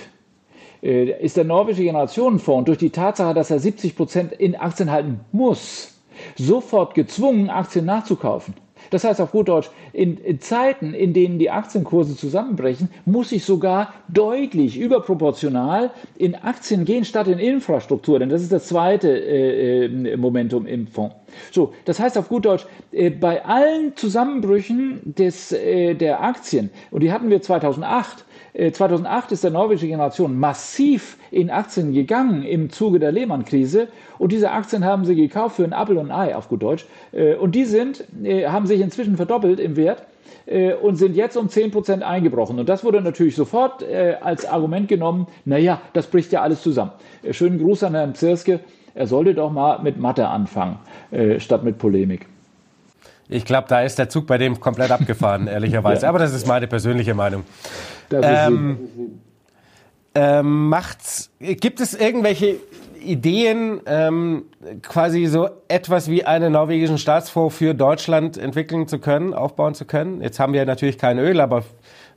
äh, 0.84 1.10
ist 1.24 1.36
der 1.38 1.44
norwegische 1.44 1.84
Generationenfonds 1.84 2.66
durch 2.66 2.78
die 2.78 2.90
Tatsache, 2.90 3.32
dass 3.34 3.50
er 3.50 3.58
70 3.58 3.96
Prozent 3.96 4.32
in 4.32 4.54
Aktien 4.54 4.90
halten 4.90 5.20
muss, 5.32 5.98
sofort 6.36 6.94
gezwungen, 6.94 7.48
Aktien 7.48 7.86
nachzukaufen. 7.86 8.54
Das 8.90 9.04
heißt 9.04 9.20
auf 9.20 9.32
gut 9.32 9.48
Deutsch, 9.48 9.70
in, 9.92 10.18
in, 10.18 10.40
Zeiten, 10.40 10.94
in 10.94 11.12
denen 11.12 11.38
die 11.38 11.50
Aktienkurse 11.50 12.16
zusammenbrechen, 12.16 12.88
muss 13.04 13.32
ich 13.32 13.44
sogar 13.44 13.94
deutlich 14.08 14.78
überproportional 14.78 15.90
in 16.16 16.34
Aktien 16.34 16.84
gehen 16.84 17.04
statt 17.04 17.28
in 17.28 17.38
Infrastruktur, 17.38 18.18
denn 18.18 18.28
das 18.28 18.42
ist 18.42 18.52
das 18.52 18.66
zweite 18.66 19.08
äh, 19.08 19.84
äh 19.84 20.16
Momentum 20.16 20.66
im 20.66 20.86
Fonds. 20.86 21.16
So, 21.50 21.72
das 21.84 21.98
heißt 21.98 22.16
auf 22.18 22.28
gut 22.28 22.44
Deutsch, 22.44 22.66
äh, 22.92 23.10
bei 23.10 23.44
allen 23.44 23.96
Zusammenbrüchen 23.96 25.00
des, 25.04 25.52
äh, 25.52 25.94
der 25.94 26.22
Aktien, 26.22 26.70
und 26.90 27.02
die 27.02 27.12
hatten 27.12 27.30
wir 27.30 27.42
2008, 27.42 28.24
2008 28.54 29.30
äh, 29.30 29.34
ist 29.34 29.44
der 29.44 29.50
norwegische 29.50 29.88
Generation 29.88 30.38
massiv 30.38 31.16
in 31.30 31.50
Aktien 31.50 31.92
gegangen 31.92 32.42
im 32.42 32.70
Zuge 32.70 32.98
der 32.98 33.12
Lehman-Krise 33.12 33.88
und 34.18 34.32
diese 34.32 34.50
Aktien 34.50 34.84
haben 34.84 35.04
sie 35.04 35.14
gekauft 35.14 35.56
für 35.56 35.64
ein 35.64 35.72
Apple 35.72 35.98
und 35.98 36.10
ein 36.10 36.28
Ei 36.28 36.36
auf 36.36 36.48
gut 36.48 36.62
Deutsch 36.62 36.86
und 37.40 37.54
die 37.54 37.64
sind, 37.64 38.04
haben 38.46 38.66
sich 38.66 38.80
inzwischen 38.80 39.16
verdoppelt 39.16 39.58
im 39.58 39.76
Wert 39.76 40.04
und 40.82 40.96
sind 40.96 41.16
jetzt 41.16 41.36
um 41.36 41.48
10% 41.48 42.02
eingebrochen. 42.02 42.58
Und 42.60 42.68
das 42.68 42.84
wurde 42.84 43.00
natürlich 43.00 43.34
sofort 43.34 43.84
als 44.22 44.46
Argument 44.46 44.88
genommen, 44.88 45.26
naja, 45.44 45.80
das 45.92 46.06
bricht 46.06 46.30
ja 46.32 46.42
alles 46.42 46.62
zusammen. 46.62 46.92
Schönen 47.32 47.58
Gruß 47.58 47.82
an 47.82 47.94
Herrn 47.94 48.14
Zirske 48.14 48.60
er 48.94 49.06
sollte 49.06 49.34
doch 49.34 49.50
mal 49.50 49.80
mit 49.82 49.98
Mathe 49.98 50.28
anfangen, 50.28 50.78
äh, 51.10 51.40
statt 51.40 51.64
mit 51.64 51.78
Polemik. 51.78 52.26
Ich 53.28 53.44
glaube, 53.44 53.68
da 53.68 53.82
ist 53.82 53.98
der 53.98 54.08
Zug 54.08 54.26
bei 54.26 54.38
dem 54.38 54.60
komplett 54.60 54.90
abgefahren, 54.90 55.46
ehrlicherweise. 55.48 56.02
ja. 56.02 56.08
Aber 56.08 56.18
das 56.18 56.34
ist 56.34 56.46
meine 56.46 56.66
persönliche 56.66 57.14
Meinung. 57.14 57.44
Ähm, 58.12 58.78
ähm, 60.14 60.68
macht's, 60.68 61.30
gibt 61.40 61.80
es 61.80 61.94
irgendwelche 61.94 62.56
Ideen, 63.00 63.80
ähm, 63.86 64.44
quasi 64.82 65.26
so 65.26 65.48
etwas 65.68 66.08
wie 66.08 66.24
einen 66.24 66.52
norwegischen 66.52 66.98
Staatsfonds 66.98 67.56
für 67.56 67.74
Deutschland 67.74 68.36
entwickeln 68.36 68.86
zu 68.86 68.98
können, 68.98 69.34
aufbauen 69.34 69.74
zu 69.74 69.84
können? 69.84 70.20
Jetzt 70.20 70.38
haben 70.38 70.52
wir 70.52 70.64
natürlich 70.66 70.98
kein 70.98 71.18
Öl, 71.18 71.40
aber 71.40 71.64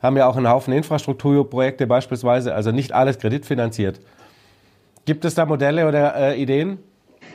haben 0.01 0.17
ja 0.17 0.27
auch 0.27 0.37
einen 0.37 0.49
Haufen 0.49 0.73
Infrastrukturprojekte 0.73 1.87
beispielsweise, 1.87 2.53
also 2.53 2.71
nicht 2.71 2.93
alles 2.93 3.17
kreditfinanziert. 3.17 3.99
Gibt 5.05 5.25
es 5.25 5.35
da 5.35 5.45
Modelle 5.45 5.87
oder 5.87 6.15
äh, 6.15 6.41
Ideen? 6.41 6.79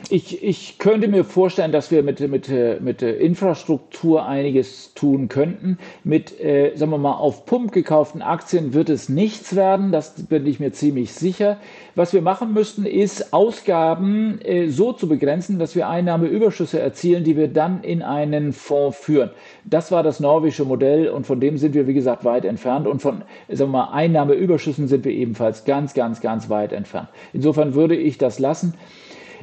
Ich, 0.09 0.43
ich 0.43 0.79
könnte 0.79 1.07
mir 1.07 1.23
vorstellen, 1.23 1.71
dass 1.71 1.89
wir 1.89 2.03
mit, 2.03 2.19
mit, 2.19 2.49
mit 2.81 3.01
Infrastruktur 3.01 4.25
einiges 4.25 4.93
tun 4.93 5.29
könnten. 5.29 5.77
Mit, 6.03 6.39
äh, 6.41 6.75
sagen 6.75 6.91
wir 6.91 6.97
mal, 6.97 7.13
auf 7.13 7.45
Pump 7.45 7.71
gekauften 7.71 8.21
Aktien 8.21 8.73
wird 8.73 8.89
es 8.89 9.07
nichts 9.07 9.55
werden, 9.55 9.91
das 9.91 10.13
bin 10.25 10.45
ich 10.45 10.59
mir 10.59 10.73
ziemlich 10.73 11.13
sicher. 11.13 11.57
Was 11.95 12.11
wir 12.11 12.21
machen 12.21 12.53
müssten, 12.53 12.85
ist 12.85 13.33
Ausgaben 13.33 14.41
äh, 14.41 14.67
so 14.67 14.91
zu 14.91 15.07
begrenzen, 15.07 15.57
dass 15.57 15.75
wir 15.75 15.87
Einnahmeüberschüsse 15.87 16.79
erzielen, 16.79 17.23
die 17.23 17.37
wir 17.37 17.47
dann 17.47 17.83
in 17.83 18.01
einen 18.01 18.51
Fonds 18.51 18.97
führen. 18.97 19.29
Das 19.63 19.91
war 19.91 20.03
das 20.03 20.19
norwegische 20.19 20.65
Modell 20.65 21.09
und 21.09 21.25
von 21.25 21.39
dem 21.39 21.57
sind 21.57 21.75
wir, 21.75 21.87
wie 21.87 21.93
gesagt, 21.93 22.25
weit 22.25 22.43
entfernt. 22.43 22.87
Und 22.87 23.01
von 23.01 23.23
sagen 23.47 23.71
wir 23.71 23.85
mal, 23.85 23.91
Einnahmeüberschüssen 23.93 24.87
sind 24.87 25.05
wir 25.05 25.13
ebenfalls 25.13 25.63
ganz, 25.63 25.93
ganz, 25.93 26.19
ganz 26.19 26.49
weit 26.49 26.73
entfernt. 26.73 27.07
Insofern 27.31 27.73
würde 27.73 27.95
ich 27.95 28.17
das 28.17 28.39
lassen. 28.39 28.73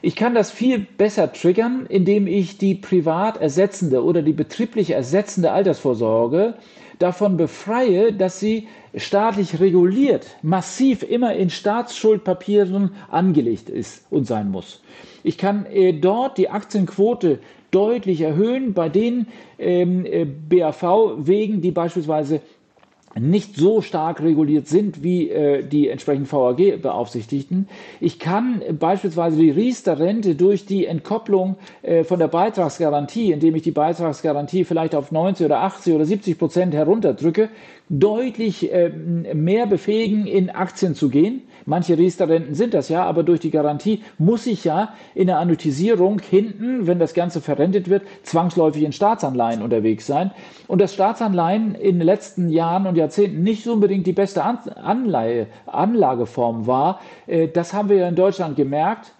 Ich 0.02 0.16
kann 0.16 0.34
das 0.34 0.50
viel 0.50 0.78
besser 0.78 1.32
triggern, 1.32 1.84
indem 1.86 2.26
ich 2.26 2.56
die 2.56 2.74
privat 2.74 3.36
ersetzende 3.38 4.02
oder 4.02 4.22
die 4.22 4.32
betrieblich 4.32 4.90
ersetzende 4.90 5.52
Altersvorsorge 5.52 6.54
davon 6.98 7.36
befreie, 7.36 8.12
dass 8.12 8.40
sie 8.40 8.66
staatlich 8.94 9.60
reguliert, 9.60 10.26
massiv 10.42 11.02
immer 11.02 11.34
in 11.34 11.50
Staatsschuldpapieren 11.50 12.92
angelegt 13.10 13.68
ist 13.68 14.06
und 14.10 14.26
sein 14.26 14.50
muss. 14.50 14.82
Ich 15.22 15.36
kann 15.36 15.66
äh, 15.66 15.92
dort 15.92 16.38
die 16.38 16.48
Aktienquote 16.48 17.38
deutlich 17.70 18.22
erhöhen 18.22 18.72
bei 18.72 18.88
den 18.88 19.26
ähm, 19.58 20.04
äh, 20.06 20.24
BAV-Wegen, 20.24 21.60
die 21.60 21.70
beispielsweise 21.70 22.40
nicht 23.18 23.56
so 23.56 23.80
stark 23.80 24.22
reguliert 24.22 24.68
sind 24.68 25.02
wie 25.02 25.30
äh, 25.30 25.64
die 25.64 25.88
entsprechenden 25.88 26.30
VAG-Beaufsichtigten. 26.30 27.68
Ich 28.00 28.20
kann 28.20 28.62
beispielsweise 28.78 29.36
die 29.36 29.50
Riester-Rente 29.50 30.36
durch 30.36 30.64
die 30.64 30.86
Entkopplung 30.86 31.56
äh, 31.82 32.04
von 32.04 32.20
der 32.20 32.28
Beitragsgarantie, 32.28 33.32
indem 33.32 33.56
ich 33.56 33.62
die 33.62 33.72
Beitragsgarantie 33.72 34.64
vielleicht 34.64 34.94
auf 34.94 35.10
90 35.10 35.46
oder 35.46 35.60
80 35.60 35.94
oder 35.94 36.04
70 36.04 36.38
Prozent 36.38 36.74
herunterdrücke, 36.74 37.48
deutlich 37.88 38.72
äh, 38.72 38.88
mehr 38.88 39.66
befähigen, 39.66 40.26
in 40.26 40.48
Aktien 40.48 40.94
zu 40.94 41.08
gehen. 41.08 41.42
Manche 41.66 41.98
Riester-Renten 41.98 42.54
sind 42.54 42.72
das 42.72 42.88
ja, 42.88 43.04
aber 43.04 43.24
durch 43.24 43.40
die 43.40 43.50
Garantie 43.50 44.02
muss 44.18 44.46
ich 44.46 44.64
ja 44.64 44.94
in 45.14 45.26
der 45.26 45.38
Annuitisierung 45.38 46.20
hinten, 46.20 46.86
wenn 46.86 47.00
das 47.00 47.14
Ganze 47.14 47.40
verrentet 47.40 47.90
wird, 47.90 48.02
zwangsläufig 48.22 48.84
in 48.84 48.92
Staatsanleihen 48.92 49.60
unterwegs 49.60 50.06
sein. 50.06 50.30
Und 50.68 50.80
dass 50.80 50.94
Staatsanleihen 50.94 51.74
in 51.74 51.98
den 51.98 52.06
letzten 52.06 52.48
Jahren 52.48 52.86
und 52.86 52.96
Jahrzehnten 53.00 53.42
nicht 53.42 53.66
unbedingt 53.66 54.06
die 54.06 54.12
beste 54.12 54.42
Anleihe, 54.42 55.48
Anlageform 55.66 56.66
war, 56.66 57.00
äh, 57.26 57.48
das 57.48 57.72
haben 57.72 57.88
wir 57.88 57.96
ja 57.96 58.08
in 58.08 58.16
Deutschland 58.16 58.56
gemerkt. 58.56 59.12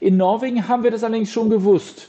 In 0.00 0.16
Norwegen 0.16 0.68
haben 0.68 0.82
wir 0.82 0.90
das 0.90 1.04
allerdings 1.04 1.30
schon 1.30 1.50
gewusst. 1.50 2.08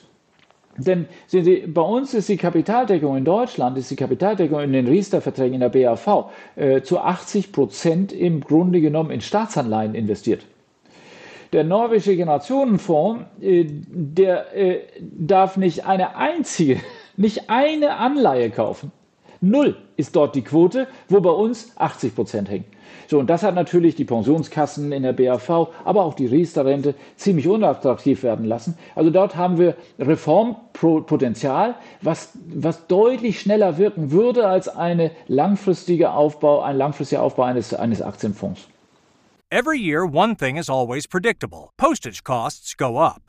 Denn 0.78 1.08
sehen 1.28 1.44
Sie, 1.44 1.58
bei 1.68 1.82
uns 1.82 2.14
ist 2.14 2.30
die 2.30 2.38
Kapitaldeckung 2.38 3.18
in 3.18 3.26
Deutschland, 3.26 3.78
ist 3.78 3.92
die 3.92 3.96
Kapitaldeckung 3.96 4.62
in 4.62 4.72
den 4.72 4.88
Riester-Verträgen 4.88 5.56
in 5.56 5.60
der 5.60 5.70
BAV 5.70 6.32
äh, 6.56 6.82
zu 6.82 7.00
80 7.00 7.52
Prozent 7.52 8.14
im 8.14 8.42
Grunde 8.42 8.80
genommen 8.80 9.12
in 9.12 9.22
Staatsanleihen 9.22 9.94
investiert. 9.94 10.46
Der 11.52 11.64
norwegische 11.64 12.16
Generationenfonds, 12.16 13.26
äh, 13.42 13.66
der 13.68 14.56
äh, 14.56 14.82
darf 15.02 15.58
nicht 15.58 15.86
eine 15.86 16.16
einzige, 16.16 16.80
nicht 17.18 17.50
eine 17.50 17.98
Anleihe 17.98 18.50
kaufen. 18.50 18.92
Null 19.42 19.78
ist 19.96 20.16
dort 20.16 20.36
die 20.36 20.42
Quote, 20.42 20.88
wo 21.08 21.22
bei 21.22 21.30
uns 21.30 21.72
80 21.78 22.16
Prozent 22.16 22.50
hängen. 22.50 22.66
So, 23.08 23.20
und 23.20 23.30
das 23.30 23.44
hat 23.44 23.56
natürlich 23.56 23.96
die 23.96 24.06
Pensionskassen 24.06 24.92
in 24.92 25.04
der 25.04 25.14
BAV, 25.14 25.70
aber 25.84 26.04
auch 26.04 26.14
die 26.14 26.28
Riester-Rente 26.28 26.94
ziemlich 27.16 27.48
unattraktiv 27.48 28.24
werden 28.24 28.46
lassen. 28.46 28.78
Also 28.96 29.10
dort 29.10 29.36
haben 29.36 29.58
wir 29.58 29.76
Reformpotenzial, 29.98 31.76
was, 32.02 32.32
was 32.46 32.88
deutlich 32.88 33.40
schneller 33.40 33.78
wirken 33.78 34.12
würde 34.12 34.48
als 34.48 34.68
eine 34.68 35.12
langfristige 35.28 36.12
Aufbau, 36.12 36.62
ein 36.62 36.78
langfristiger 36.78 37.24
Aufbau 37.24 37.44
eines, 37.44 37.74
eines 37.74 38.02
Aktienfonds. 38.02 38.68
Every 39.50 39.80
year, 39.80 40.06
one 40.06 40.36
thing 40.36 40.58
is 40.58 40.70
always 40.70 41.08
predictable 41.08 41.72
postage 41.78 42.24
costs 42.24 42.78
go 42.78 43.00
up. 43.00 43.29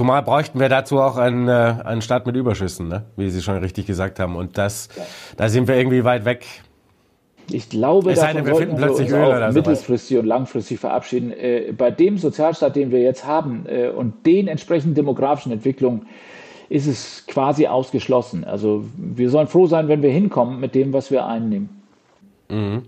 Zumal 0.00 0.22
bräuchten 0.22 0.58
wir 0.58 0.70
dazu 0.70 0.98
auch 0.98 1.18
einen, 1.18 1.46
äh, 1.46 1.74
einen 1.84 2.00
Staat 2.00 2.24
mit 2.24 2.34
Überschüssen, 2.34 2.88
ne? 2.88 3.02
wie 3.18 3.28
Sie 3.28 3.42
schon 3.42 3.58
richtig 3.58 3.84
gesagt 3.84 4.18
haben. 4.18 4.34
Und 4.34 4.56
das, 4.56 4.88
da 5.36 5.50
sind 5.50 5.68
wir 5.68 5.76
irgendwie 5.76 6.04
weit 6.04 6.24
weg. 6.24 6.46
Ich 7.50 7.68
glaube, 7.68 8.12
es 8.12 8.18
davon 8.18 8.46
wir 8.46 8.54
sollten 8.54 8.78
wir 8.78 8.90
uns 8.92 9.12
auch 9.12 9.52
mittelfristig 9.52 10.16
und 10.16 10.24
langfristig 10.24 10.80
verabschieden. 10.80 11.32
Äh, 11.32 11.74
bei 11.76 11.90
dem 11.90 12.16
Sozialstaat, 12.16 12.76
den 12.76 12.92
wir 12.92 13.02
jetzt 13.02 13.26
haben 13.26 13.66
äh, 13.66 13.88
und 13.88 14.24
den 14.24 14.48
entsprechenden 14.48 14.94
demografischen 14.94 15.52
Entwicklungen, 15.52 16.06
ist 16.70 16.86
es 16.86 17.26
quasi 17.26 17.66
ausgeschlossen. 17.66 18.44
Also 18.44 18.86
wir 18.96 19.28
sollen 19.28 19.48
froh 19.48 19.66
sein, 19.66 19.88
wenn 19.88 20.00
wir 20.00 20.10
hinkommen 20.10 20.60
mit 20.60 20.74
dem, 20.74 20.94
was 20.94 21.10
wir 21.10 21.26
einnehmen. 21.26 21.68
Mhm. 22.48 22.84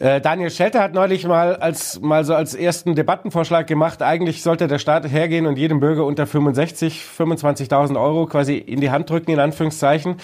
Äh, 0.00 0.20
Daniel 0.20 0.50
Schelter 0.50 0.80
hat 0.80 0.92
neulich 0.92 1.26
mal 1.26 1.56
als 1.56 2.00
mal 2.00 2.24
so 2.24 2.34
als 2.34 2.54
ersten 2.54 2.94
Debattenvorschlag 2.94 3.66
gemacht, 3.66 4.02
eigentlich 4.02 4.42
sollte 4.42 4.66
der 4.66 4.78
Staat 4.78 5.10
hergehen 5.10 5.46
und 5.46 5.56
jedem 5.56 5.78
Bürger 5.78 6.04
unter 6.04 6.26
65 6.26 7.02
25.000 7.16 8.00
Euro 8.00 8.26
quasi 8.26 8.56
in 8.56 8.80
die 8.80 8.90
Hand 8.90 9.08
drücken, 9.08 9.30
in 9.30 9.38
Anführungszeichen, 9.38 10.16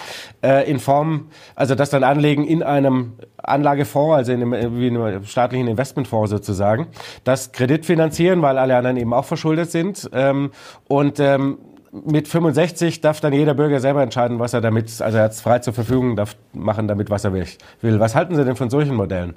äh, 0.43 0.69
in 0.69 0.79
Form, 0.79 1.27
also 1.55 1.75
das 1.75 1.89
dann 1.89 2.03
anlegen 2.03 2.45
in 2.45 2.63
einem 2.63 3.13
Anlagefonds, 3.37 4.15
also 4.15 4.31
in 4.33 4.41
einem, 4.41 4.77
wie 4.77 4.87
einem 4.87 5.23
staatlichen 5.25 5.67
Investmentfonds 5.67 6.29
sozusagen, 6.29 6.87
das 7.23 7.53
Kredit 7.53 7.85
finanzieren, 7.85 8.41
weil 8.41 8.57
alle 8.57 8.75
anderen 8.75 8.97
eben 8.97 9.13
auch 9.13 9.25
verschuldet 9.25 9.71
sind 9.71 10.09
ähm, 10.13 10.51
und 10.87 11.19
ähm, 11.19 11.59
mit 11.91 12.27
65 12.27 13.01
darf 13.01 13.19
dann 13.19 13.33
jeder 13.33 13.53
Bürger 13.53 13.79
selber 13.79 14.01
entscheiden, 14.01 14.39
was 14.39 14.53
er 14.53 14.61
damit, 14.61 15.01
also 15.01 15.17
er 15.17 15.25
hat 15.25 15.31
es 15.31 15.41
frei 15.41 15.59
zur 15.59 15.73
Verfügung, 15.73 16.15
darf 16.15 16.35
machen 16.53 16.87
damit, 16.87 17.09
was 17.09 17.25
er 17.25 17.33
will. 17.33 17.47
Was 17.81 18.15
halten 18.15 18.35
Sie 18.35 18.45
denn 18.45 18.55
von 18.55 18.69
solchen 18.69 18.95
Modellen? 18.95 19.35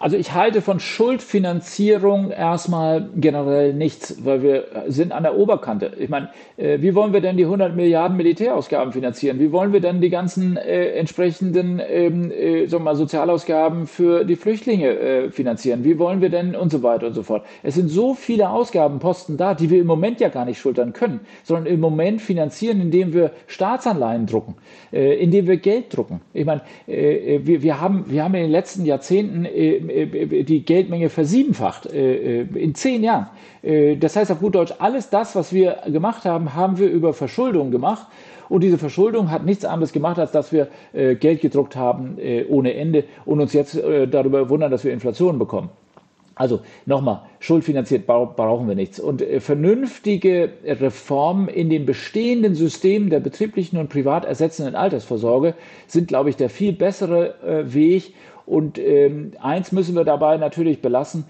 Also 0.00 0.16
ich 0.16 0.32
halte 0.32 0.62
von 0.62 0.78
Schuldfinanzierung 0.78 2.30
erstmal 2.30 3.08
generell 3.16 3.74
nichts, 3.74 4.24
weil 4.24 4.42
wir 4.42 4.64
sind 4.86 5.10
an 5.10 5.24
der 5.24 5.36
Oberkante. 5.36 5.92
Ich 5.98 6.08
meine, 6.08 6.28
äh, 6.56 6.80
wie 6.80 6.94
wollen 6.94 7.12
wir 7.12 7.20
denn 7.20 7.36
die 7.36 7.44
100 7.44 7.74
Milliarden 7.74 8.16
Militärausgaben 8.16 8.92
finanzieren? 8.92 9.40
Wie 9.40 9.50
wollen 9.50 9.72
wir 9.72 9.80
denn 9.80 10.00
die 10.00 10.10
ganzen 10.10 10.56
äh, 10.56 10.90
entsprechenden 10.92 11.80
ähm, 11.84 12.30
äh, 12.30 12.66
mal, 12.78 12.94
Sozialausgaben 12.94 13.88
für 13.88 14.24
die 14.24 14.36
Flüchtlinge 14.36 14.88
äh, 14.88 15.30
finanzieren? 15.30 15.82
Wie 15.82 15.98
wollen 15.98 16.20
wir 16.20 16.28
denn 16.28 16.54
und 16.54 16.70
so 16.70 16.84
weiter 16.84 17.08
und 17.08 17.14
so 17.14 17.24
fort? 17.24 17.44
Es 17.64 17.74
sind 17.74 17.88
so 17.88 18.14
viele 18.14 18.50
Ausgabenposten 18.50 19.36
da, 19.36 19.54
die 19.54 19.68
wir 19.68 19.80
im 19.80 19.88
Moment 19.88 20.20
ja 20.20 20.28
gar 20.28 20.44
nicht 20.44 20.60
schultern 20.60 20.92
können, 20.92 21.20
sondern 21.42 21.66
im 21.66 21.80
Moment 21.80 22.22
finanzieren, 22.22 22.80
indem 22.80 23.12
wir 23.12 23.32
Staatsanleihen 23.48 24.26
drucken, 24.26 24.54
äh, 24.92 25.14
indem 25.14 25.48
wir 25.48 25.56
Geld 25.56 25.96
drucken. 25.96 26.20
Ich 26.34 26.44
meine, 26.44 26.62
äh, 26.86 27.40
wir, 27.42 27.62
wir, 27.64 27.80
haben, 27.80 28.04
wir 28.06 28.22
haben 28.22 28.34
in 28.34 28.42
den 28.42 28.52
letzten 28.52 28.84
Jahrzehnten 28.84 29.44
äh, 29.44 29.87
die 29.88 30.64
Geldmenge 30.64 31.08
versiebenfacht 31.08 31.86
äh, 31.86 32.42
in 32.42 32.74
zehn 32.74 33.02
Jahren. 33.02 33.28
Äh, 33.62 33.96
das 33.96 34.16
heißt 34.16 34.30
auf 34.30 34.40
gut 34.40 34.54
Deutsch, 34.54 34.74
alles 34.78 35.10
das, 35.10 35.34
was 35.34 35.52
wir 35.52 35.78
gemacht 35.86 36.24
haben, 36.24 36.54
haben 36.54 36.78
wir 36.78 36.88
über 36.88 37.12
Verschuldung 37.12 37.70
gemacht. 37.70 38.06
Und 38.48 38.62
diese 38.62 38.78
Verschuldung 38.78 39.30
hat 39.30 39.44
nichts 39.44 39.64
anderes 39.64 39.92
gemacht, 39.92 40.18
als 40.18 40.32
dass 40.32 40.52
wir 40.52 40.68
Geld 40.94 41.42
gedruckt 41.42 41.76
haben 41.76 42.16
ohne 42.48 42.72
Ende 42.72 43.04
und 43.26 43.42
uns 43.42 43.52
jetzt 43.52 43.78
darüber 44.10 44.48
wundern, 44.48 44.70
dass 44.70 44.84
wir 44.84 44.92
Inflation 44.94 45.38
bekommen. 45.38 45.68
Also 46.34 46.60
nochmal, 46.86 47.24
schuldfinanziert 47.40 48.06
brauchen 48.06 48.66
wir 48.66 48.74
nichts. 48.74 49.00
Und 49.00 49.22
vernünftige 49.40 50.48
Reformen 50.64 51.48
in 51.48 51.68
dem 51.68 51.84
bestehenden 51.84 52.54
System 52.54 53.10
der 53.10 53.20
betrieblichen 53.20 53.78
und 53.78 53.90
privat 53.90 54.24
ersetzenden 54.24 54.76
Altersvorsorge 54.76 55.52
sind, 55.86 56.08
glaube 56.08 56.30
ich, 56.30 56.36
der 56.36 56.48
viel 56.48 56.72
bessere 56.72 57.34
Weg, 57.66 58.14
und 58.48 58.78
ähm, 58.78 59.32
eins 59.40 59.72
müssen 59.72 59.94
wir 59.94 60.04
dabei 60.04 60.36
natürlich 60.36 60.80
belassen. 60.80 61.24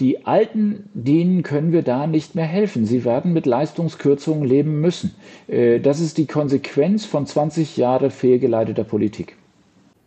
Die 0.00 0.26
Alten, 0.26 0.88
denen 0.94 1.42
können 1.42 1.72
wir 1.72 1.82
da 1.82 2.06
nicht 2.06 2.34
mehr 2.34 2.46
helfen. 2.46 2.86
Sie 2.86 3.04
werden 3.04 3.32
mit 3.32 3.46
Leistungskürzungen 3.46 4.44
leben 4.44 4.80
müssen. 4.80 5.14
Äh, 5.48 5.80
das 5.80 6.00
ist 6.00 6.18
die 6.18 6.26
Konsequenz 6.26 7.04
von 7.04 7.26
20 7.26 7.76
Jahren 7.76 8.10
fehlgeleiteter 8.10 8.84
Politik. 8.84 9.36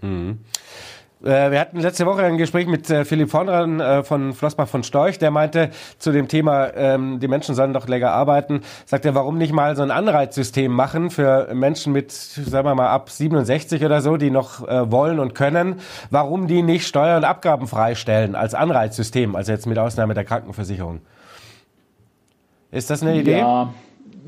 Mhm. 0.01 0.39
Äh, 1.23 1.51
wir 1.51 1.59
hatten 1.59 1.79
letzte 1.79 2.05
Woche 2.05 2.23
ein 2.23 2.37
Gespräch 2.37 2.67
mit 2.67 2.89
äh, 2.89 3.05
Philipp 3.05 3.29
Vonran 3.29 3.79
äh, 3.79 4.03
von 4.03 4.33
Flossbach 4.33 4.67
von 4.67 4.83
Storch, 4.83 5.17
der 5.17 5.31
meinte 5.31 5.69
zu 5.97 6.11
dem 6.11 6.27
Thema, 6.27 6.73
ähm, 6.75 7.19
die 7.19 7.27
Menschen 7.27 7.55
sollen 7.55 7.73
doch 7.73 7.87
länger 7.87 8.11
arbeiten, 8.11 8.61
sagt 8.85 9.05
er, 9.05 9.15
warum 9.15 9.37
nicht 9.37 9.53
mal 9.53 9.75
so 9.75 9.83
ein 9.83 9.91
Anreizsystem 9.91 10.71
machen 10.71 11.09
für 11.09 11.53
Menschen 11.53 11.93
mit, 11.93 12.11
sagen 12.11 12.67
wir 12.67 12.75
mal, 12.75 12.89
ab 12.89 13.09
67 13.09 13.83
oder 13.83 14.01
so, 14.01 14.17
die 14.17 14.31
noch 14.31 14.61
wollen 14.65 15.19
und 15.19 15.35
können, 15.35 15.79
warum 16.09 16.47
die 16.47 16.61
nicht 16.61 16.87
Steuern 16.87 17.17
und 17.17 17.23
Abgaben 17.23 17.67
freistellen 17.67 18.35
als 18.35 18.53
Anreizsystem, 18.53 19.35
also 19.35 19.51
jetzt 19.51 19.65
mit 19.65 19.77
Ausnahme 19.77 20.13
der 20.13 20.25
Krankenversicherung. 20.25 21.01
Ist 22.71 22.89
das 22.89 23.01
eine 23.01 23.15
Idee? 23.15 23.39
Ja. 23.39 23.73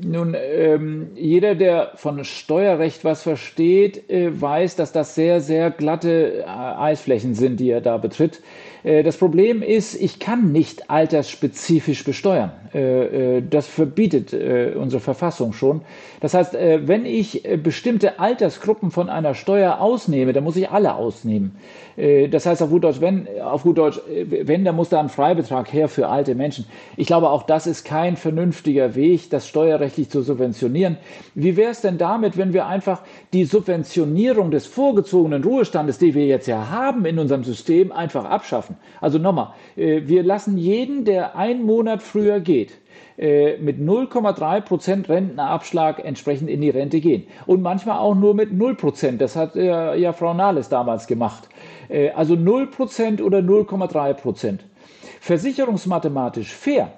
Nun, 0.00 0.36
ähm, 0.38 1.08
jeder, 1.16 1.56
der 1.56 1.92
von 1.96 2.22
Steuerrecht 2.22 3.04
was 3.04 3.22
versteht, 3.22 4.08
äh, 4.08 4.40
weiß, 4.40 4.76
dass 4.76 4.92
das 4.92 5.16
sehr, 5.16 5.40
sehr 5.40 5.72
glatte 5.72 6.40
äh, 6.40 6.44
Eisflächen 6.44 7.34
sind, 7.34 7.58
die 7.58 7.70
er 7.70 7.80
da 7.80 7.96
betritt. 7.96 8.40
Äh, 8.84 9.02
das 9.02 9.16
Problem 9.16 9.62
ist, 9.62 10.00
ich 10.00 10.18
kann 10.18 10.52
nicht 10.52 10.90
altersspezifisch 10.90 12.04
besteuern. 12.04 12.52
Äh, 12.74 13.38
äh, 13.38 13.42
das 13.48 13.66
verbietet 13.66 14.32
unsere 14.32 15.00
Verfassung 15.00 15.52
schon. 15.52 15.82
Das 16.20 16.34
heißt, 16.34 16.54
wenn 16.54 17.06
ich 17.06 17.42
bestimmte 17.62 18.18
Altersgruppen 18.18 18.90
von 18.90 19.08
einer 19.08 19.34
Steuer 19.34 19.80
ausnehme, 19.80 20.32
dann 20.32 20.44
muss 20.44 20.56
ich 20.56 20.70
alle 20.70 20.94
ausnehmen. 20.94 21.56
Das 22.30 22.46
heißt 22.46 22.62
auf 22.62 22.70
gut 22.70 22.84
Deutsch, 22.84 23.00
wenn, 23.00 23.26
auf 23.42 23.64
gut 23.64 23.76
Deutsch, 23.78 24.00
wenn, 24.06 24.64
dann 24.64 24.76
muss 24.76 24.88
da 24.88 25.00
ein 25.00 25.08
Freibetrag 25.08 25.72
her 25.72 25.88
für 25.88 26.08
alte 26.08 26.36
Menschen. 26.36 26.64
Ich 26.96 27.08
glaube, 27.08 27.28
auch 27.28 27.42
das 27.42 27.66
ist 27.66 27.84
kein 27.84 28.16
vernünftiger 28.16 28.94
Weg, 28.94 29.30
das 29.30 29.48
steuerrechtlich 29.48 30.08
zu 30.08 30.22
subventionieren. 30.22 30.96
Wie 31.34 31.56
wäre 31.56 31.72
es 31.72 31.80
denn 31.80 31.98
damit, 31.98 32.36
wenn 32.36 32.52
wir 32.52 32.66
einfach 32.66 33.02
die 33.32 33.44
Subventionierung 33.44 34.52
des 34.52 34.68
vorgezogenen 34.68 35.42
Ruhestandes, 35.42 35.98
die 35.98 36.14
wir 36.14 36.26
jetzt 36.26 36.46
ja 36.46 36.70
haben 36.70 37.04
in 37.04 37.18
unserem 37.18 37.42
System, 37.42 37.90
einfach 37.90 38.24
abschaffen? 38.24 38.76
Also 39.00 39.18
nochmal, 39.18 39.54
äh, 39.76 40.02
wir 40.04 40.22
lassen 40.22 40.56
jeden, 40.56 41.04
der 41.04 41.34
einen 41.34 41.64
Monat 41.64 42.00
früher 42.00 42.38
geht, 42.38 42.74
äh, 43.18 43.56
mit 43.56 43.80
0,3 43.80 44.60
Prozent 44.60 45.08
Rentenabschlag 45.08 46.04
entsprechend 46.04 46.48
in 46.48 46.60
die 46.60 46.70
Rente 46.70 47.00
gehen. 47.00 47.26
Und 47.46 47.62
manchmal 47.62 47.98
auch 47.98 48.14
nur 48.14 48.34
mit 48.34 48.52
0 48.52 48.76
Prozent. 48.76 49.20
Das 49.20 49.34
hat 49.34 49.56
ja 49.56 50.12
Frau 50.12 50.34
Nahles 50.34 50.68
damals 50.68 51.08
gemacht. 51.08 51.48
Äh, 51.88 52.10
also 52.10 52.34
0 52.34 52.68
Prozent 52.68 53.20
oder 53.20 53.38
0,3 53.38 54.14
Prozent. 54.14 54.64
Versicherungsmathematisch 55.20 56.52
fair 56.54 56.92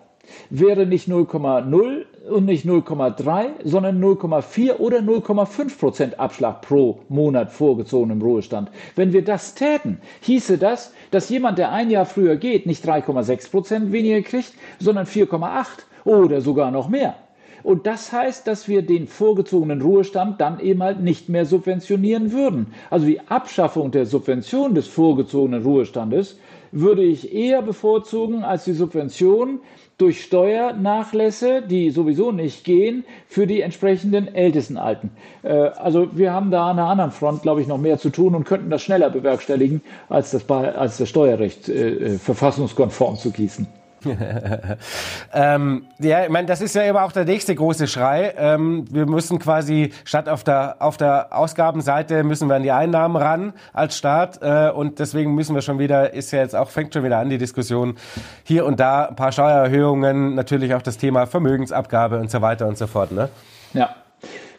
wäre 0.50 0.86
nicht 0.86 1.08
0,0 1.08 2.04
und 2.30 2.44
nicht 2.44 2.64
0,3, 2.64 3.48
sondern 3.64 4.02
0,4 4.02 4.76
oder 4.76 4.98
0,5 4.98 5.78
Prozent 5.78 6.20
Abschlag 6.20 6.60
pro 6.62 7.00
Monat 7.08 7.50
vorgezogenem 7.50 8.22
Ruhestand. 8.22 8.70
Wenn 8.94 9.12
wir 9.12 9.24
das 9.24 9.54
täten, 9.54 10.00
hieße 10.20 10.58
das, 10.58 10.92
dass 11.10 11.28
jemand, 11.28 11.58
der 11.58 11.72
ein 11.72 11.90
Jahr 11.90 12.06
früher 12.06 12.36
geht, 12.36 12.66
nicht 12.66 12.86
3,6 12.86 13.50
Prozent 13.50 13.92
weniger 13.92 14.22
kriegt, 14.22 14.52
sondern 14.78 15.06
4,8 15.06 15.66
oder 16.04 16.40
sogar 16.40 16.70
noch 16.70 16.88
mehr. 16.88 17.16
Und 17.62 17.86
das 17.86 18.12
heißt, 18.12 18.46
dass 18.46 18.68
wir 18.68 18.82
den 18.82 19.06
vorgezogenen 19.06 19.82
Ruhestand 19.82 20.40
dann 20.40 20.60
eben 20.60 20.82
halt 20.82 21.00
nicht 21.00 21.28
mehr 21.28 21.46
subventionieren 21.46 22.32
würden. 22.32 22.68
Also 22.90 23.06
die 23.06 23.20
Abschaffung 23.20 23.90
der 23.90 24.06
Subvention 24.06 24.74
des 24.74 24.86
vorgezogenen 24.86 25.62
Ruhestandes 25.62 26.38
würde 26.72 27.02
ich 27.02 27.34
eher 27.34 27.62
bevorzugen 27.62 28.44
als 28.44 28.64
die 28.64 28.72
Subvention 28.72 29.60
durch 29.98 30.22
Steuernachlässe, 30.22 31.62
die 31.62 31.90
sowieso 31.90 32.32
nicht 32.32 32.64
gehen, 32.64 33.04
für 33.26 33.46
die 33.46 33.60
entsprechenden 33.60 34.34
ältesten 34.34 34.78
Alten. 34.78 35.10
Äh, 35.42 35.52
also 35.52 36.08
wir 36.16 36.32
haben 36.32 36.50
da 36.50 36.70
an 36.70 36.78
einer 36.78 36.88
anderen 36.88 37.10
Front, 37.10 37.42
glaube 37.42 37.60
ich, 37.60 37.66
noch 37.66 37.78
mehr 37.78 37.98
zu 37.98 38.08
tun 38.08 38.34
und 38.34 38.44
könnten 38.44 38.70
das 38.70 38.82
schneller 38.82 39.10
bewerkstelligen, 39.10 39.82
als 40.08 40.30
das, 40.30 40.48
als 40.48 40.96
das 40.96 41.08
Steuerrecht 41.08 41.68
äh, 41.68 42.14
äh 42.14 42.18
verfassungskonform 42.18 43.16
zu 43.16 43.30
gießen. 43.30 43.66
ähm, 45.32 45.86
ja, 45.98 46.24
ich 46.24 46.30
meine, 46.30 46.46
das 46.46 46.60
ist 46.60 46.74
ja 46.74 46.84
eben 46.84 46.96
auch 46.96 47.12
der 47.12 47.24
nächste 47.24 47.54
große 47.54 47.86
Schrei. 47.86 48.34
Ähm, 48.36 48.84
wir 48.90 49.06
müssen 49.06 49.38
quasi 49.38 49.92
statt 50.04 50.28
auf 50.28 50.44
der 50.44 50.76
auf 50.80 50.96
der 50.96 51.28
Ausgabenseite 51.30 52.24
müssen 52.24 52.48
wir 52.48 52.56
an 52.56 52.62
die 52.62 52.72
Einnahmen 52.72 53.16
ran 53.16 53.52
als 53.72 53.96
Staat 53.96 54.40
äh, 54.42 54.70
und 54.70 54.98
deswegen 54.98 55.34
müssen 55.34 55.54
wir 55.54 55.62
schon 55.62 55.78
wieder 55.78 56.14
ist 56.14 56.30
ja 56.30 56.40
jetzt 56.40 56.56
auch 56.56 56.70
fängt 56.70 56.94
schon 56.94 57.04
wieder 57.04 57.18
an 57.18 57.28
die 57.28 57.38
Diskussion 57.38 57.96
hier 58.44 58.64
und 58.66 58.80
da 58.80 59.06
ein 59.06 59.16
paar 59.16 59.32
Steuererhöhungen, 59.32 60.34
natürlich 60.34 60.74
auch 60.74 60.82
das 60.82 60.98
Thema 60.98 61.26
Vermögensabgabe 61.26 62.18
und 62.18 62.30
so 62.30 62.40
weiter 62.40 62.66
und 62.66 62.78
so 62.78 62.86
fort. 62.86 63.12
Ne? 63.12 63.28
Ja. 63.72 63.94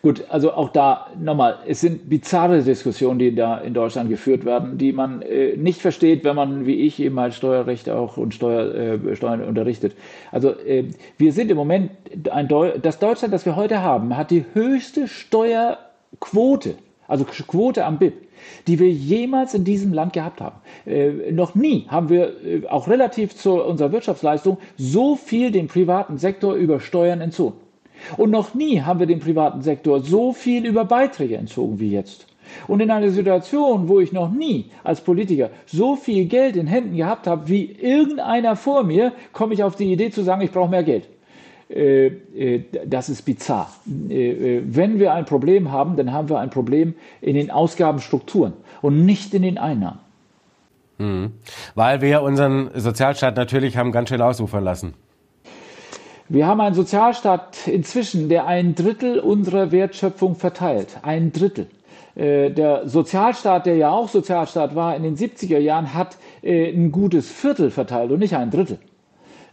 Gut, 0.01 0.23
also 0.29 0.53
auch 0.53 0.69
da 0.69 1.07
nochmal, 1.19 1.59
es 1.67 1.81
sind 1.81 2.09
bizarre 2.09 2.63
Diskussionen, 2.63 3.19
die 3.19 3.35
da 3.35 3.59
in 3.59 3.75
Deutschland 3.75 4.09
geführt 4.09 4.45
werden, 4.45 4.79
die 4.79 4.93
man 4.93 5.21
äh, 5.21 5.55
nicht 5.55 5.79
versteht, 5.79 6.23
wenn 6.23 6.35
man, 6.35 6.65
wie 6.65 6.73
ich, 6.73 6.99
eben 6.99 7.19
halt 7.19 7.35
Steuerrecht 7.35 7.87
auch 7.87 8.17
und 8.17 8.33
Steuer, 8.33 8.73
äh, 8.73 9.15
Steuern 9.15 9.43
unterrichtet. 9.43 9.95
Also 10.31 10.57
äh, 10.57 10.85
wir 11.19 11.33
sind 11.33 11.51
im 11.51 11.57
Moment, 11.57 11.91
ein 12.31 12.47
Deu 12.47 12.79
das 12.79 12.97
Deutschland, 12.97 13.31
das 13.31 13.45
wir 13.45 13.55
heute 13.55 13.83
haben, 13.83 14.17
hat 14.17 14.31
die 14.31 14.43
höchste 14.53 15.07
Steuerquote, 15.07 16.75
also 17.07 17.23
Quote 17.25 17.85
am 17.85 17.99
BIP, 17.99 18.27
die 18.65 18.79
wir 18.79 18.89
jemals 18.89 19.53
in 19.53 19.65
diesem 19.65 19.93
Land 19.93 20.13
gehabt 20.13 20.41
haben. 20.41 20.55
Äh, 20.87 21.31
noch 21.31 21.53
nie 21.53 21.85
haben 21.89 22.09
wir 22.09 22.43
äh, 22.43 22.67
auch 22.67 22.87
relativ 22.87 23.35
zu 23.35 23.63
unserer 23.63 23.91
Wirtschaftsleistung 23.91 24.57
so 24.77 25.15
viel 25.15 25.51
dem 25.51 25.67
privaten 25.67 26.17
Sektor 26.17 26.55
über 26.55 26.79
Steuern 26.79 27.21
entzogen. 27.21 27.57
Und 28.17 28.31
noch 28.31 28.53
nie 28.53 28.81
haben 28.81 28.99
wir 28.99 29.07
dem 29.07 29.19
privaten 29.19 29.61
Sektor 29.61 30.01
so 30.01 30.33
viel 30.33 30.65
über 30.65 30.85
Beiträge 30.85 31.37
entzogen 31.37 31.79
wie 31.79 31.91
jetzt. 31.91 32.27
Und 32.67 32.81
in 32.81 32.91
einer 32.91 33.09
Situation, 33.09 33.87
wo 33.87 33.99
ich 33.99 34.11
noch 34.11 34.29
nie 34.29 34.65
als 34.83 35.01
Politiker 35.01 35.49
so 35.65 35.95
viel 35.95 36.25
Geld 36.25 36.55
in 36.55 36.67
Händen 36.67 36.97
gehabt 36.97 37.27
habe 37.27 37.47
wie 37.47 37.65
irgendeiner 37.65 38.55
vor 38.55 38.83
mir, 38.83 39.13
komme 39.31 39.53
ich 39.53 39.63
auf 39.63 39.75
die 39.75 39.91
Idee 39.91 40.11
zu 40.11 40.23
sagen, 40.23 40.41
ich 40.41 40.51
brauche 40.51 40.69
mehr 40.69 40.83
Geld. 40.83 41.07
Äh, 41.69 42.07
äh, 42.07 42.63
das 42.85 43.09
ist 43.09 43.21
bizarr. 43.21 43.71
Äh, 44.09 44.61
wenn 44.65 44.99
wir 44.99 45.13
ein 45.13 45.25
Problem 45.25 45.71
haben, 45.71 45.95
dann 45.95 46.11
haben 46.11 46.29
wir 46.29 46.39
ein 46.39 46.49
Problem 46.49 46.95
in 47.21 47.35
den 47.35 47.49
Ausgabenstrukturen 47.49 48.53
und 48.81 49.05
nicht 49.05 49.33
in 49.33 49.43
den 49.43 49.57
Einnahmen. 49.57 49.99
Mhm. 50.97 51.31
Weil 51.75 52.01
wir 52.01 52.21
unseren 52.21 52.69
Sozialstaat 52.75 53.37
natürlich 53.37 53.77
haben 53.77 53.91
ganz 53.91 54.09
schön 54.09 54.21
ausufern 54.21 54.63
lassen. 54.63 54.93
Wir 56.33 56.47
haben 56.47 56.61
einen 56.61 56.75
Sozialstaat 56.75 57.67
inzwischen, 57.67 58.29
der 58.29 58.47
ein 58.47 58.73
Drittel 58.73 59.19
unserer 59.19 59.73
Wertschöpfung 59.73 60.35
verteilt. 60.35 60.87
Ein 61.01 61.33
Drittel. 61.33 61.67
Äh, 62.15 62.51
der 62.51 62.87
Sozialstaat, 62.87 63.65
der 63.65 63.75
ja 63.75 63.91
auch 63.91 64.07
Sozialstaat 64.07 64.73
war 64.73 64.95
in 64.95 65.03
den 65.03 65.17
70er 65.17 65.57
Jahren, 65.57 65.93
hat 65.93 66.15
äh, 66.41 66.71
ein 66.71 66.93
gutes 66.93 67.29
Viertel 67.29 67.69
verteilt 67.69 68.11
und 68.11 68.19
nicht 68.19 68.33
ein 68.33 68.49
Drittel. 68.49 68.79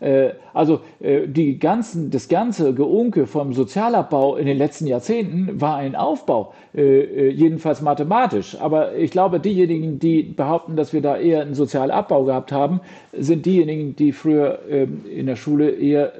Äh, 0.00 0.30
also 0.54 0.80
äh, 1.00 1.26
die 1.26 1.58
ganzen, 1.58 2.10
das 2.10 2.28
ganze 2.28 2.74
Geunke 2.74 3.26
vom 3.26 3.52
Sozialabbau 3.52 4.36
in 4.36 4.46
den 4.46 4.56
letzten 4.56 4.86
Jahrzehnten 4.86 5.60
war 5.60 5.76
ein 5.76 5.96
Aufbau, 5.96 6.54
äh, 6.74 7.30
jedenfalls 7.30 7.82
mathematisch. 7.82 8.56
Aber 8.60 8.94
ich 8.94 9.10
glaube, 9.10 9.40
diejenigen, 9.40 9.98
die 9.98 10.22
behaupten, 10.22 10.76
dass 10.76 10.92
wir 10.92 11.02
da 11.02 11.16
eher 11.16 11.42
einen 11.42 11.54
Sozialabbau 11.54 12.24
gehabt 12.24 12.52
haben, 12.52 12.80
sind 13.12 13.46
diejenigen, 13.46 13.96
die 13.96 14.12
früher 14.12 14.60
ähm, 14.68 15.04
in 15.10 15.26
der 15.26 15.36
Schule 15.36 15.70
eher 15.70 16.12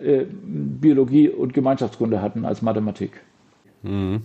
Biologie 0.43 1.29
und 1.29 1.55
Gemeinschaftskunde 1.55 2.21
hatten 2.21 2.45
als 2.45 2.63
Mathematik. 2.63 3.13
Mhm. 3.83 4.23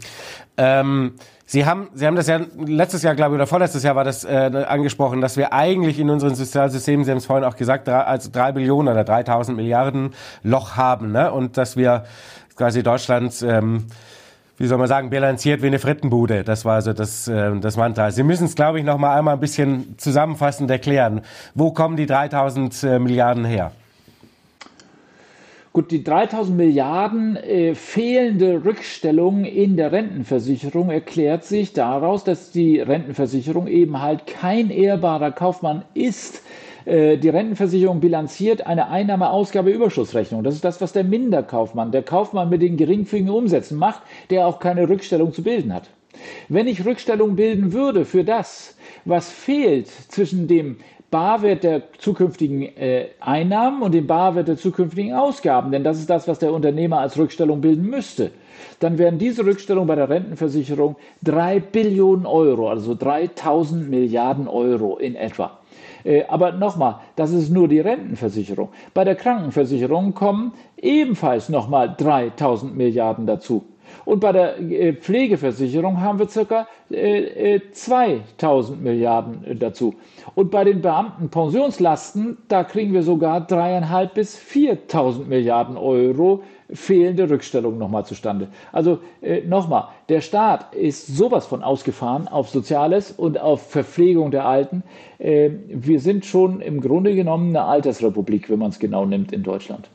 Ähm 0.57 1.13
Sie 1.45 1.65
haben, 1.65 1.89
Sie 1.93 2.07
haben 2.07 2.15
das 2.15 2.27
ja 2.27 2.39
letztes 2.57 3.03
Jahr, 3.03 3.15
glaube 3.15 3.35
ich, 3.35 3.35
oder 3.35 3.47
vorletztes 3.47 3.83
Jahr 3.83 3.95
war 3.95 4.03
das 4.03 4.23
äh, 4.23 4.65
angesprochen, 4.67 5.19
dass 5.19 5.35
wir 5.35 5.51
eigentlich 5.51 5.99
in 5.99 6.09
unseren 6.09 6.35
Sozialsystemen, 6.35 7.03
Sie 7.03 7.11
haben 7.11 7.17
es 7.17 7.25
vorhin 7.25 7.43
auch 7.43 7.57
gesagt, 7.57 7.87
drei, 7.87 7.99
also 7.99 8.29
drei 8.31 8.51
Billionen 8.53 8.93
oder 8.93 9.03
3000 9.03 9.55
Milliarden 9.55 10.13
Loch 10.41 10.77
haben, 10.77 11.11
ne? 11.11 11.31
Und 11.31 11.57
dass 11.57 11.75
wir 11.75 12.05
quasi 12.55 12.81
Deutschland, 12.81 13.41
ähm, 13.41 13.85
wie 14.57 14.67
soll 14.67 14.77
man 14.77 14.87
sagen, 14.87 15.09
bilanziert 15.09 15.61
wie 15.61 15.67
eine 15.67 15.79
Frittenbude. 15.79 16.43
Das 16.43 16.63
war 16.63 16.75
also 16.75 16.93
das, 16.93 17.27
äh, 17.27 17.59
das 17.59 17.75
Mantra. 17.75 18.11
Sie 18.11 18.23
müssen 18.23 18.45
es, 18.45 18.55
glaube 18.55 18.79
ich, 18.79 18.85
noch 18.85 18.97
mal 18.97 19.17
einmal 19.17 19.33
ein 19.33 19.39
bisschen 19.39 19.97
zusammenfassend 19.97 20.71
erklären. 20.71 21.21
Wo 21.55 21.71
kommen 21.71 21.97
die 21.97 22.05
3000 22.05 22.83
äh, 22.83 22.99
Milliarden 22.99 23.43
her? 23.43 23.71
Gut, 25.73 25.89
die 25.89 26.03
3000 26.03 26.55
Milliarden 26.55 27.35
äh, 27.35 27.73
fehlende 27.73 28.63
Rückstellung 28.63 29.43
in 29.43 29.75
der 29.75 29.91
Rentenversicherung 29.91 30.91
erklärt 30.91 31.45
sich 31.45 31.73
daraus, 31.73 32.23
dass 32.23 32.51
die 32.51 32.79
Rentenversicherung 32.79 33.65
eben 33.65 33.99
halt 33.99 34.27
kein 34.27 34.69
ehrbarer 34.69 35.31
Kaufmann 35.31 35.83
ist. 35.95 36.43
Äh, 36.85 37.17
die 37.17 37.29
Rentenversicherung 37.29 38.01
bilanziert 38.01 38.67
eine 38.67 38.89
Einnahme-Ausgabe-Überschussrechnung. 38.89 40.43
Das 40.43 40.53
ist 40.53 40.63
das, 40.63 40.79
was 40.79 40.93
der 40.93 41.05
Minderkaufmann, 41.05 41.91
der 41.91 42.03
Kaufmann 42.03 42.49
mit 42.49 42.61
den 42.61 42.77
geringfügigen 42.77 43.31
Umsätzen 43.33 43.79
macht, 43.79 44.03
der 44.29 44.45
auch 44.45 44.59
keine 44.59 44.87
Rückstellung 44.87 45.33
zu 45.33 45.41
bilden 45.41 45.73
hat. 45.73 45.89
Wenn 46.49 46.67
ich 46.67 46.85
Rückstellung 46.85 47.35
bilden 47.35 47.73
würde 47.73 48.05
für 48.05 48.23
das, 48.23 48.77
was 49.05 49.31
fehlt 49.31 49.87
zwischen 49.87 50.47
dem 50.47 50.77
Barwert 51.13 51.63
der 51.63 51.93
zukünftigen 51.99 52.63
äh, 52.63 53.09
Einnahmen 53.19 53.83
und 53.83 53.93
den 53.93 54.07
Barwert 54.07 54.47
der 54.47 54.57
zukünftigen 54.57 55.13
Ausgaben, 55.13 55.71
denn 55.71 55.83
das 55.83 55.99
ist 55.99 56.09
das, 56.09 56.27
was 56.27 56.39
der 56.39 56.51
Unternehmer 56.51 57.01
als 57.01 57.19
Rückstellung 57.19 57.61
bilden 57.61 57.87
müsste, 57.87 58.31
dann 58.79 58.97
wären 58.97 59.19
diese 59.19 59.45
Rückstellungen 59.45 59.87
bei 59.87 59.93
der 59.93 60.09
Rentenversicherung 60.09 60.95
drei 61.21 61.59
Billionen 61.59 62.25
Euro, 62.25 62.67
also 62.67 62.95
3000 62.95 63.91
Milliarden 63.91 64.47
Euro 64.47 64.97
in 64.97 65.13
etwa. 65.13 65.59
Äh, 66.03 66.23
aber 66.27 66.51
nochmal, 66.51 66.95
das 67.15 67.31
ist 67.31 67.51
nur 67.51 67.67
die 67.67 67.79
Rentenversicherung. 67.79 68.69
Bei 68.95 69.03
der 69.03 69.13
Krankenversicherung 69.13 70.15
kommen 70.15 70.53
ebenfalls 70.77 71.47
nochmal 71.47 71.93
3000 71.95 72.75
Milliarden 72.75 73.27
dazu. 73.27 73.63
Und 74.05 74.19
bei 74.19 74.31
der 74.31 74.59
äh, 74.59 74.93
Pflegeversicherung 74.93 76.01
haben 76.01 76.19
wir 76.19 76.27
circa 76.27 76.67
2000 76.89 78.79
äh, 78.79 78.81
Milliarden 78.81 79.59
dazu. 79.59 79.95
Und 80.35 80.51
bei 80.51 80.63
den 80.63 80.81
Beamtenpensionslasten, 80.81 82.37
da 82.47 82.63
kriegen 82.63 82.93
wir 82.93 83.03
sogar 83.03 83.41
dreieinhalb 83.41 84.13
bis 84.13 84.37
4.000 84.37 85.25
Milliarden 85.25 85.77
Euro 85.77 86.43
fehlende 86.71 87.29
Rückstellung 87.29 87.77
nochmal 87.77 88.05
zustande. 88.05 88.47
Also 88.71 88.99
äh, 89.21 89.41
nochmal, 89.41 89.89
der 90.09 90.21
Staat 90.21 90.73
ist 90.73 91.07
sowas 91.07 91.45
von 91.45 91.63
ausgefahren 91.63 92.27
auf 92.27 92.49
Soziales 92.49 93.11
und 93.11 93.39
auf 93.39 93.69
Verpflegung 93.69 94.31
der 94.31 94.45
Alten. 94.45 94.83
Äh, 95.19 95.51
wir 95.67 95.99
sind 95.99 96.25
schon 96.25 96.61
im 96.61 96.81
Grunde 96.81 97.15
genommen 97.15 97.49
eine 97.49 97.65
Altersrepublik, 97.65 98.49
wenn 98.49 98.59
man 98.59 98.69
es 98.69 98.79
genau 98.79 99.05
nimmt 99.05 99.31
in 99.31 99.43
Deutschland. 99.43 99.89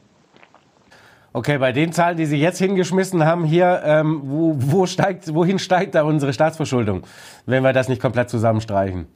Okay, 1.33 1.59
bei 1.59 1.73
den 1.73 1.93
Zahlen, 1.93 2.17
die 2.17 2.25
Sie 2.25 2.39
jetzt 2.39 2.59
hingeschmissen 2.59 3.25
haben 3.25 3.45
hier, 3.45 3.83
ähm, 3.85 4.23
wo, 4.25 4.55
wo 4.57 4.87
steigt, 4.87 5.35
wohin 5.35 5.59
steigt 5.59 5.95
da 5.95 6.05
unsere 6.05 6.33
Staatsverschuldung, 6.33 7.03
wenn 7.45 7.63
wir 7.63 7.75
das 7.75 7.89
nicht 7.89 8.01
komplett 8.01 8.31
zusammenstreichen? 8.31 9.07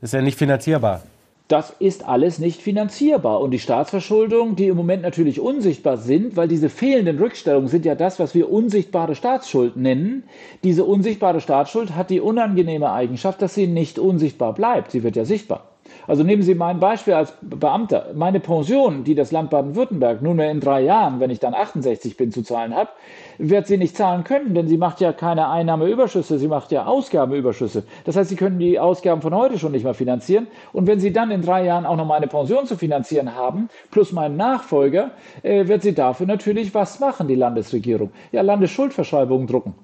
Das 0.00 0.08
ist 0.08 0.14
ja 0.14 0.20
nicht 0.20 0.38
finanzierbar. 0.38 1.02
Das 1.48 1.74
ist 1.78 2.06
alles 2.06 2.38
nicht 2.38 2.62
finanzierbar. 2.62 3.40
Und 3.40 3.50
die 3.50 3.58
Staatsverschuldung, 3.58 4.56
die 4.56 4.68
im 4.68 4.76
Moment 4.76 5.02
natürlich 5.02 5.40
unsichtbar 5.40 5.98
sind, 5.98 6.36
weil 6.36 6.48
diese 6.48 6.70
fehlenden 6.70 7.18
Rückstellungen 7.18 7.68
sind 7.68 7.84
ja 7.84 7.94
das, 7.94 8.18
was 8.18 8.34
wir 8.34 8.50
unsichtbare 8.50 9.14
Staatsschuld 9.14 9.76
nennen. 9.76 10.24
Diese 10.62 10.84
unsichtbare 10.84 11.42
Staatsschuld 11.42 11.94
hat 11.94 12.08
die 12.08 12.20
unangenehme 12.20 12.92
Eigenschaft, 12.92 13.42
dass 13.42 13.54
sie 13.54 13.66
nicht 13.66 13.98
unsichtbar 13.98 14.54
bleibt. 14.54 14.90
Sie 14.90 15.02
wird 15.02 15.16
ja 15.16 15.26
sichtbar. 15.26 15.73
Also 16.06 16.22
nehmen 16.22 16.42
Sie 16.42 16.54
mein 16.54 16.80
Beispiel 16.80 17.14
als 17.14 17.34
Beamter. 17.40 18.10
Meine 18.14 18.40
Pension, 18.40 19.04
die 19.04 19.14
das 19.14 19.32
Land 19.32 19.50
Baden-Württemberg 19.50 20.22
nunmehr 20.22 20.50
in 20.50 20.60
drei 20.60 20.82
Jahren, 20.82 21.20
wenn 21.20 21.30
ich 21.30 21.40
dann 21.40 21.54
68 21.54 22.16
bin, 22.16 22.30
zu 22.30 22.42
zahlen 22.42 22.74
habe, 22.74 22.90
wird 23.38 23.66
sie 23.66 23.78
nicht 23.78 23.96
zahlen 23.96 24.24
können, 24.24 24.54
denn 24.54 24.68
sie 24.68 24.76
macht 24.76 25.00
ja 25.00 25.12
keine 25.12 25.48
Einnahmeüberschüsse, 25.48 26.38
sie 26.38 26.48
macht 26.48 26.72
ja 26.72 26.86
Ausgabenüberschüsse. 26.86 27.84
Das 28.04 28.16
heißt, 28.16 28.30
sie 28.30 28.36
können 28.36 28.58
die 28.58 28.78
Ausgaben 28.78 29.22
von 29.22 29.34
heute 29.34 29.58
schon 29.58 29.72
nicht 29.72 29.84
mehr 29.84 29.94
finanzieren. 29.94 30.46
Und 30.72 30.86
wenn 30.86 31.00
sie 31.00 31.12
dann 31.12 31.30
in 31.30 31.42
drei 31.42 31.64
Jahren 31.64 31.86
auch 31.86 31.96
noch 31.96 32.06
meine 32.06 32.26
Pension 32.26 32.66
zu 32.66 32.76
finanzieren 32.76 33.34
haben, 33.34 33.68
plus 33.90 34.12
meinen 34.12 34.36
Nachfolger, 34.36 35.10
äh, 35.42 35.66
wird 35.68 35.82
sie 35.82 35.94
dafür 35.94 36.26
natürlich 36.26 36.74
was 36.74 37.00
machen, 37.00 37.28
die 37.28 37.34
Landesregierung. 37.34 38.10
Ja, 38.32 38.42
Landesschuldverschreibungen 38.42 39.46
drucken 39.46 39.74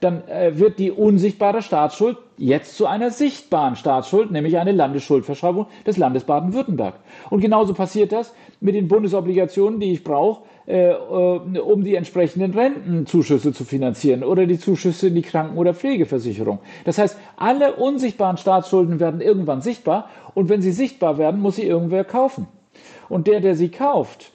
dann 0.00 0.26
äh, 0.28 0.58
wird 0.58 0.78
die 0.78 0.90
unsichtbare 0.90 1.62
Staatsschuld 1.62 2.16
jetzt 2.36 2.76
zu 2.76 2.86
einer 2.86 3.10
sichtbaren 3.10 3.76
Staatsschuld, 3.76 4.30
nämlich 4.30 4.58
eine 4.58 4.72
Landesschuldverschreibung 4.72 5.66
des 5.86 5.98
Landes 5.98 6.24
Baden-Württemberg. 6.24 6.94
Und 7.28 7.40
genauso 7.40 7.74
passiert 7.74 8.12
das 8.12 8.34
mit 8.60 8.74
den 8.74 8.88
Bundesobligationen, 8.88 9.78
die 9.78 9.92
ich 9.92 10.04
brauche, 10.04 10.42
äh, 10.66 10.94
um 10.94 11.84
die 11.84 11.94
entsprechenden 11.94 12.54
Rentenzuschüsse 12.54 13.52
zu 13.52 13.64
finanzieren 13.64 14.22
oder 14.22 14.46
die 14.46 14.58
Zuschüsse 14.58 15.08
in 15.08 15.14
die 15.14 15.22
Kranken- 15.22 15.58
oder 15.58 15.74
Pflegeversicherung. 15.74 16.60
Das 16.84 16.98
heißt, 16.98 17.18
alle 17.36 17.74
unsichtbaren 17.74 18.36
Staatsschulden 18.36 19.00
werden 19.00 19.20
irgendwann 19.20 19.60
sichtbar 19.60 20.08
und 20.34 20.48
wenn 20.48 20.62
sie 20.62 20.72
sichtbar 20.72 21.18
werden, 21.18 21.40
muss 21.40 21.56
sie 21.56 21.66
irgendwer 21.66 22.04
kaufen. 22.04 22.46
Und 23.08 23.26
der, 23.26 23.40
der 23.40 23.56
sie 23.56 23.68
kauft, 23.68 24.32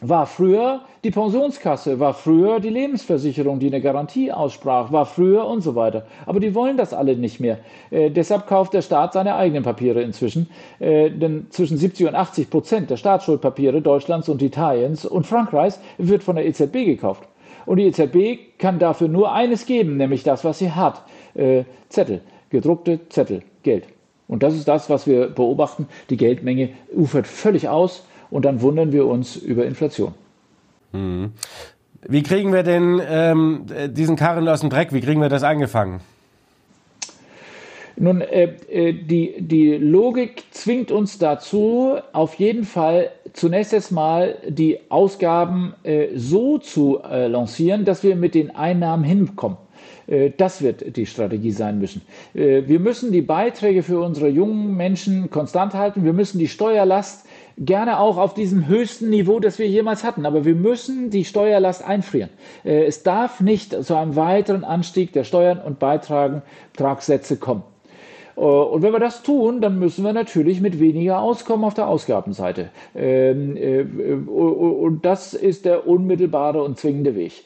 war 0.00 0.26
früher 0.26 0.80
die 1.04 1.10
Pensionskasse, 1.10 1.98
war 2.00 2.12
früher 2.12 2.60
die 2.60 2.68
Lebensversicherung, 2.68 3.58
die 3.58 3.68
eine 3.68 3.80
Garantie 3.80 4.30
aussprach, 4.30 4.92
war 4.92 5.06
früher 5.06 5.46
und 5.46 5.62
so 5.62 5.74
weiter. 5.74 6.06
Aber 6.26 6.40
die 6.40 6.54
wollen 6.54 6.76
das 6.76 6.92
alle 6.92 7.16
nicht 7.16 7.40
mehr. 7.40 7.58
Äh, 7.90 8.10
deshalb 8.10 8.46
kauft 8.46 8.74
der 8.74 8.82
Staat 8.82 9.14
seine 9.14 9.36
eigenen 9.36 9.62
Papiere 9.62 10.02
inzwischen. 10.02 10.48
Äh, 10.80 11.10
denn 11.10 11.46
zwischen 11.50 11.78
70 11.78 12.08
und 12.08 12.14
80 12.14 12.50
Prozent 12.50 12.90
der 12.90 12.96
Staatsschuldpapiere 12.96 13.80
Deutschlands 13.80 14.28
und 14.28 14.42
Italiens 14.42 15.06
und 15.06 15.26
Frankreichs 15.26 15.80
wird 15.96 16.22
von 16.22 16.36
der 16.36 16.46
EZB 16.46 16.84
gekauft. 16.84 17.22
Und 17.64 17.78
die 17.78 17.86
EZB 17.86 18.58
kann 18.58 18.78
dafür 18.78 19.08
nur 19.08 19.32
eines 19.32 19.66
geben, 19.66 19.96
nämlich 19.96 20.22
das, 20.22 20.44
was 20.44 20.58
sie 20.58 20.72
hat. 20.72 21.02
Äh, 21.34 21.64
Zettel, 21.88 22.20
gedruckte 22.50 23.00
Zettel, 23.08 23.42
Geld. 23.62 23.84
Und 24.28 24.42
das 24.42 24.54
ist 24.54 24.68
das, 24.68 24.90
was 24.90 25.06
wir 25.06 25.28
beobachten. 25.28 25.88
Die 26.10 26.16
Geldmenge 26.16 26.70
ufert 26.94 27.26
völlig 27.26 27.68
aus 27.68 28.04
und 28.30 28.44
dann 28.44 28.60
wundern 28.60 28.92
wir 28.92 29.06
uns 29.06 29.36
über 29.36 29.66
Inflation. 29.66 30.14
Hm. 30.92 31.32
Wie 32.08 32.22
kriegen 32.22 32.52
wir 32.52 32.62
denn 32.62 33.00
ähm, 33.08 33.66
diesen 33.90 34.16
Karren 34.16 34.48
aus 34.48 34.60
dem 34.60 34.70
Dreck? 34.70 34.92
Wie 34.92 35.00
kriegen 35.00 35.20
wir 35.20 35.28
das 35.28 35.42
eingefangen? 35.42 36.00
Nun, 37.98 38.20
äh, 38.20 38.52
äh, 38.68 38.92
die, 38.92 39.36
die 39.38 39.72
Logik 39.76 40.44
zwingt 40.50 40.90
uns 40.90 41.18
dazu, 41.18 41.96
auf 42.12 42.34
jeden 42.34 42.64
Fall 42.64 43.10
zunächst 43.32 43.72
erstmal 43.72 44.36
die 44.46 44.78
Ausgaben 44.90 45.74
äh, 45.82 46.08
so 46.14 46.58
zu 46.58 47.00
äh, 47.02 47.26
lancieren, 47.26 47.86
dass 47.86 48.02
wir 48.02 48.14
mit 48.14 48.34
den 48.34 48.54
Einnahmen 48.54 49.02
hinkommen. 49.02 49.56
Äh, 50.06 50.30
das 50.36 50.60
wird 50.60 50.96
die 50.96 51.06
Strategie 51.06 51.52
sein 51.52 51.78
müssen. 51.78 52.02
Äh, 52.34 52.62
wir 52.66 52.80
müssen 52.80 53.12
die 53.12 53.22
Beiträge 53.22 53.82
für 53.82 54.00
unsere 54.00 54.28
jungen 54.28 54.76
Menschen 54.76 55.30
konstant 55.30 55.72
halten. 55.72 56.04
Wir 56.04 56.12
müssen 56.12 56.38
die 56.38 56.48
Steuerlast 56.48 57.25
gerne 57.58 57.98
auch 57.98 58.18
auf 58.18 58.34
diesem 58.34 58.66
höchsten 58.66 59.10
Niveau, 59.10 59.40
das 59.40 59.58
wir 59.58 59.66
jemals 59.66 60.04
hatten. 60.04 60.26
Aber 60.26 60.44
wir 60.44 60.54
müssen 60.54 61.10
die 61.10 61.24
Steuerlast 61.24 61.84
einfrieren. 61.84 62.30
Äh, 62.64 62.84
es 62.84 63.02
darf 63.02 63.40
nicht 63.40 63.72
zu 63.84 63.94
einem 63.94 64.16
weiteren 64.16 64.64
Anstieg 64.64 65.12
der 65.12 65.24
Steuern 65.24 65.58
und 65.58 65.78
Beitragssätze 65.78 67.36
kommen. 67.38 67.62
Äh, 68.36 68.40
und 68.40 68.82
wenn 68.82 68.92
wir 68.92 69.00
das 69.00 69.22
tun, 69.22 69.60
dann 69.60 69.78
müssen 69.78 70.04
wir 70.04 70.12
natürlich 70.12 70.60
mit 70.60 70.78
weniger 70.80 71.20
auskommen 71.20 71.64
auf 71.64 71.74
der 71.74 71.88
Ausgabenseite. 71.88 72.68
Ähm, 72.94 73.56
äh, 73.56 73.82
und 73.82 75.06
das 75.06 75.32
ist 75.32 75.64
der 75.64 75.86
unmittelbare 75.86 76.62
und 76.62 76.78
zwingende 76.78 77.14
Weg. 77.14 77.44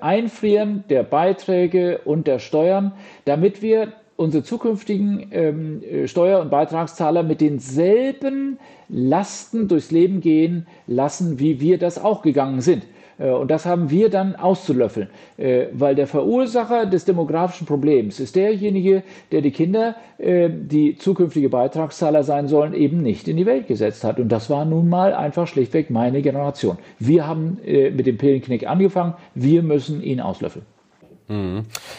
Einfrieren 0.00 0.84
der 0.88 1.02
Beiträge 1.02 2.00
und 2.04 2.26
der 2.26 2.38
Steuern, 2.38 2.92
damit 3.24 3.60
wir 3.62 3.92
unsere 4.18 4.42
zukünftigen 4.42 5.28
ähm, 5.30 5.82
äh, 5.82 6.08
Steuer- 6.08 6.40
und 6.40 6.50
Beitragszahler 6.50 7.22
mit 7.22 7.40
denselben 7.40 8.58
Lasten 8.88 9.68
durchs 9.68 9.92
Leben 9.92 10.20
gehen 10.20 10.66
lassen, 10.88 11.38
wie 11.38 11.60
wir 11.60 11.78
das 11.78 12.02
auch 12.02 12.22
gegangen 12.22 12.60
sind. 12.60 12.82
Äh, 13.18 13.30
und 13.30 13.48
das 13.48 13.64
haben 13.64 13.90
wir 13.90 14.10
dann 14.10 14.34
auszulöffeln, 14.34 15.08
äh, 15.36 15.66
weil 15.72 15.94
der 15.94 16.08
Verursacher 16.08 16.86
des 16.86 17.04
demografischen 17.04 17.66
Problems 17.66 18.18
ist 18.18 18.34
derjenige, 18.34 19.04
der 19.30 19.40
die 19.40 19.52
Kinder, 19.52 19.94
äh, 20.18 20.50
die 20.50 20.96
zukünftige 20.96 21.48
Beitragszahler 21.48 22.24
sein 22.24 22.48
sollen, 22.48 22.74
eben 22.74 23.02
nicht 23.02 23.28
in 23.28 23.36
die 23.36 23.46
Welt 23.46 23.68
gesetzt 23.68 24.02
hat. 24.02 24.18
Und 24.18 24.30
das 24.30 24.50
war 24.50 24.64
nun 24.64 24.88
mal 24.88 25.14
einfach 25.14 25.46
schlichtweg 25.46 25.90
meine 25.90 26.22
Generation. 26.22 26.78
Wir 26.98 27.26
haben 27.26 27.58
mit 27.64 28.06
dem 28.06 28.18
Pillenknick 28.18 28.66
angefangen, 28.66 29.14
wir 29.34 29.62
müssen 29.62 30.02
ihn 30.02 30.20
auslöffeln. 30.20 30.64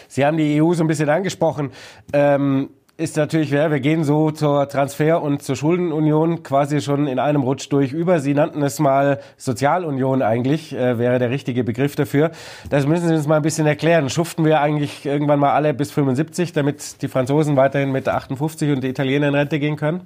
Sie 0.08 0.24
haben 0.24 0.36
die 0.36 0.60
EU 0.60 0.74
so 0.74 0.84
ein 0.84 0.86
bisschen 0.86 1.08
angesprochen. 1.08 1.70
Ähm, 2.12 2.70
ist 3.00 3.16
natürlich, 3.16 3.50
ja, 3.50 3.70
wir 3.70 3.80
gehen 3.80 4.04
so 4.04 4.30
zur 4.30 4.68
Transfer- 4.68 5.22
und 5.22 5.42
zur 5.42 5.56
Schuldenunion 5.56 6.42
quasi 6.42 6.82
schon 6.82 7.06
in 7.06 7.18
einem 7.18 7.42
Rutsch 7.42 7.68
durch 7.70 7.92
über. 7.92 8.20
Sie 8.20 8.34
nannten 8.34 8.62
es 8.62 8.78
mal 8.78 9.20
Sozialunion 9.38 10.20
eigentlich, 10.20 10.74
äh, 10.74 10.98
wäre 10.98 11.18
der 11.18 11.30
richtige 11.30 11.64
Begriff 11.64 11.96
dafür. 11.96 12.30
Das 12.68 12.86
müssen 12.86 13.08
Sie 13.08 13.14
uns 13.14 13.26
mal 13.26 13.36
ein 13.36 13.42
bisschen 13.42 13.66
erklären. 13.66 14.10
Schuften 14.10 14.44
wir 14.44 14.60
eigentlich 14.60 15.06
irgendwann 15.06 15.38
mal 15.38 15.52
alle 15.52 15.72
bis 15.72 15.90
75, 15.92 16.52
damit 16.52 17.00
die 17.00 17.08
Franzosen 17.08 17.56
weiterhin 17.56 17.90
mit 17.90 18.06
58 18.06 18.70
und 18.70 18.84
die 18.84 18.88
Italiener 18.88 19.28
in 19.28 19.34
Rente 19.34 19.58
gehen 19.58 19.76
können? 19.76 20.02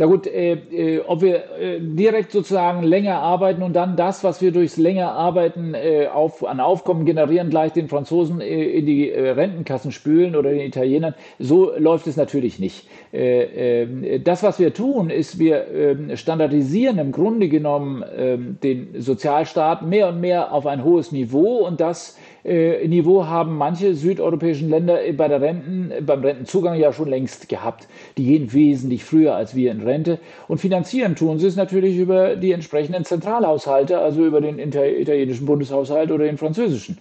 Na 0.00 0.06
gut, 0.06 0.26
äh, 0.26 0.54
äh, 0.54 1.00
ob 1.06 1.20
wir 1.20 1.58
äh, 1.60 1.78
direkt 1.78 2.32
sozusagen 2.32 2.82
länger 2.82 3.18
arbeiten 3.18 3.62
und 3.62 3.74
dann 3.74 3.96
das, 3.96 4.24
was 4.24 4.40
wir 4.40 4.50
durchs 4.50 4.78
länger 4.78 5.12
Arbeiten 5.12 5.74
äh, 5.74 6.06
auf, 6.06 6.42
an 6.42 6.58
Aufkommen 6.58 7.04
generieren, 7.04 7.50
gleich 7.50 7.74
den 7.74 7.86
Franzosen 7.86 8.40
in 8.40 8.86
die 8.86 9.10
Rentenkassen 9.10 9.92
spülen 9.92 10.36
oder 10.36 10.52
den 10.52 10.60
Italienern, 10.60 11.14
so 11.38 11.72
läuft 11.76 12.06
es 12.06 12.16
natürlich 12.16 12.58
nicht. 12.58 12.88
Ähm, 13.12 14.06
das, 14.24 14.42
was 14.42 14.58
wir 14.58 14.72
tun, 14.72 15.10
ist, 15.10 15.38
wir 15.38 15.66
ähm, 15.68 16.16
standardisieren 16.16 16.96
im 16.96 17.12
Grunde 17.12 17.50
genommen 17.50 18.02
ähm, 18.16 18.56
den 18.62 19.02
Sozialstaat 19.02 19.82
mehr 19.82 20.08
und 20.08 20.20
mehr 20.22 20.54
auf 20.54 20.64
ein 20.64 20.82
hohes 20.82 21.12
Niveau 21.12 21.58
und 21.58 21.78
das 21.78 22.16
Niveau 22.42 23.26
haben 23.26 23.56
manche 23.56 23.94
südeuropäischen 23.94 24.70
Länder 24.70 24.98
bei 25.16 25.28
der 25.28 25.40
Renten, 25.42 25.92
beim 26.06 26.22
Rentenzugang 26.22 26.78
ja 26.78 26.92
schon 26.92 27.08
längst 27.08 27.48
gehabt. 27.48 27.86
Die 28.16 28.24
gehen 28.24 28.52
wesentlich 28.52 29.04
früher 29.04 29.34
als 29.34 29.54
wir 29.54 29.70
in 29.70 29.82
Rente. 29.82 30.18
Und 30.48 30.58
finanzieren 30.58 31.16
tun 31.16 31.38
sie 31.38 31.46
es 31.46 31.56
natürlich 31.56 31.98
über 31.98 32.36
die 32.36 32.52
entsprechenden 32.52 33.04
Zentralhaushalte, 33.04 33.98
also 33.98 34.24
über 34.24 34.40
den 34.40 34.58
italienischen 34.58 35.44
Bundeshaushalt 35.44 36.10
oder 36.10 36.24
den 36.24 36.38
französischen. 36.38 36.98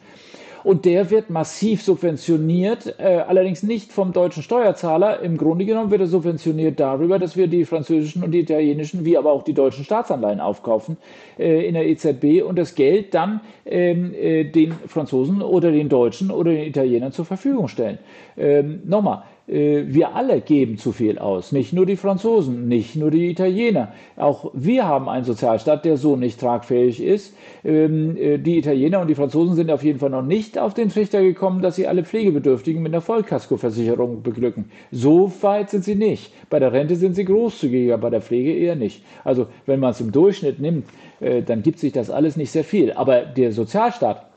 Und 0.64 0.86
der 0.86 1.10
wird 1.10 1.30
massiv 1.30 1.82
subventioniert, 1.82 2.96
äh, 3.00 3.24
allerdings 3.28 3.64
nicht 3.64 3.92
vom 3.92 4.12
deutschen 4.14 4.44
Steuerzahler. 4.44 5.22
Im 5.22 5.38
Grunde 5.38 5.66
genommen 5.66 5.92
wird 5.92 6.02
er 6.02 6.08
subventioniert 6.08 6.80
darüber, 6.80 7.20
dass 7.20 7.38
wir 7.38 7.48
die 7.48 7.66
französischen 7.66 8.24
und 8.24 8.32
die 8.32 8.40
italienischen, 8.40 9.06
wie 9.06 9.18
aber 9.18 9.32
auch 9.32 9.44
die 9.44 9.54
deutschen 9.54 9.86
Staatsanleihen 9.86 10.40
aufkaufen 10.40 10.98
äh, 11.38 11.68
in 11.68 11.74
der 11.74 11.88
EZB 11.88 12.44
und 12.46 12.58
das 12.58 12.76
Geld 12.76 13.14
dann 13.14 13.42
ähm, 13.66 14.14
äh, 14.14 14.44
den 14.44 14.74
Franzosen 14.88 15.42
oder 15.42 15.72
den 15.72 15.90
Deutschen 15.90 16.32
oder 16.32 16.52
den 16.52 16.64
Italienern 16.68 17.12
zur 17.12 17.26
Verfügung 17.26 17.68
stellen. 17.68 18.00
Ähm, 18.38 18.82
nochmal, 18.86 19.24
wir 19.52 20.16
alle 20.16 20.42
geben 20.42 20.78
zu 20.78 20.92
viel 20.92 21.18
aus, 21.18 21.52
nicht 21.52 21.74
nur 21.74 21.86
die 21.86 21.96
Franzosen, 21.96 22.68
nicht 22.68 22.96
nur 22.96 23.10
die 23.10 23.32
Italiener. 23.32 23.94
Auch 24.16 24.52
wir 24.54 24.86
haben 24.86 25.10
einen 25.10 25.26
Sozialstaat, 25.26 25.86
der 25.86 25.98
so 25.98 26.16
nicht 26.16 26.40
tragfähig 26.40 27.02
ist. 27.02 27.36
Ähm, 27.64 28.16
äh, 28.16 28.38
die 28.38 28.58
Italiener 28.60 29.02
und 29.02 29.08
die 29.08 29.16
Franzosen 29.16 29.56
sind 29.56 29.72
auf 29.72 29.84
jeden 29.84 30.00
Fall 30.00 30.12
noch 30.12 30.22
nicht 30.22 30.58
auf 30.60 30.74
den 30.74 30.90
Trichter 30.90 31.22
gekommen, 31.22 31.62
dass 31.62 31.76
sie 31.76 31.88
alle 31.88 32.04
Pflegebedürftigen 32.04 32.82
mit 32.82 32.94
einer 32.94 33.02
Vollkaskoversicherung 33.02 34.22
beglücken. 34.22 34.72
So 34.92 35.32
weit 35.42 35.70
sind 35.72 35.84
sie 35.84 35.96
nicht. 35.96 36.32
Bei 36.50 36.60
der 36.60 36.72
Rente 36.72 36.96
sind 36.96 37.16
sie 37.16 37.26
großzügiger, 37.26 37.98
bei 37.98 38.10
der 38.10 38.22
Pflege 38.22 38.54
eher 38.54 38.76
nicht. 38.76 39.04
Also 39.24 39.48
wenn 39.66 39.80
man 39.80 39.92
es 39.92 40.02
im 40.02 40.12
Durchschnitt 40.12 40.60
nimmt, 40.60 40.86
äh, 41.20 41.42
dann 41.42 41.64
gibt 41.64 41.80
sich 41.80 41.92
das 41.92 42.10
alles 42.10 42.38
nicht 42.38 42.52
sehr 42.52 42.64
viel. 42.64 42.94
Aber 42.94 43.22
der 43.22 43.52
Sozialstaat 43.52 44.29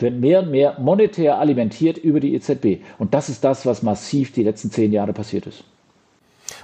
wird 0.00 0.14
mehr 0.18 0.40
und 0.40 0.50
mehr 0.50 0.76
monetär 0.78 1.38
alimentiert 1.38 1.98
über 1.98 2.20
die 2.20 2.34
EZB. 2.34 2.82
Und 2.98 3.14
das 3.14 3.28
ist 3.28 3.44
das, 3.44 3.66
was 3.66 3.82
massiv 3.82 4.32
die 4.32 4.42
letzten 4.42 4.70
zehn 4.70 4.92
Jahre 4.92 5.12
passiert 5.12 5.46
ist. 5.46 5.64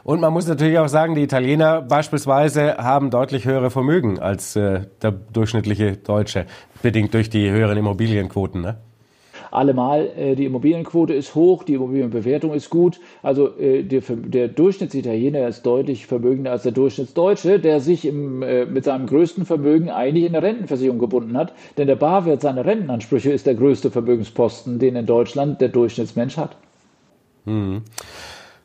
Und 0.02 0.20
man 0.20 0.32
muss 0.32 0.46
natürlich 0.46 0.78
auch 0.78 0.88
sagen, 0.88 1.14
die 1.14 1.22
Italiener 1.22 1.82
beispielsweise 1.82 2.76
haben 2.78 3.10
deutlich 3.10 3.44
höhere 3.44 3.70
Vermögen 3.70 4.18
als 4.18 4.56
äh, 4.56 4.82
der 5.02 5.10
durchschnittliche 5.10 5.96
Deutsche, 5.96 6.46
bedingt 6.82 7.14
durch 7.14 7.30
die 7.30 7.50
höheren 7.50 7.76
Immobilienquoten. 7.76 8.62
Ne? 8.62 8.76
Allemal. 9.50 10.10
Äh, 10.16 10.34
die 10.34 10.44
Immobilienquote 10.44 11.14
ist 11.14 11.34
hoch, 11.34 11.62
die 11.62 11.74
Immobilienbewertung 11.74 12.54
ist 12.54 12.70
gut. 12.70 13.00
Also 13.22 13.56
äh, 13.58 13.82
der, 13.82 14.02
der 14.08 14.48
Durchschnitsitaliener 14.48 15.48
ist 15.48 15.64
deutlich 15.64 16.06
vermögender 16.06 16.52
als 16.52 16.62
der 16.62 16.72
Durchschnittsdeutsche, 16.72 17.58
der 17.58 17.80
sich 17.80 18.04
im, 18.04 18.42
äh, 18.42 18.64
mit 18.64 18.84
seinem 18.84 19.06
größten 19.06 19.46
Vermögen 19.46 19.90
eigentlich 19.90 20.24
in 20.24 20.32
der 20.32 20.42
Rentenversicherung 20.42 20.98
gebunden 20.98 21.36
hat. 21.36 21.52
Denn 21.76 21.86
der 21.86 21.96
Barwert 21.96 22.40
seiner 22.40 22.64
Rentenansprüche 22.64 23.32
ist 23.32 23.46
der 23.46 23.54
größte 23.54 23.90
Vermögensposten, 23.90 24.78
den 24.78 24.96
in 24.96 25.06
Deutschland 25.06 25.60
der 25.60 25.68
Durchschnittsmensch 25.68 26.36
hat. 26.36 26.56
Hm. 27.46 27.82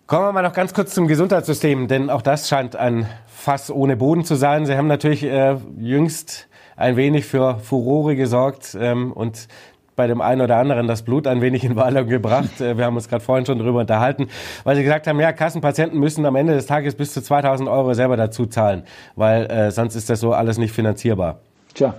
Kommen 0.08 0.24
wir 0.24 0.34
mal 0.34 0.44
noch 0.44 0.54
ganz 0.54 0.74
kurz 0.74 0.94
zum 0.94 1.08
Gesundheitssystem, 1.08 1.88
denn 1.88 2.12
auch 2.12 2.22
das 2.22 2.48
scheint 2.48 2.76
ein 2.76 3.08
Fass 3.26 3.72
ohne 3.72 3.98
Boden 3.98 4.24
zu 4.24 4.36
sein. 4.36 4.68
Sie 4.68 4.76
haben 4.76 4.88
natürlich 4.88 5.24
äh, 5.24 5.56
jüngst 5.80 6.48
ein 6.76 6.96
wenig 6.96 7.26
für 7.26 7.58
Furore 7.58 8.16
gesorgt 8.16 8.78
ähm, 8.80 9.12
und 9.12 9.48
bei 9.96 10.08
dem 10.08 10.22
einen 10.22 10.42
oder 10.42 10.58
anderen 10.58 10.88
das 10.88 11.04
Blut 11.04 11.28
ein 11.28 11.42
wenig 11.42 11.64
in 11.64 11.76
Wallung 11.76 12.08
gebracht. 12.08 12.62
Äh, 12.62 12.78
wir 12.78 12.86
haben 12.86 12.96
uns 12.96 13.08
gerade 13.08 13.24
vorhin 13.24 13.46
schon 13.46 13.60
darüber 13.60 13.80
unterhalten, 13.80 14.28
weil 14.64 14.76
sie 14.76 14.84
gesagt 14.84 15.08
haben, 15.08 15.20
ja, 15.20 15.32
Kassenpatienten 15.32 16.00
müssen 16.00 16.26
am 16.26 16.36
Ende 16.36 16.54
des 16.54 16.66
Tages 16.66 16.96
bis 16.96 17.14
zu 17.14 17.22
2000 17.22 17.70
Euro 17.70 17.94
selber 17.94 18.18
dazu 18.18 18.46
zahlen, 18.46 18.84
weil 19.16 19.46
äh, 19.46 19.72
sonst 19.72 19.96
ist 19.96 20.10
das 20.10 20.20
so 20.20 20.34
alles 20.34 20.58
nicht 20.58 20.72
finanzierbar. 20.72 21.40
Tja, 21.74 21.96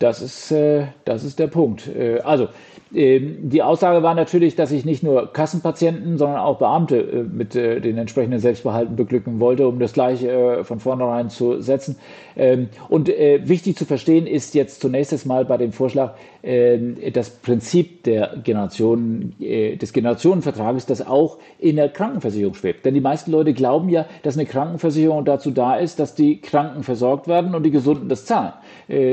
das 0.00 0.22
ist, 0.22 0.50
äh, 0.50 0.86
das 1.04 1.24
ist 1.24 1.38
der 1.38 1.48
Punkt. 1.48 1.86
Äh, 1.86 2.20
also, 2.20 2.48
die 2.92 3.62
Aussage 3.62 4.02
war 4.02 4.16
natürlich, 4.16 4.56
dass 4.56 4.72
ich 4.72 4.84
nicht 4.84 5.04
nur 5.04 5.32
Kassenpatienten, 5.32 6.18
sondern 6.18 6.40
auch 6.40 6.58
Beamte 6.58 6.96
äh, 6.98 7.22
mit 7.22 7.54
äh, 7.54 7.80
den 7.80 7.96
entsprechenden 7.96 8.40
Selbstbehalten 8.40 8.96
beglücken 8.96 9.38
wollte, 9.38 9.68
um 9.68 9.78
das 9.78 9.92
gleiche 9.92 10.30
äh, 10.30 10.64
von 10.64 10.80
vornherein 10.80 11.30
zu 11.30 11.60
setzen. 11.60 11.96
Ähm, 12.36 12.68
und 12.88 13.08
wichtig 13.08 13.76
zu 13.76 13.84
verstehen 13.84 14.26
ist 14.26 14.54
jetzt 14.54 14.80
zunächst 14.80 15.12
einmal 15.12 15.44
bei 15.44 15.56
dem 15.56 15.72
Vorschlag 15.72 16.14
ähm, 16.42 16.96
das 17.12 17.30
Prinzip 17.30 18.04
der 18.04 18.36
Generationen, 18.42 19.34
des 19.38 19.92
Generationenvertrages, 19.92 20.86
das 20.86 21.06
auch 21.06 21.38
in 21.58 21.76
der 21.76 21.88
Krankenversicherung 21.88 22.54
schwebt. 22.54 22.84
Denn 22.84 22.94
die 22.94 23.00
meisten 23.00 23.30
Leute 23.30 23.52
glauben 23.52 23.88
ja, 23.88 24.06
dass 24.22 24.36
eine 24.36 24.46
Krankenversicherung 24.46 25.24
dazu 25.24 25.50
da 25.50 25.76
ist, 25.76 25.98
dass 25.98 26.14
die 26.14 26.40
Kranken 26.40 26.82
versorgt 26.82 27.28
werden 27.28 27.54
und 27.54 27.62
die 27.64 27.70
Gesunden 27.70 28.08
das 28.08 28.24
zahlen. 28.24 28.52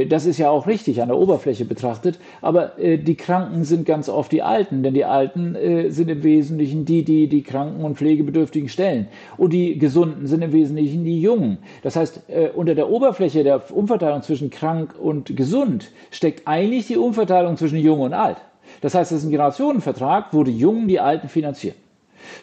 Das 0.10 0.26
ist 0.26 0.38
ja 0.38 0.50
auch 0.50 0.68
richtig 0.68 1.02
an 1.02 1.10
der 1.10 1.18
Oberfläche 1.18 1.66
betrachtet, 1.66 2.20
aber 2.42 2.74
die 2.78 3.16
Kranken 3.16 3.64
sind 3.68 3.86
ganz 3.86 4.10
oft 4.10 4.32
die 4.32 4.42
Alten, 4.42 4.84
denn 4.84 4.94
die 4.94 5.06
Alten 5.06 5.56
äh, 5.56 5.90
sind 5.90 6.10
im 6.10 6.24
Wesentlichen 6.24 6.86
die, 6.86 7.04
die 7.04 7.28
die 7.28 7.44
Kranken 7.44 7.84
und 7.84 7.98
Pflegebedürftigen 7.98 8.70
stellen. 8.70 9.08
Und 9.38 9.54
die 9.54 9.78
Gesunden 9.78 10.28
sind 10.28 10.42
im 10.42 10.54
Wesentlichen 10.54 11.04
die 11.04 11.22
Jungen. 11.22 11.58
Das 11.84 11.96
heißt, 11.96 12.30
äh, 12.30 12.50
unter 12.56 12.76
der 12.76 12.90
Oberfläche 12.90 13.44
der 13.44 13.72
Umverteilung 13.72 14.22
zwischen 14.22 14.50
krank 14.50 14.96
und 15.00 15.36
gesund 15.36 15.92
steckt 16.12 16.48
eigentlich 16.48 16.88
die 16.88 16.98
Umverteilung 16.98 17.58
zwischen 17.58 17.80
Jung 17.80 18.02
und 18.02 18.14
Alt. 18.14 18.38
Das 18.82 18.96
heißt, 18.96 19.12
es 19.12 19.20
ist 19.20 19.26
ein 19.26 19.32
Generationenvertrag, 19.32 20.28
wo 20.32 20.44
die 20.44 20.58
Jungen 20.58 20.88
die 20.88 21.00
Alten 21.00 21.30
finanzieren. 21.30 21.76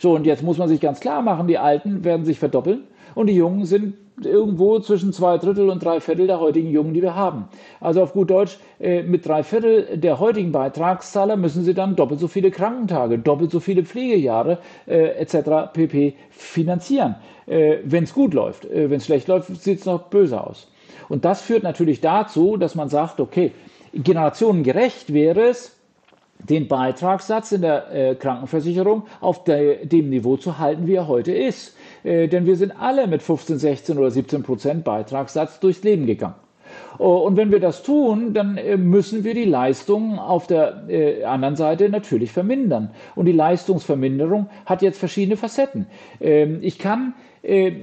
So, 0.00 0.14
und 0.14 0.26
jetzt 0.26 0.42
muss 0.42 0.58
man 0.58 0.68
sich 0.68 0.80
ganz 0.80 1.00
klar 1.00 1.22
machen, 1.22 1.46
die 1.46 1.58
Alten 1.58 2.04
werden 2.04 2.24
sich 2.24 2.38
verdoppeln 2.38 2.84
und 3.14 3.28
die 3.28 3.36
Jungen 3.36 3.64
sind 3.64 3.94
irgendwo 4.22 4.78
zwischen 4.78 5.12
zwei 5.12 5.38
Drittel 5.38 5.68
und 5.70 5.84
drei 5.84 6.00
Viertel 6.00 6.26
der 6.26 6.38
heutigen 6.38 6.70
Jungen, 6.70 6.94
die 6.94 7.02
wir 7.02 7.16
haben. 7.16 7.48
Also 7.80 8.02
auf 8.02 8.12
gut 8.12 8.30
Deutsch, 8.30 8.58
äh, 8.78 9.02
mit 9.02 9.26
drei 9.26 9.42
Viertel 9.42 9.98
der 9.98 10.20
heutigen 10.20 10.52
Beitragszahler 10.52 11.36
müssen 11.36 11.64
sie 11.64 11.74
dann 11.74 11.96
doppelt 11.96 12.20
so 12.20 12.28
viele 12.28 12.50
Krankentage, 12.50 13.18
doppelt 13.18 13.50
so 13.50 13.60
viele 13.60 13.84
Pflegejahre 13.84 14.58
äh, 14.86 15.18
etc. 15.18 15.72
pp. 15.72 16.14
finanzieren, 16.30 17.16
äh, 17.46 17.78
wenn 17.84 18.04
es 18.04 18.14
gut 18.14 18.34
läuft. 18.34 18.66
Äh, 18.66 18.88
wenn 18.90 18.98
es 18.98 19.06
schlecht 19.06 19.28
läuft, 19.28 19.54
sieht 19.60 19.80
es 19.80 19.86
noch 19.86 20.04
böse 20.04 20.42
aus. 20.42 20.68
Und 21.08 21.24
das 21.24 21.42
führt 21.42 21.64
natürlich 21.64 22.00
dazu, 22.00 22.56
dass 22.56 22.74
man 22.74 22.88
sagt, 22.88 23.20
okay, 23.20 23.52
generationengerecht 23.92 25.12
wäre 25.12 25.48
es, 25.48 25.74
den 26.38 26.68
Beitragssatz 26.68 27.52
in 27.52 27.62
der 27.62 27.92
äh, 27.92 28.14
Krankenversicherung 28.16 29.04
auf 29.20 29.44
de, 29.44 29.86
dem 29.86 30.10
Niveau 30.10 30.36
zu 30.36 30.58
halten, 30.58 30.86
wie 30.86 30.94
er 30.94 31.08
heute 31.08 31.32
ist. 31.32 31.74
Äh, 32.04 32.28
denn 32.28 32.46
wir 32.46 32.56
sind 32.56 32.72
alle 32.78 33.06
mit 33.06 33.22
15, 33.22 33.58
16 33.58 33.98
oder 33.98 34.10
17 34.10 34.42
Prozent 34.42 34.84
Beitragssatz 34.84 35.58
durchs 35.58 35.82
Leben 35.82 36.06
gegangen. 36.06 36.34
Oh, 36.98 37.16
und 37.18 37.36
wenn 37.36 37.50
wir 37.50 37.60
das 37.60 37.82
tun, 37.82 38.34
dann 38.34 38.56
äh, 38.56 38.76
müssen 38.76 39.24
wir 39.24 39.34
die 39.34 39.44
Leistungen 39.44 40.18
auf 40.18 40.46
der 40.46 40.84
äh, 40.88 41.24
anderen 41.24 41.56
Seite 41.56 41.88
natürlich 41.88 42.30
vermindern. 42.30 42.90
Und 43.14 43.26
die 43.26 43.32
Leistungsverminderung 43.32 44.48
hat 44.66 44.82
jetzt 44.82 44.98
verschiedene 44.98 45.36
Facetten. 45.36 45.86
Ähm, 46.20 46.58
ich 46.62 46.78
kann 46.78 47.14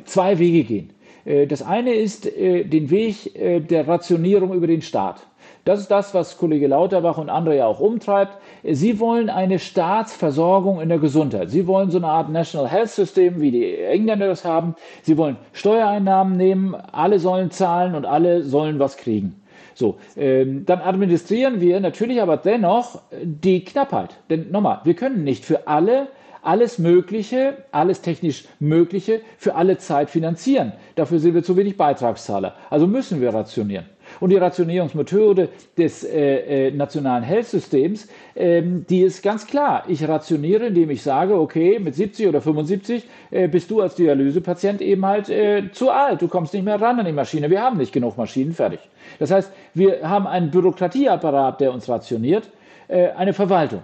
zwei 0.05 0.39
Wege 0.39 0.63
gehen. 0.63 0.89
Das 1.25 1.61
eine 1.61 1.93
ist 1.93 2.25
den 2.25 2.89
Weg 2.89 3.33
der 3.69 3.87
Rationierung 3.87 4.53
über 4.53 4.67
den 4.67 4.81
Staat. 4.81 5.21
Das 5.63 5.79
ist 5.79 5.91
das, 5.91 6.15
was 6.15 6.37
Kollege 6.37 6.67
Lauterbach 6.67 7.19
und 7.19 7.29
andere 7.29 7.57
ja 7.57 7.67
auch 7.67 7.79
umtreibt. 7.79 8.37
Sie 8.63 8.99
wollen 8.99 9.29
eine 9.29 9.59
Staatsversorgung 9.59 10.81
in 10.81 10.89
der 10.89 10.97
Gesundheit. 10.97 11.51
Sie 11.51 11.67
wollen 11.67 11.91
so 11.91 11.99
eine 11.99 12.07
Art 12.07 12.29
National 12.29 12.67
Health 12.67 12.89
System, 12.89 13.39
wie 13.41 13.51
die 13.51 13.75
Engländer 13.77 14.27
das 14.27 14.43
haben. 14.43 14.75
Sie 15.03 15.17
wollen 15.17 15.37
Steuereinnahmen 15.53 16.35
nehmen, 16.35 16.75
alle 16.75 17.19
sollen 17.19 17.51
zahlen 17.51 17.93
und 17.93 18.05
alle 18.05 18.43
sollen 18.43 18.79
was 18.79 18.97
kriegen. 18.97 19.35
So, 19.75 19.97
ähm, 20.17 20.65
dann 20.65 20.81
administrieren 20.81 21.61
wir 21.61 21.79
natürlich 21.79 22.21
aber 22.21 22.37
dennoch 22.37 23.01
die 23.23 23.63
Knappheit. 23.63 24.15
Denn 24.29 24.51
nochmal, 24.51 24.79
wir 24.83 24.95
können 24.95 25.23
nicht 25.23 25.45
für 25.45 25.67
alle 25.67 26.07
alles 26.41 26.79
Mögliche, 26.79 27.57
alles 27.71 28.01
technisch 28.01 28.45
Mögliche 28.59 29.21
für 29.37 29.55
alle 29.55 29.77
Zeit 29.77 30.09
finanzieren. 30.09 30.73
Dafür 30.95 31.19
sind 31.19 31.35
wir 31.35 31.43
zu 31.43 31.55
wenig 31.57 31.77
Beitragszahler. 31.77 32.55
Also 32.69 32.87
müssen 32.87 33.21
wir 33.21 33.33
rationieren. 33.33 33.85
Und 34.19 34.31
die 34.31 34.37
Rationierungsmethode 34.37 35.49
des 35.77 36.03
äh, 36.03 36.67
äh, 36.67 36.71
nationalen 36.71 37.23
Health-Systems, 37.23 38.07
ähm, 38.35 38.85
die 38.89 39.01
ist 39.01 39.23
ganz 39.23 39.47
klar. 39.47 39.85
Ich 39.87 40.07
rationiere, 40.07 40.67
indem 40.67 40.89
ich 40.89 41.01
sage, 41.01 41.39
okay, 41.39 41.79
mit 41.79 41.95
70 41.95 42.27
oder 42.27 42.41
75 42.41 43.07
äh, 43.29 43.47
bist 43.47 43.71
du 43.71 43.81
als 43.81 43.95
Dialysepatient 43.95 44.81
eben 44.81 45.05
halt 45.05 45.29
äh, 45.29 45.71
zu 45.71 45.91
alt. 45.91 46.21
Du 46.21 46.27
kommst 46.27 46.53
nicht 46.53 46.65
mehr 46.65 46.81
ran 46.81 46.99
an 46.99 47.05
die 47.05 47.11
Maschine. 47.11 47.49
Wir 47.49 47.61
haben 47.61 47.77
nicht 47.77 47.93
genug 47.93 48.17
Maschinen, 48.17 48.53
fertig. 48.53 48.79
Das 49.19 49.31
heißt, 49.31 49.51
wir 49.73 50.07
haben 50.07 50.27
einen 50.27 50.51
Bürokratieapparat, 50.51 51.61
der 51.61 51.73
uns 51.73 51.87
rationiert, 51.87 52.49
äh, 52.87 53.09
eine 53.11 53.33
Verwaltung. 53.33 53.83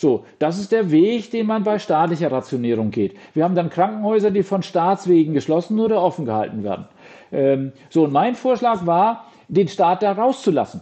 So, 0.00 0.24
das 0.38 0.58
ist 0.58 0.72
der 0.72 0.90
Weg, 0.90 1.30
den 1.30 1.46
man 1.46 1.62
bei 1.62 1.78
staatlicher 1.78 2.32
Rationierung 2.32 2.90
geht. 2.90 3.18
Wir 3.34 3.44
haben 3.44 3.54
dann 3.54 3.68
Krankenhäuser, 3.68 4.30
die 4.30 4.42
von 4.42 4.62
Staatswegen 4.62 5.34
geschlossen 5.34 5.78
oder 5.78 6.02
offen 6.02 6.24
gehalten 6.24 6.64
werden. 6.64 6.86
Ähm, 7.30 7.72
so, 7.90 8.04
und 8.04 8.12
mein 8.12 8.34
Vorschlag 8.34 8.86
war, 8.86 9.26
den 9.48 9.68
Staat 9.68 10.02
da 10.02 10.12
rauszulassen. 10.12 10.80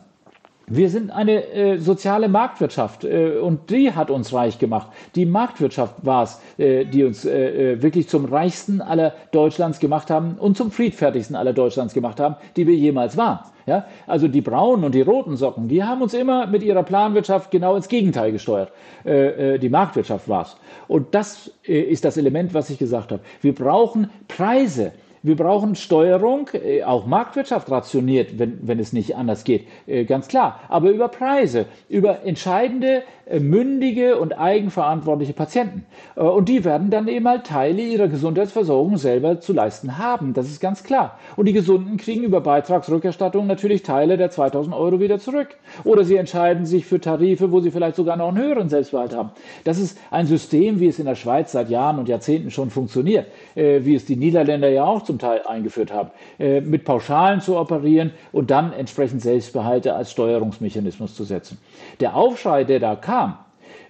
Wir 0.71 0.91
sind 0.91 1.11
eine 1.11 1.51
äh, 1.53 1.79
soziale 1.79 2.29
Marktwirtschaft 2.29 3.05
äh, 3.05 3.39
und 3.39 3.71
die 3.71 3.93
hat 3.93 4.11
uns 4.11 4.35
reich 4.35 4.59
gemacht. 4.59 4.89
Die 5.15 5.25
Marktwirtschaft 5.25 5.95
war 6.03 6.25
es, 6.25 6.41
äh, 6.59 6.85
die 6.85 7.05
uns 7.05 7.25
äh, 7.25 7.73
äh, 7.73 7.83
wirklich 7.83 8.09
zum 8.09 8.27
reichsten 8.27 8.83
aller 8.83 9.15
Deutschlands 9.33 9.79
gemacht 9.79 10.11
haben 10.11 10.37
und 10.39 10.59
zum 10.59 10.71
friedfertigsten 10.71 11.37
aller 11.37 11.55
Deutschlands 11.55 11.95
gemacht 11.95 12.21
haben, 12.21 12.37
die 12.57 12.67
wir 12.67 12.75
jemals 12.75 13.17
waren. 13.17 13.41
Ja? 13.65 13.87
Also 14.07 14.29
die 14.29 14.43
braunen 14.43 14.85
und 14.85 14.95
die 14.95 15.01
roten 15.01 15.37
Socken, 15.37 15.69
die 15.69 15.83
haben 15.83 16.03
uns 16.03 16.13
immer 16.13 16.47
mit 16.47 16.63
ihrer 16.63 16.83
Planwirtschaft 16.83 17.51
genau 17.51 17.75
ins 17.75 17.89
Gegenteil 17.89 18.31
gesteuert. 18.31 18.71
Äh, 19.05 19.59
die 19.59 19.71
Marktwirtschaft 19.71 20.29
war 20.29 20.43
es. 20.43 20.57
Und 20.87 21.15
das 21.15 21.51
ist 21.63 22.05
das 22.05 22.17
Element, 22.19 22.53
was 22.53 22.69
ich 22.69 22.79
gesagt 22.79 23.13
habe. 23.13 23.23
Wir 23.41 23.55
brauchen 23.55 24.11
Preise. 24.27 24.93
Wir 25.23 25.37
brauchen 25.37 25.75
Steuerung, 25.75 26.49
äh, 26.53 26.83
auch 26.85 27.07
Marktwirtschaft 27.07 27.71
rationiert, 27.71 28.39
wenn, 28.39 28.59
wenn 28.63 28.79
es 28.79 28.93
nicht 28.93 29.17
anders 29.17 29.45
geht, 29.45 29.67
äh, 29.87 30.05
ganz 30.05 30.29
klar. 30.29 30.61
Aber 30.69 30.91
über 30.91 31.09
Preise, 31.09 31.67
über 31.89 32.25
entscheidende, 32.25 33.03
äh, 33.27 33.41
mündige 33.41 34.19
und 34.19 34.39
eigenverantwortliche 34.39 35.33
Patienten. 35.33 35.85
Und 36.15 36.49
die 36.49 36.65
werden 36.65 36.91
dann 36.91 37.09
eben 37.09 37.29
halt 37.29 37.45
Teile 37.45 37.83
ihrer 37.83 38.09
Gesundheitsversorgung 38.09 38.97
selber 38.97 39.41
zu 39.41 39.53
leisten 39.53 39.99
haben. 39.99 40.35
Das 40.35 40.47
ist 40.47 40.61
ganz 40.61 40.83
klar. 40.83 41.19
Und 41.37 41.47
die 41.47 41.53
Gesunden 41.53 41.97
kriegen 41.97 42.23
über 42.25 42.41
Beitragsrückerstattung 42.41 43.47
natürlich 43.47 43.83
Teile 43.83 44.17
der 44.17 44.31
2000 44.31 44.75
Euro 44.75 45.01
wieder 45.01 45.19
zurück. 45.19 45.49
Oder 45.85 46.05
sie 46.05 46.17
entscheiden 46.17 46.67
sich 46.67 46.87
für 46.87 47.01
Tarife, 47.01 47.53
wo 47.53 47.61
sie 47.61 47.71
vielleicht 47.71 47.97
sogar 47.97 48.17
noch 48.17 48.29
einen 48.29 48.39
höheren 48.39 48.69
Selbstbehalt 48.69 49.15
haben. 49.15 49.31
Das 49.65 49.79
ist 49.79 49.99
ein 50.11 50.27
System, 50.27 50.81
wie 50.81 50.89
es 50.89 50.99
in 50.99 51.07
der 51.07 51.15
Schweiz 51.15 51.53
seit 51.53 51.71
Jahren 51.71 51.99
und 51.99 52.09
Jahrzehnten 52.09 52.51
schon 52.51 52.71
funktioniert, 52.71 53.27
wie 53.59 53.95
es 53.95 54.05
die 54.05 54.17
Niederländer 54.17 54.69
ja 54.69 54.85
auch 54.85 55.03
zum 55.03 55.19
Teil 55.19 55.43
eingeführt 55.47 55.93
haben, 55.93 56.11
äh, 56.39 56.61
mit 56.61 56.85
Pauschalen 56.85 57.41
zu 57.41 57.57
operieren 57.57 58.13
und 58.33 58.51
dann 58.51 58.73
entsprechend 58.73 59.23
Selbstbehalte 59.23 59.95
als 59.95 60.13
Steuerungsmechanismus 60.13 61.15
zu 61.15 61.25
setzen. 61.25 61.59
Der 62.01 62.15
Aufschrei, 62.15 62.65
der 62.65 62.81
da 62.81 62.95
kam, 62.97 63.39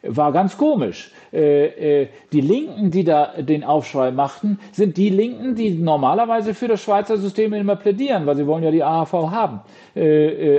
war 0.02 0.32
ganz 0.32 0.56
komisch. 0.56 1.10
Äh, 1.32 2.02
äh, 2.02 2.08
die 2.32 2.40
Linken, 2.40 2.90
die 2.90 3.04
da 3.04 3.32
den 3.38 3.64
Aufschrei 3.64 4.10
machten, 4.12 4.58
sind 4.72 4.96
die 4.96 5.10
Linken, 5.10 5.54
die 5.54 5.70
normalerweise 5.70 6.54
für 6.54 6.68
das 6.68 6.80
Schweizer 6.80 7.18
System 7.18 7.52
immer 7.52 7.76
plädieren, 7.76 8.24
weil 8.24 8.36
sie 8.36 8.46
wollen 8.46 8.62
ja 8.62 8.70
die 8.70 8.82
AHV 8.82 9.12
haben. 9.12 9.60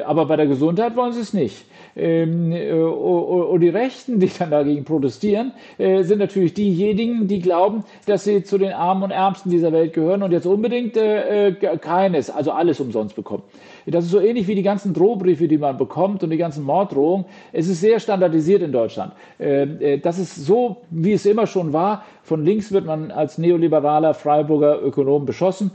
aber 0.06 0.26
bei 0.26 0.36
der 0.36 0.48
Gesundheit 0.48 0.96
wollen 0.96 1.14
sie 1.14 1.22
es 1.22 1.34
nicht. 1.34 1.66
Ähm, 1.96 2.52
äh, 2.52 2.72
und 2.72 3.62
die 3.62 3.70
Rechten, 3.70 4.20
die 4.20 4.30
dann 4.38 4.52
dagegen 4.52 4.84
protestieren, 4.86 5.52
äh, 5.78 6.04
sind 6.04 6.20
natürlich 6.20 6.54
diejenigen, 6.54 7.28
die 7.28 7.40
glauben, 7.40 7.84
dass 8.06 8.24
sie 8.24 8.44
zu 8.44 8.58
den 8.58 8.74
Armen 8.74 9.04
und 9.04 9.12
Ärmsten 9.12 9.50
dieser 9.50 9.72
Welt 9.72 9.94
gehören 9.94 10.24
und 10.24 10.32
jetzt 10.32 10.46
unbedingt 10.46 10.96
äh, 10.98 11.54
keines, 11.82 12.30
also 12.30 12.52
alles 12.52 12.80
umsonst 12.80 13.16
bekommen. 13.16 13.44
Das 13.86 14.06
ist 14.06 14.12
so 14.12 14.20
ähnlich 14.20 14.48
wie 14.48 14.56
die 14.56 14.64
ganzen 14.64 14.94
Drohbriefe, 14.94 15.48
die 15.48 15.58
man 15.58 15.78
bekommt 15.78 16.24
und 16.24 16.30
die 16.30 16.38
ganzen 16.38 16.64
Morddrohungen. 16.64 17.26
Es 17.52 17.68
ist 17.68 17.82
sehr 17.82 18.00
standardisiert 18.00 18.62
in 18.62 18.72
Deutschland. 18.72 19.14
Ähm, 19.40 19.80
das 20.04 20.20
ist 20.20 20.36
so, 20.36 20.78
wie 20.92 21.14
es 21.14 21.26
immer 21.26 21.48
schon 21.48 21.74
war. 21.74 22.04
Von 22.22 22.46
links 22.46 22.72
wird 22.72 22.86
man 22.86 23.12
als 23.12 23.38
neoliberaler 23.38 24.14
Freiburger 24.14 24.82
Ökonom 24.82 25.26
beschossen 25.26 25.72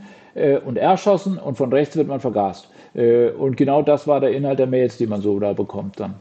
und 0.65 0.77
erschossen 0.77 1.37
und 1.37 1.55
von 1.55 1.71
rechts 1.71 1.95
wird 1.95 2.09
man 2.09 2.19
vergast. 2.19 2.69
Äh, 2.95 3.29
und 3.29 3.57
genau 3.57 3.81
das 3.81 4.07
war 4.07 4.19
der 4.19 4.31
Inhalt 4.31 4.59
der 4.59 4.67
Mails, 4.67 4.97
die 4.97 5.07
man 5.07 5.21
so 5.21 5.39
da 5.39 5.53
bekommt 5.53 5.99
dann. 5.99 6.15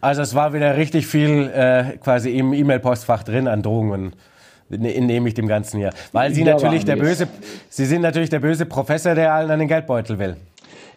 Also 0.00 0.22
es 0.22 0.34
war 0.34 0.52
wieder 0.52 0.76
richtig 0.76 1.06
viel 1.06 1.50
äh, 1.54 1.96
quasi 1.98 2.36
im 2.36 2.52
E-Mail-Postfach 2.52 3.22
drin 3.22 3.46
an 3.46 3.62
Drohungen 3.62 4.12
ne, 4.68 5.00
nehme 5.00 5.28
ich 5.28 5.34
dem 5.34 5.48
Ganzen 5.48 5.78
hier. 5.78 5.90
Weil 6.12 6.32
Sie 6.34 6.44
da 6.44 6.52
natürlich 6.52 6.84
der 6.84 6.96
böse, 6.96 7.28
Sie 7.68 7.84
sind 7.84 8.02
natürlich 8.02 8.30
der 8.30 8.40
böse 8.40 8.66
Professor, 8.66 9.14
der 9.14 9.32
allen 9.32 9.50
an 9.50 9.58
den 9.58 9.68
Geldbeutel 9.68 10.18
will. 10.18 10.36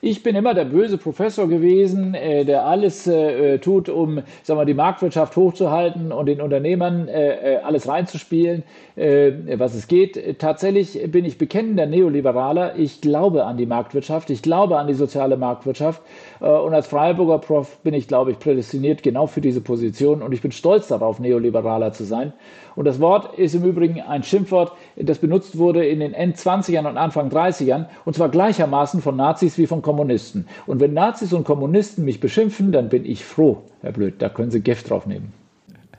Ich 0.03 0.23
bin 0.23 0.35
immer 0.35 0.55
der 0.55 0.65
böse 0.65 0.97
Professor 0.97 1.47
gewesen, 1.47 2.15
äh, 2.15 2.43
der 2.43 2.65
alles 2.65 3.05
äh, 3.05 3.59
tut, 3.59 3.87
um 3.87 4.23
sagen 4.41 4.59
wir, 4.59 4.65
die 4.65 4.73
Marktwirtschaft 4.73 5.35
hochzuhalten 5.35 6.11
und 6.11 6.25
den 6.25 6.41
Unternehmern 6.41 7.07
äh, 7.07 7.59
alles 7.63 7.87
reinzuspielen, 7.87 8.63
was 8.95 9.73
es 9.73 9.87
geht. 9.87 10.39
Tatsächlich 10.39 10.99
bin 11.11 11.25
ich 11.25 11.37
bekennender 11.37 11.85
Neoliberaler. 11.85 12.77
Ich 12.77 13.01
glaube 13.01 13.45
an 13.45 13.57
die 13.57 13.65
Marktwirtschaft, 13.65 14.29
ich 14.29 14.41
glaube 14.41 14.77
an 14.77 14.87
die 14.87 14.93
soziale 14.93 15.37
Marktwirtschaft. 15.37 16.01
Und 16.39 16.73
als 16.73 16.87
Freiburger 16.87 17.39
Prof 17.39 17.77
bin 17.83 17.93
ich, 17.93 18.07
glaube 18.07 18.31
ich, 18.31 18.39
prädestiniert 18.39 19.01
genau 19.01 19.27
für 19.27 19.41
diese 19.41 19.61
Position. 19.61 20.21
Und 20.21 20.33
ich 20.33 20.41
bin 20.41 20.51
stolz 20.51 20.89
darauf, 20.89 21.19
Neoliberaler 21.19 21.93
zu 21.93 22.03
sein. 22.03 22.33
Und 22.75 22.85
das 22.85 22.99
Wort 22.99 23.37
ist 23.37 23.55
im 23.55 23.63
Übrigen 23.63 24.01
ein 24.01 24.23
Schimpfwort, 24.23 24.73
das 24.95 25.19
benutzt 25.19 25.57
wurde 25.57 25.85
in 25.85 25.99
den 25.99 26.13
End-20ern 26.13 26.87
und 26.87 26.97
Anfang 26.97 27.29
30ern, 27.29 27.87
und 28.05 28.15
zwar 28.15 28.29
gleichermaßen 28.29 29.01
von 29.01 29.15
Nazis 29.15 29.57
wie 29.57 29.67
von 29.67 29.81
Kommunisten. 29.81 30.47
Und 30.67 30.79
wenn 30.79 30.93
Nazis 30.93 31.33
und 31.33 31.43
Kommunisten 31.43 32.05
mich 32.05 32.19
beschimpfen, 32.19 32.71
dann 32.71 32.89
bin 32.89 33.05
ich 33.05 33.25
froh, 33.25 33.63
Herr 33.81 33.93
Blöd, 33.93 34.15
da 34.19 34.29
können 34.29 34.51
Sie 34.51 34.61
Gift 34.61 34.89
drauf 34.89 35.05
nehmen. 35.05 35.40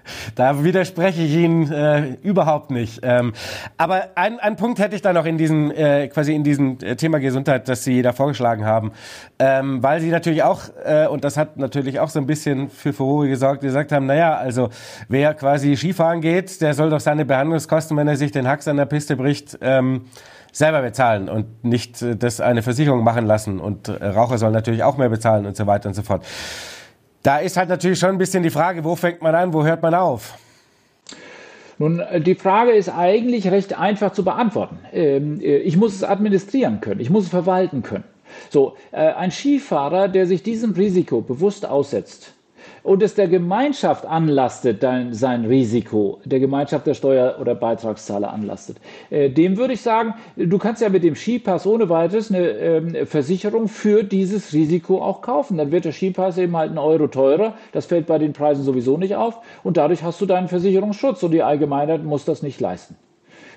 Da 0.34 0.64
widerspreche 0.64 1.22
ich 1.22 1.34
Ihnen 1.34 1.70
äh, 1.70 2.16
überhaupt 2.22 2.70
nicht. 2.70 3.00
Ähm, 3.02 3.32
aber 3.76 4.08
ein, 4.14 4.38
ein 4.40 4.56
Punkt 4.56 4.78
hätte 4.78 4.96
ich 4.96 5.02
da 5.02 5.12
noch 5.12 5.26
in 5.26 5.38
diesem 5.38 5.70
äh, 5.70 6.08
quasi 6.08 6.34
in 6.34 6.44
diesem 6.44 6.78
äh, 6.82 6.96
Thema 6.96 7.18
Gesundheit, 7.18 7.68
das 7.68 7.84
Sie 7.84 8.02
da 8.02 8.12
vorgeschlagen 8.12 8.64
haben, 8.64 8.92
ähm, 9.38 9.82
weil 9.82 10.00
Sie 10.00 10.10
natürlich 10.10 10.42
auch 10.42 10.62
äh, 10.84 11.06
und 11.06 11.24
das 11.24 11.36
hat 11.36 11.56
natürlich 11.56 12.00
auch 12.00 12.08
so 12.08 12.18
ein 12.18 12.26
bisschen 12.26 12.70
für 12.70 12.92
Furore 12.92 13.28
gesorgt, 13.28 13.60
gesagt 13.62 13.92
haben, 13.92 14.06
naja, 14.06 14.36
also 14.36 14.70
wer 15.08 15.34
quasi 15.34 15.76
Skifahren 15.76 16.20
geht, 16.20 16.60
der 16.60 16.74
soll 16.74 16.90
doch 16.90 17.00
seine 17.00 17.24
Behandlungskosten, 17.24 17.96
wenn 17.96 18.08
er 18.08 18.16
sich 18.16 18.32
den 18.32 18.48
Hacks 18.48 18.68
an 18.68 18.76
der 18.76 18.86
Piste 18.86 19.16
bricht, 19.16 19.58
ähm, 19.60 20.02
selber 20.52 20.82
bezahlen 20.82 21.28
und 21.28 21.64
nicht 21.64 22.02
äh, 22.02 22.14
das 22.14 22.40
eine 22.40 22.62
Versicherung 22.62 23.02
machen 23.02 23.26
lassen. 23.26 23.58
Und 23.58 23.88
äh, 23.88 24.06
Raucher 24.06 24.38
sollen 24.38 24.52
natürlich 24.52 24.84
auch 24.84 24.98
mehr 24.98 25.08
bezahlen 25.08 25.46
und 25.46 25.56
so 25.56 25.66
weiter 25.66 25.88
und 25.88 25.94
so 25.94 26.02
fort. 26.02 26.24
Da 27.22 27.38
ist 27.38 27.56
halt 27.56 27.68
natürlich 27.68 27.98
schon 27.98 28.10
ein 28.10 28.18
bisschen 28.18 28.42
die 28.42 28.50
Frage, 28.50 28.82
wo 28.84 28.96
fängt 28.96 29.22
man 29.22 29.34
an, 29.34 29.52
wo 29.52 29.64
hört 29.64 29.82
man 29.82 29.94
auf? 29.94 30.34
Nun, 31.78 32.00
äh, 32.00 32.20
die 32.20 32.34
Frage 32.34 32.72
ist 32.72 32.88
eigentlich 32.88 33.50
recht 33.50 33.78
einfach 33.78 34.12
zu 34.12 34.24
beantworten. 34.24 34.78
Ähm, 34.92 35.40
äh, 35.40 35.58
ich 35.58 35.76
muss 35.76 35.94
es 35.94 36.04
administrieren 36.04 36.80
können, 36.80 37.00
ich 37.00 37.10
muss 37.10 37.24
es 37.24 37.30
verwalten 37.30 37.82
können. 37.82 38.04
So, 38.50 38.76
äh, 38.92 39.12
ein 39.12 39.30
Skifahrer, 39.30 40.08
der 40.08 40.26
sich 40.26 40.42
diesem 40.42 40.72
Risiko 40.72 41.20
bewusst 41.20 41.66
aussetzt, 41.66 42.34
und 42.82 43.02
es 43.02 43.14
der 43.14 43.28
Gemeinschaft 43.28 44.06
anlastet, 44.06 44.82
dein, 44.82 45.12
sein 45.12 45.44
Risiko, 45.44 46.20
der 46.24 46.40
Gemeinschaft 46.40 46.86
der 46.86 46.94
Steuer- 46.94 47.36
oder 47.40 47.54
Beitragszahler 47.54 48.32
anlastet, 48.32 48.78
äh, 49.10 49.30
dem 49.30 49.56
würde 49.56 49.74
ich 49.74 49.82
sagen, 49.82 50.14
du 50.36 50.58
kannst 50.58 50.82
ja 50.82 50.88
mit 50.88 51.04
dem 51.04 51.14
Skipass 51.14 51.66
ohne 51.66 51.88
weiteres 51.88 52.30
eine 52.30 52.50
ähm, 52.50 53.06
Versicherung 53.06 53.68
für 53.68 54.02
dieses 54.02 54.52
Risiko 54.52 55.02
auch 55.02 55.22
kaufen. 55.22 55.58
Dann 55.58 55.70
wird 55.72 55.84
der 55.84 55.92
Skipass 55.92 56.38
eben 56.38 56.56
halt 56.56 56.70
einen 56.70 56.78
Euro 56.78 57.06
teurer, 57.06 57.54
das 57.72 57.86
fällt 57.86 58.06
bei 58.06 58.18
den 58.18 58.32
Preisen 58.32 58.64
sowieso 58.64 58.96
nicht 58.96 59.14
auf 59.14 59.38
und 59.62 59.76
dadurch 59.76 60.02
hast 60.02 60.20
du 60.20 60.26
deinen 60.26 60.48
Versicherungsschutz 60.48 61.22
und 61.22 61.32
die 61.32 61.42
Allgemeinheit 61.42 62.04
muss 62.04 62.24
das 62.24 62.42
nicht 62.42 62.60
leisten. 62.60 62.96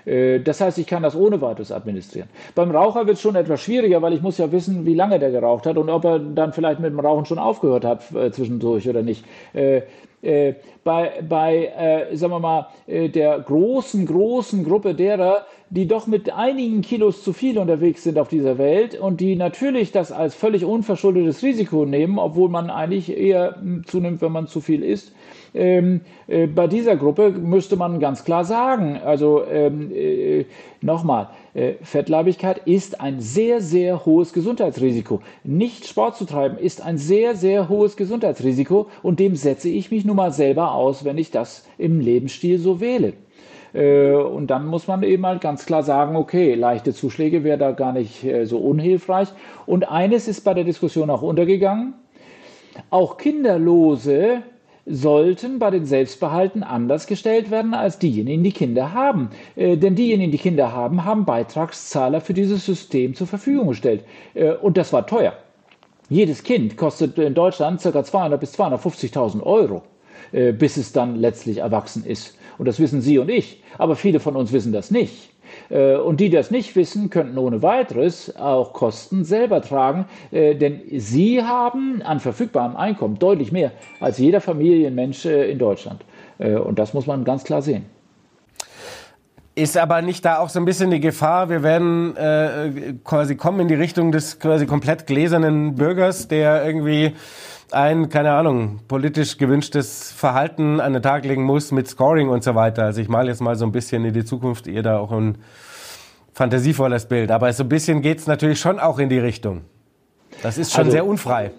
Äh, 0.06 0.40
das 0.40 0.62
heißt, 0.62 0.78
ich 0.78 0.88
kann 0.88 1.04
das 1.04 1.16
ohne 1.16 1.42
weiteres 1.42 1.72
administrieren. 1.72 2.30
Beim 2.54 2.72
Raucher 2.72 3.08
wird 3.08 3.18
es 3.18 3.22
schon 3.22 3.36
etwas 3.36 3.62
schwieriger, 3.62 4.02
weil 4.02 4.14
ich 4.14 4.22
muss 4.22 4.38
ja 4.38 4.52
wissen, 4.52 4.86
wie 4.86 4.94
lange 4.94 5.20
der 5.20 5.32
geraucht 5.32 5.66
hat 5.66 5.78
und 5.78 5.90
ob 5.90 6.06
er 6.06 6.20
dann 6.20 6.54
vielleicht 6.54 6.80
mit 6.80 6.92
dem 6.92 7.00
Rauchen 7.00 7.26
schon 7.26 7.40
aufgehört 7.40 7.86
hat 7.86 8.04
äh, 8.16 8.32
zwischendurch 8.32 8.88
oder 8.90 9.02
nicht. 9.02 9.26
Äh, 9.54 9.82
äh, 10.26 10.56
bei, 10.84 11.22
bei 11.28 11.66
äh, 11.68 12.16
sagen 12.18 12.34
wir 12.34 12.40
mal, 12.40 12.68
äh, 12.88 13.10
der 13.10 13.40
großen, 13.40 14.06
großen 14.08 14.66
Gruppe 14.66 14.96
derer, 14.96 15.46
die 15.70 15.88
doch 15.88 16.08
mit 16.08 16.32
einigen 16.32 16.82
Kilos 16.82 17.24
zu 17.24 17.32
viel 17.32 17.60
unterwegs 17.60 18.04
sind 18.04 18.18
auf 18.18 18.28
dieser 18.28 18.58
Welt 18.58 19.00
und 19.00 19.22
die 19.22 19.36
natürlich 19.36 19.92
das 19.92 20.12
als 20.12 20.34
völlig 20.34 20.66
unverschuldetes 20.66 21.44
Risiko 21.44 21.86
nehmen, 21.86 22.18
obwohl 22.18 22.50
man 22.50 22.72
eigentlich 22.72 23.16
eher 23.16 23.56
hm, 23.60 23.84
zunimmt, 23.86 24.22
wenn 24.22 24.32
man 24.32 24.48
zu 24.48 24.62
viel 24.62 24.84
isst, 24.84 25.14
ähm, 25.56 26.02
äh, 26.28 26.48
bei 26.48 26.68
dieser 26.68 26.98
Gruppe 26.98 27.32
müsste 27.32 27.78
man 27.78 28.00
ganz 28.00 28.24
klar 28.26 28.44
sagen, 28.44 29.00
also 29.04 29.44
ähm, 29.46 29.92
äh, 29.96 30.46
nochmal, 30.82 31.30
äh, 31.54 31.74
Fettleibigkeit 31.82 32.62
ist 32.66 33.00
ein 33.00 33.22
sehr, 33.22 33.62
sehr 33.62 34.06
hohes 34.06 34.34
Gesundheitsrisiko. 34.34 35.22
Nicht 35.44 35.88
Sport 35.88 36.18
zu 36.18 36.26
treiben 36.26 36.58
ist 36.58 36.82
ein 36.82 36.98
sehr, 36.98 37.36
sehr 37.36 37.70
hohes 37.70 37.96
Gesundheitsrisiko 37.96 38.88
und 39.02 39.20
dem 39.20 39.36
setze 39.36 39.70
ich 39.70 39.92
mich 39.92 40.04
nun 40.04 40.18
mal 40.18 40.32
selber 40.32 40.74
aus, 40.74 41.06
wenn 41.06 41.18
ich 41.18 41.32
das 41.32 41.66
im 41.78 42.02
Lebensstil 42.02 42.60
so 42.60 42.82
wähle. 42.82 43.14
Äh, 43.74 44.12
und 44.14 44.48
dann 44.48 44.66
muss 44.68 44.88
man 44.88 45.04
eben 45.04 45.26
halt 45.26 45.42
ganz 45.42 45.66
klar 45.66 45.84
sagen, 45.84 46.16
okay, 46.16 46.56
leichte 46.56 46.94
Zuschläge 46.94 47.44
wäre 47.44 47.58
da 47.58 47.72
gar 47.72 47.94
nicht 47.94 48.24
äh, 48.24 48.46
so 48.46 48.58
unhilfreich. 48.58 49.30
Und 49.66 49.90
eines 49.90 50.28
ist 50.28 50.42
bei 50.42 50.54
der 50.54 50.66
Diskussion 50.66 51.10
auch 51.10 51.22
untergegangen. 51.22 51.94
Auch 52.90 53.18
Kinderlose 53.18 54.44
sollten 54.86 55.58
bei 55.60 55.72
den 55.72 55.86
Selbstbehalten 55.86 56.64
anders 56.64 57.08
gestellt 57.08 57.50
werden 57.50 57.74
als 57.74 57.98
diejenigen, 57.98 58.44
die 58.44 58.52
Kinder 58.52 58.94
haben. 58.94 59.30
Äh, 59.56 59.78
denn 59.78 59.96
diejenigen, 59.96 60.32
die 60.32 60.38
Kinder 60.38 60.72
haben, 60.72 61.06
haben 61.06 61.26
Beitragszahler 61.26 62.22
für 62.22 62.34
dieses 62.34 62.66
System 62.66 63.16
zur 63.16 63.28
Verfügung 63.28 63.70
gestellt. 63.70 64.04
Äh, 64.34 64.52
und 64.54 64.78
das 64.78 64.94
war 64.94 65.08
teuer. 65.08 65.34
Jedes 66.10 66.44
Kind 66.44 66.78
kostet 66.78 67.18
in 67.18 67.34
Deutschland 67.34 67.82
ca. 67.82 68.04
200 68.04 68.40
bis 68.40 68.58
250.000 68.60 69.42
Euro, 69.42 69.82
äh, 70.32 70.52
bis 70.52 70.78
es 70.78 70.92
dann 70.92 71.16
letztlich 71.16 71.58
erwachsen 71.58 72.06
ist. 72.06 72.38
Und 72.58 72.68
das 72.68 72.80
wissen 72.80 73.02
Sie 73.02 73.18
und 73.18 73.30
ich. 73.30 73.64
Aber 73.78 73.96
viele 73.96 74.20
von 74.20 74.36
uns 74.36 74.52
wissen 74.52 74.72
das 74.72 74.92
nicht. 74.92 75.35
Äh, 75.70 75.96
und 75.96 76.20
die 76.20 76.30
das 76.30 76.52
nicht 76.52 76.76
wissen, 76.76 77.10
könnten 77.10 77.38
ohne 77.38 77.62
weiteres 77.62 78.36
auch 78.36 78.74
Kosten 78.74 79.24
selber 79.24 79.62
tragen, 79.62 80.06
äh, 80.32 80.56
denn 80.56 80.82
sie 80.98 81.44
haben 81.44 82.02
an 82.04 82.20
verfügbarem 82.20 82.76
Einkommen 82.76 83.20
deutlich 83.20 83.52
mehr 83.52 83.72
als 84.00 84.18
jeder 84.18 84.42
Familienmensch 84.42 85.26
äh, 85.26 85.52
in 85.52 85.60
Deutschland. 85.60 86.04
Und 86.38 86.80
das 86.80 86.94
muss 86.94 87.08
man 87.08 87.24
ganz 87.24 87.46
klar 87.46 87.62
sehen. 87.62 87.86
Ist 89.58 89.78
aber 89.78 90.02
nicht 90.02 90.26
da 90.26 90.40
auch 90.40 90.50
so 90.50 90.60
ein 90.60 90.66
bisschen 90.66 90.92
die 90.92 91.00
Gefahr, 91.00 91.48
wir 91.48 91.64
werden 91.64 92.18
äh, 92.18 92.96
quasi 93.06 93.38
kommen 93.38 93.62
in 93.62 93.68
die 93.70 93.76
Richtung 93.76 94.12
des 94.12 94.38
quasi 94.38 94.66
komplett 94.66 95.08
gläsernen 95.08 95.76
Bürgers, 95.76 96.28
der 96.28 96.66
irgendwie 96.66 97.14
ein, 97.72 98.10
keine 98.10 98.32
Ahnung, 98.32 98.80
politisch 98.88 99.38
gewünschtes 99.38 100.12
Verhalten 100.12 100.80
an 100.80 100.94
den 100.94 101.02
Tag 101.02 101.26
legen 101.26 101.44
muss 101.44 101.72
mit 101.72 101.88
Scoring 101.88 102.30
und 102.30 102.44
so 102.44 102.56
weiter. 102.56 102.84
Also 102.84 103.02
ich 103.02 103.10
male 103.10 103.30
jetzt 103.30 103.42
mal 103.42 103.56
so 103.56 103.66
ein 103.66 103.72
bisschen 103.72 104.06
in 104.06 104.14
die 104.14 104.26
Zukunft, 104.26 104.68
ihr 104.68 104.84
da 104.84 105.00
auch 105.00 105.12
ein 105.12 105.38
fantasievolles 106.34 107.08
Bild. 107.08 107.32
Aber 107.32 107.52
so 107.54 107.64
ein 107.64 107.70
bisschen 107.70 108.02
geht 108.02 108.20
es 108.20 108.28
natürlich 108.28 108.60
schon 108.60 108.80
auch 108.80 109.00
in 109.00 109.10
die 109.10 109.20
Richtung. 109.20 109.62
Das 110.44 110.58
ist 110.58 110.72
schon 110.72 110.86
also, 110.86 110.92
sehr 110.92 111.06
unfrei. 111.06 111.52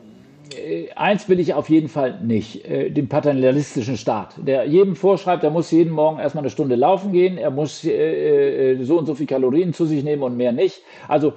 Äh, 0.55 0.91
eins 0.95 1.29
will 1.29 1.41
ich 1.41 1.55
auf 1.55 1.69
jeden 1.69 1.89
Fall 1.89 2.21
nicht, 2.23 2.65
äh, 2.65 2.91
den 2.91 3.09
paternalistischen 3.09 3.97
Staat, 3.97 4.35
der 4.39 4.65
jedem 4.65 4.95
vorschreibt, 4.95 5.43
er 5.45 5.51
muss 5.51 5.71
jeden 5.71 5.93
Morgen 5.93 6.19
erstmal 6.19 6.43
eine 6.43 6.51
Stunde 6.51 6.77
laufen 6.77 7.13
gehen, 7.13 7.39
er 7.39 7.51
muss 7.51 7.85
äh, 7.85 8.77
so 8.83 8.99
und 8.99 9.07
so 9.07 9.15
viel 9.15 9.27
Kalorien 9.27 9.73
zu 9.73 9.87
sich 9.87 10.05
nehmen 10.05 10.23
und 10.23 10.37
mehr 10.37 10.53
nicht. 10.53 10.83
Also 11.09 11.33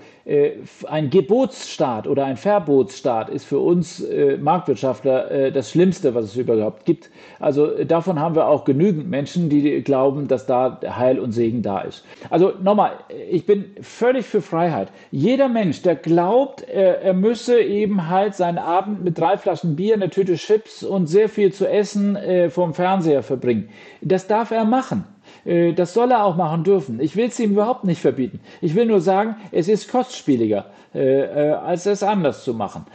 ein 0.87 1.09
Gebotsstaat 1.09 2.07
oder 2.07 2.25
ein 2.25 2.37
Verbotsstaat 2.37 3.29
ist 3.29 3.45
für 3.45 3.59
uns 3.59 3.99
äh, 4.01 4.37
Marktwirtschaftler 4.37 5.31
äh, 5.31 5.51
das 5.51 5.71
Schlimmste, 5.71 6.13
was 6.13 6.25
es 6.25 6.35
überhaupt 6.35 6.85
gibt. 6.85 7.09
Also 7.39 7.83
davon 7.83 8.19
haben 8.19 8.35
wir 8.35 8.47
auch 8.47 8.65
genügend 8.65 9.09
Menschen, 9.09 9.49
die 9.49 9.81
glauben, 9.81 10.27
dass 10.27 10.45
da 10.45 10.79
Heil 10.83 11.19
und 11.19 11.31
Segen 11.31 11.61
da 11.61 11.81
ist. 11.81 12.05
Also 12.29 12.53
nochmal, 12.61 12.91
ich 13.29 13.45
bin 13.45 13.65
völlig 13.81 14.25
für 14.25 14.41
Freiheit. 14.41 14.89
Jeder 15.11 15.49
Mensch, 15.49 15.81
der 15.81 15.95
glaubt, 15.95 16.63
er 16.63 17.13
müsse 17.13 17.59
eben 17.59 18.09
halt 18.09 18.35
seinen 18.35 18.57
Abend 18.57 19.03
mit 19.03 19.17
drei 19.17 19.37
Flaschen 19.37 19.75
Bier, 19.75 19.95
eine 19.95 20.09
Tüte 20.09 20.35
Chips 20.35 20.83
und 20.83 21.07
sehr 21.07 21.29
viel 21.29 21.51
zu 21.51 21.67
essen 21.67 22.17
vom 22.49 22.73
Fernseher 22.73 23.23
verbringen, 23.23 23.69
das 24.01 24.27
darf 24.27 24.51
er 24.51 24.65
machen. 24.65 25.05
Äh, 25.45 25.73
das 25.73 25.93
soll 25.93 26.11
er 26.11 26.23
auch 26.23 26.35
machen 26.35 26.63
dürfen. 26.63 26.99
Ich 26.99 27.15
will 27.15 27.27
es 27.27 27.39
ihm 27.39 27.51
überhaupt 27.51 27.83
nicht 27.83 28.01
verbieten. 28.01 28.39
Ich 28.61 28.75
will 28.75 28.85
nur 28.85 29.01
sagen, 29.01 29.35
es 29.51 29.67
ist 29.67 29.91
kostspieliger, 29.91 30.65
äh, 30.93 31.49
äh, 31.49 31.51
als 31.51 31.85
es 31.85 32.03
anders 32.03 32.43
zu 32.43 32.53
machen. 32.53 32.85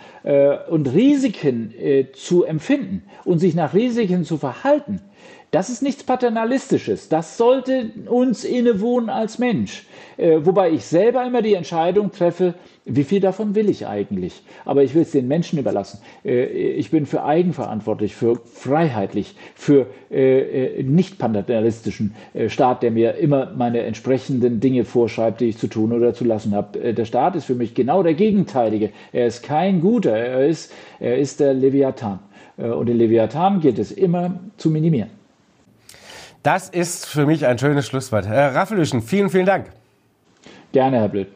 und 0.71 0.87
Risiken 0.95 1.75
zu 2.15 2.45
empfinden 2.45 3.03
und 3.25 3.41
sich 3.41 3.55
nach 3.55 3.75
Risiken 3.75 4.25
zu 4.25 4.39
verhalten, 4.39 5.01
das 5.51 5.69
ist 5.69 5.83
nichts 5.83 6.03
Paternalistisches. 6.03 7.11
Das 7.11 7.37
sollte 7.37 7.91
uns 8.07 8.43
innewohnen 8.43 9.11
als 9.11 9.39
Mensch. 9.39 9.87
Wobei 10.17 10.71
ich 10.71 10.87
selber 10.87 11.25
immer 11.27 11.43
die 11.43 11.55
Entscheidung 11.55 12.11
treffe, 12.11 12.55
wie 12.87 13.05
viel 13.05 13.21
davon 13.21 13.55
will 13.55 13.71
ich 13.71 13.87
eigentlich? 13.87 14.43
Aber 14.67 14.83
ich 14.83 14.95
will 14.95 15.03
es 15.03 15.13
den 15.13 15.27
Menschen 15.27 15.59
überlassen. 15.59 16.01
Äh, 16.25 16.45
ich 16.45 16.91
bin 16.91 17.07
für 17.07 17.25
eigenverantwortlich, 17.25 18.15
für 18.15 18.37
freiheitlich, 18.37 19.35
für 19.55 19.87
äh, 20.11 20.83
nicht 20.83 21.19
paternalistischen 21.19 22.15
Staat, 22.49 22.83
der 22.83 22.91
mir 22.91 23.15
immer 23.15 23.53
meine 23.57 23.81
entsprechenden 23.81 24.61
Dinge 24.61 24.85
vorschreibt, 24.85 25.41
die 25.41 25.47
ich 25.47 25.59
zu 25.59 25.67
tun 25.67 25.93
oder 25.93 26.13
zu 26.13 26.25
lassen 26.25 26.55
habe. 26.55 26.93
Der 26.93 27.05
Staat 27.05 27.37
ist 27.37 27.45
für 27.45 27.55
mich 27.55 27.75
genau 27.75 28.03
der 28.03 28.15
Gegenteilige. 28.15 28.91
Er 29.13 29.27
ist 29.27 29.43
kein 29.43 29.81
guter, 29.81 30.17
er 30.17 30.47
ist, 30.47 30.73
er 31.01 31.19
ist 31.19 31.41
der 31.41 31.55
Leviathan. 31.55 32.19
Und 32.57 32.87
den 32.87 32.99
Leviathan 32.99 33.61
gilt 33.61 33.79
es 33.79 33.91
immer 33.91 34.39
zu 34.57 34.71
minimieren. 34.71 35.11
Das 36.43 36.69
ist 36.69 37.07
für 37.07 37.27
mich 37.27 37.47
ein 37.47 37.59
schönes 37.59 37.87
Schlusswort. 37.87 38.27
Herr 38.27 38.55
Raffelüschen, 38.55 39.03
vielen, 39.03 39.31
vielen 39.31 39.47
Dank. 39.47 39.71
Gerne, 40.73 40.99
Herr 40.99 41.09
Blöd. 41.09 41.29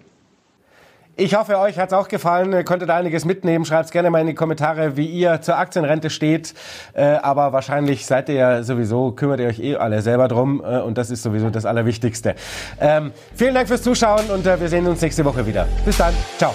Ich 1.21 1.35
hoffe, 1.35 1.59
euch 1.59 1.77
hat's 1.81 1.93
auch 1.93 2.07
gefallen. 2.07 2.53
Ihr 2.53 2.63
konntet 2.63 2.91
einiges 2.91 3.25
mitnehmen. 3.25 3.65
Schreibt's 3.65 3.91
gerne 3.91 4.09
mal 4.09 4.21
in 4.21 4.29
die 4.29 4.35
Kommentare, 4.35 4.97
wie 4.97 5.07
ihr 5.07 5.41
zur 5.41 5.59
Aktienrente 5.59 6.11
steht. 6.11 6.55
Äh, 6.93 7.03
aber 7.03 7.53
wahrscheinlich 7.53 8.07
seid 8.07 8.29
ihr 8.29 8.37
ja 8.37 8.63
sowieso, 8.63 9.11
kümmert 9.11 9.41
ihr 9.41 9.49
euch 9.49 9.59
eh 9.59 9.75
alle 9.75 10.01
selber 10.01 10.29
drum. 10.29 10.63
Äh, 10.65 10.79
und 10.79 10.97
das 10.97 11.11
ist 11.11 11.25
sowieso 11.25 11.51
das 11.51 11.67
Allerwichtigste. 11.67 12.37
Ähm, 12.81 13.11
vielen 13.35 13.55
Dank 13.55 13.67
fürs 13.67 13.83
Zuschauen 13.83 14.31
und 14.31 14.47
äh, 14.47 14.61
wir 14.61 14.69
sehen 14.69 14.87
uns 14.87 15.03
nächste 15.03 15.25
Woche 15.25 15.45
wieder. 15.45 15.67
Bis 15.85 15.97
dann. 15.97 16.15
Ciao. 16.39 16.55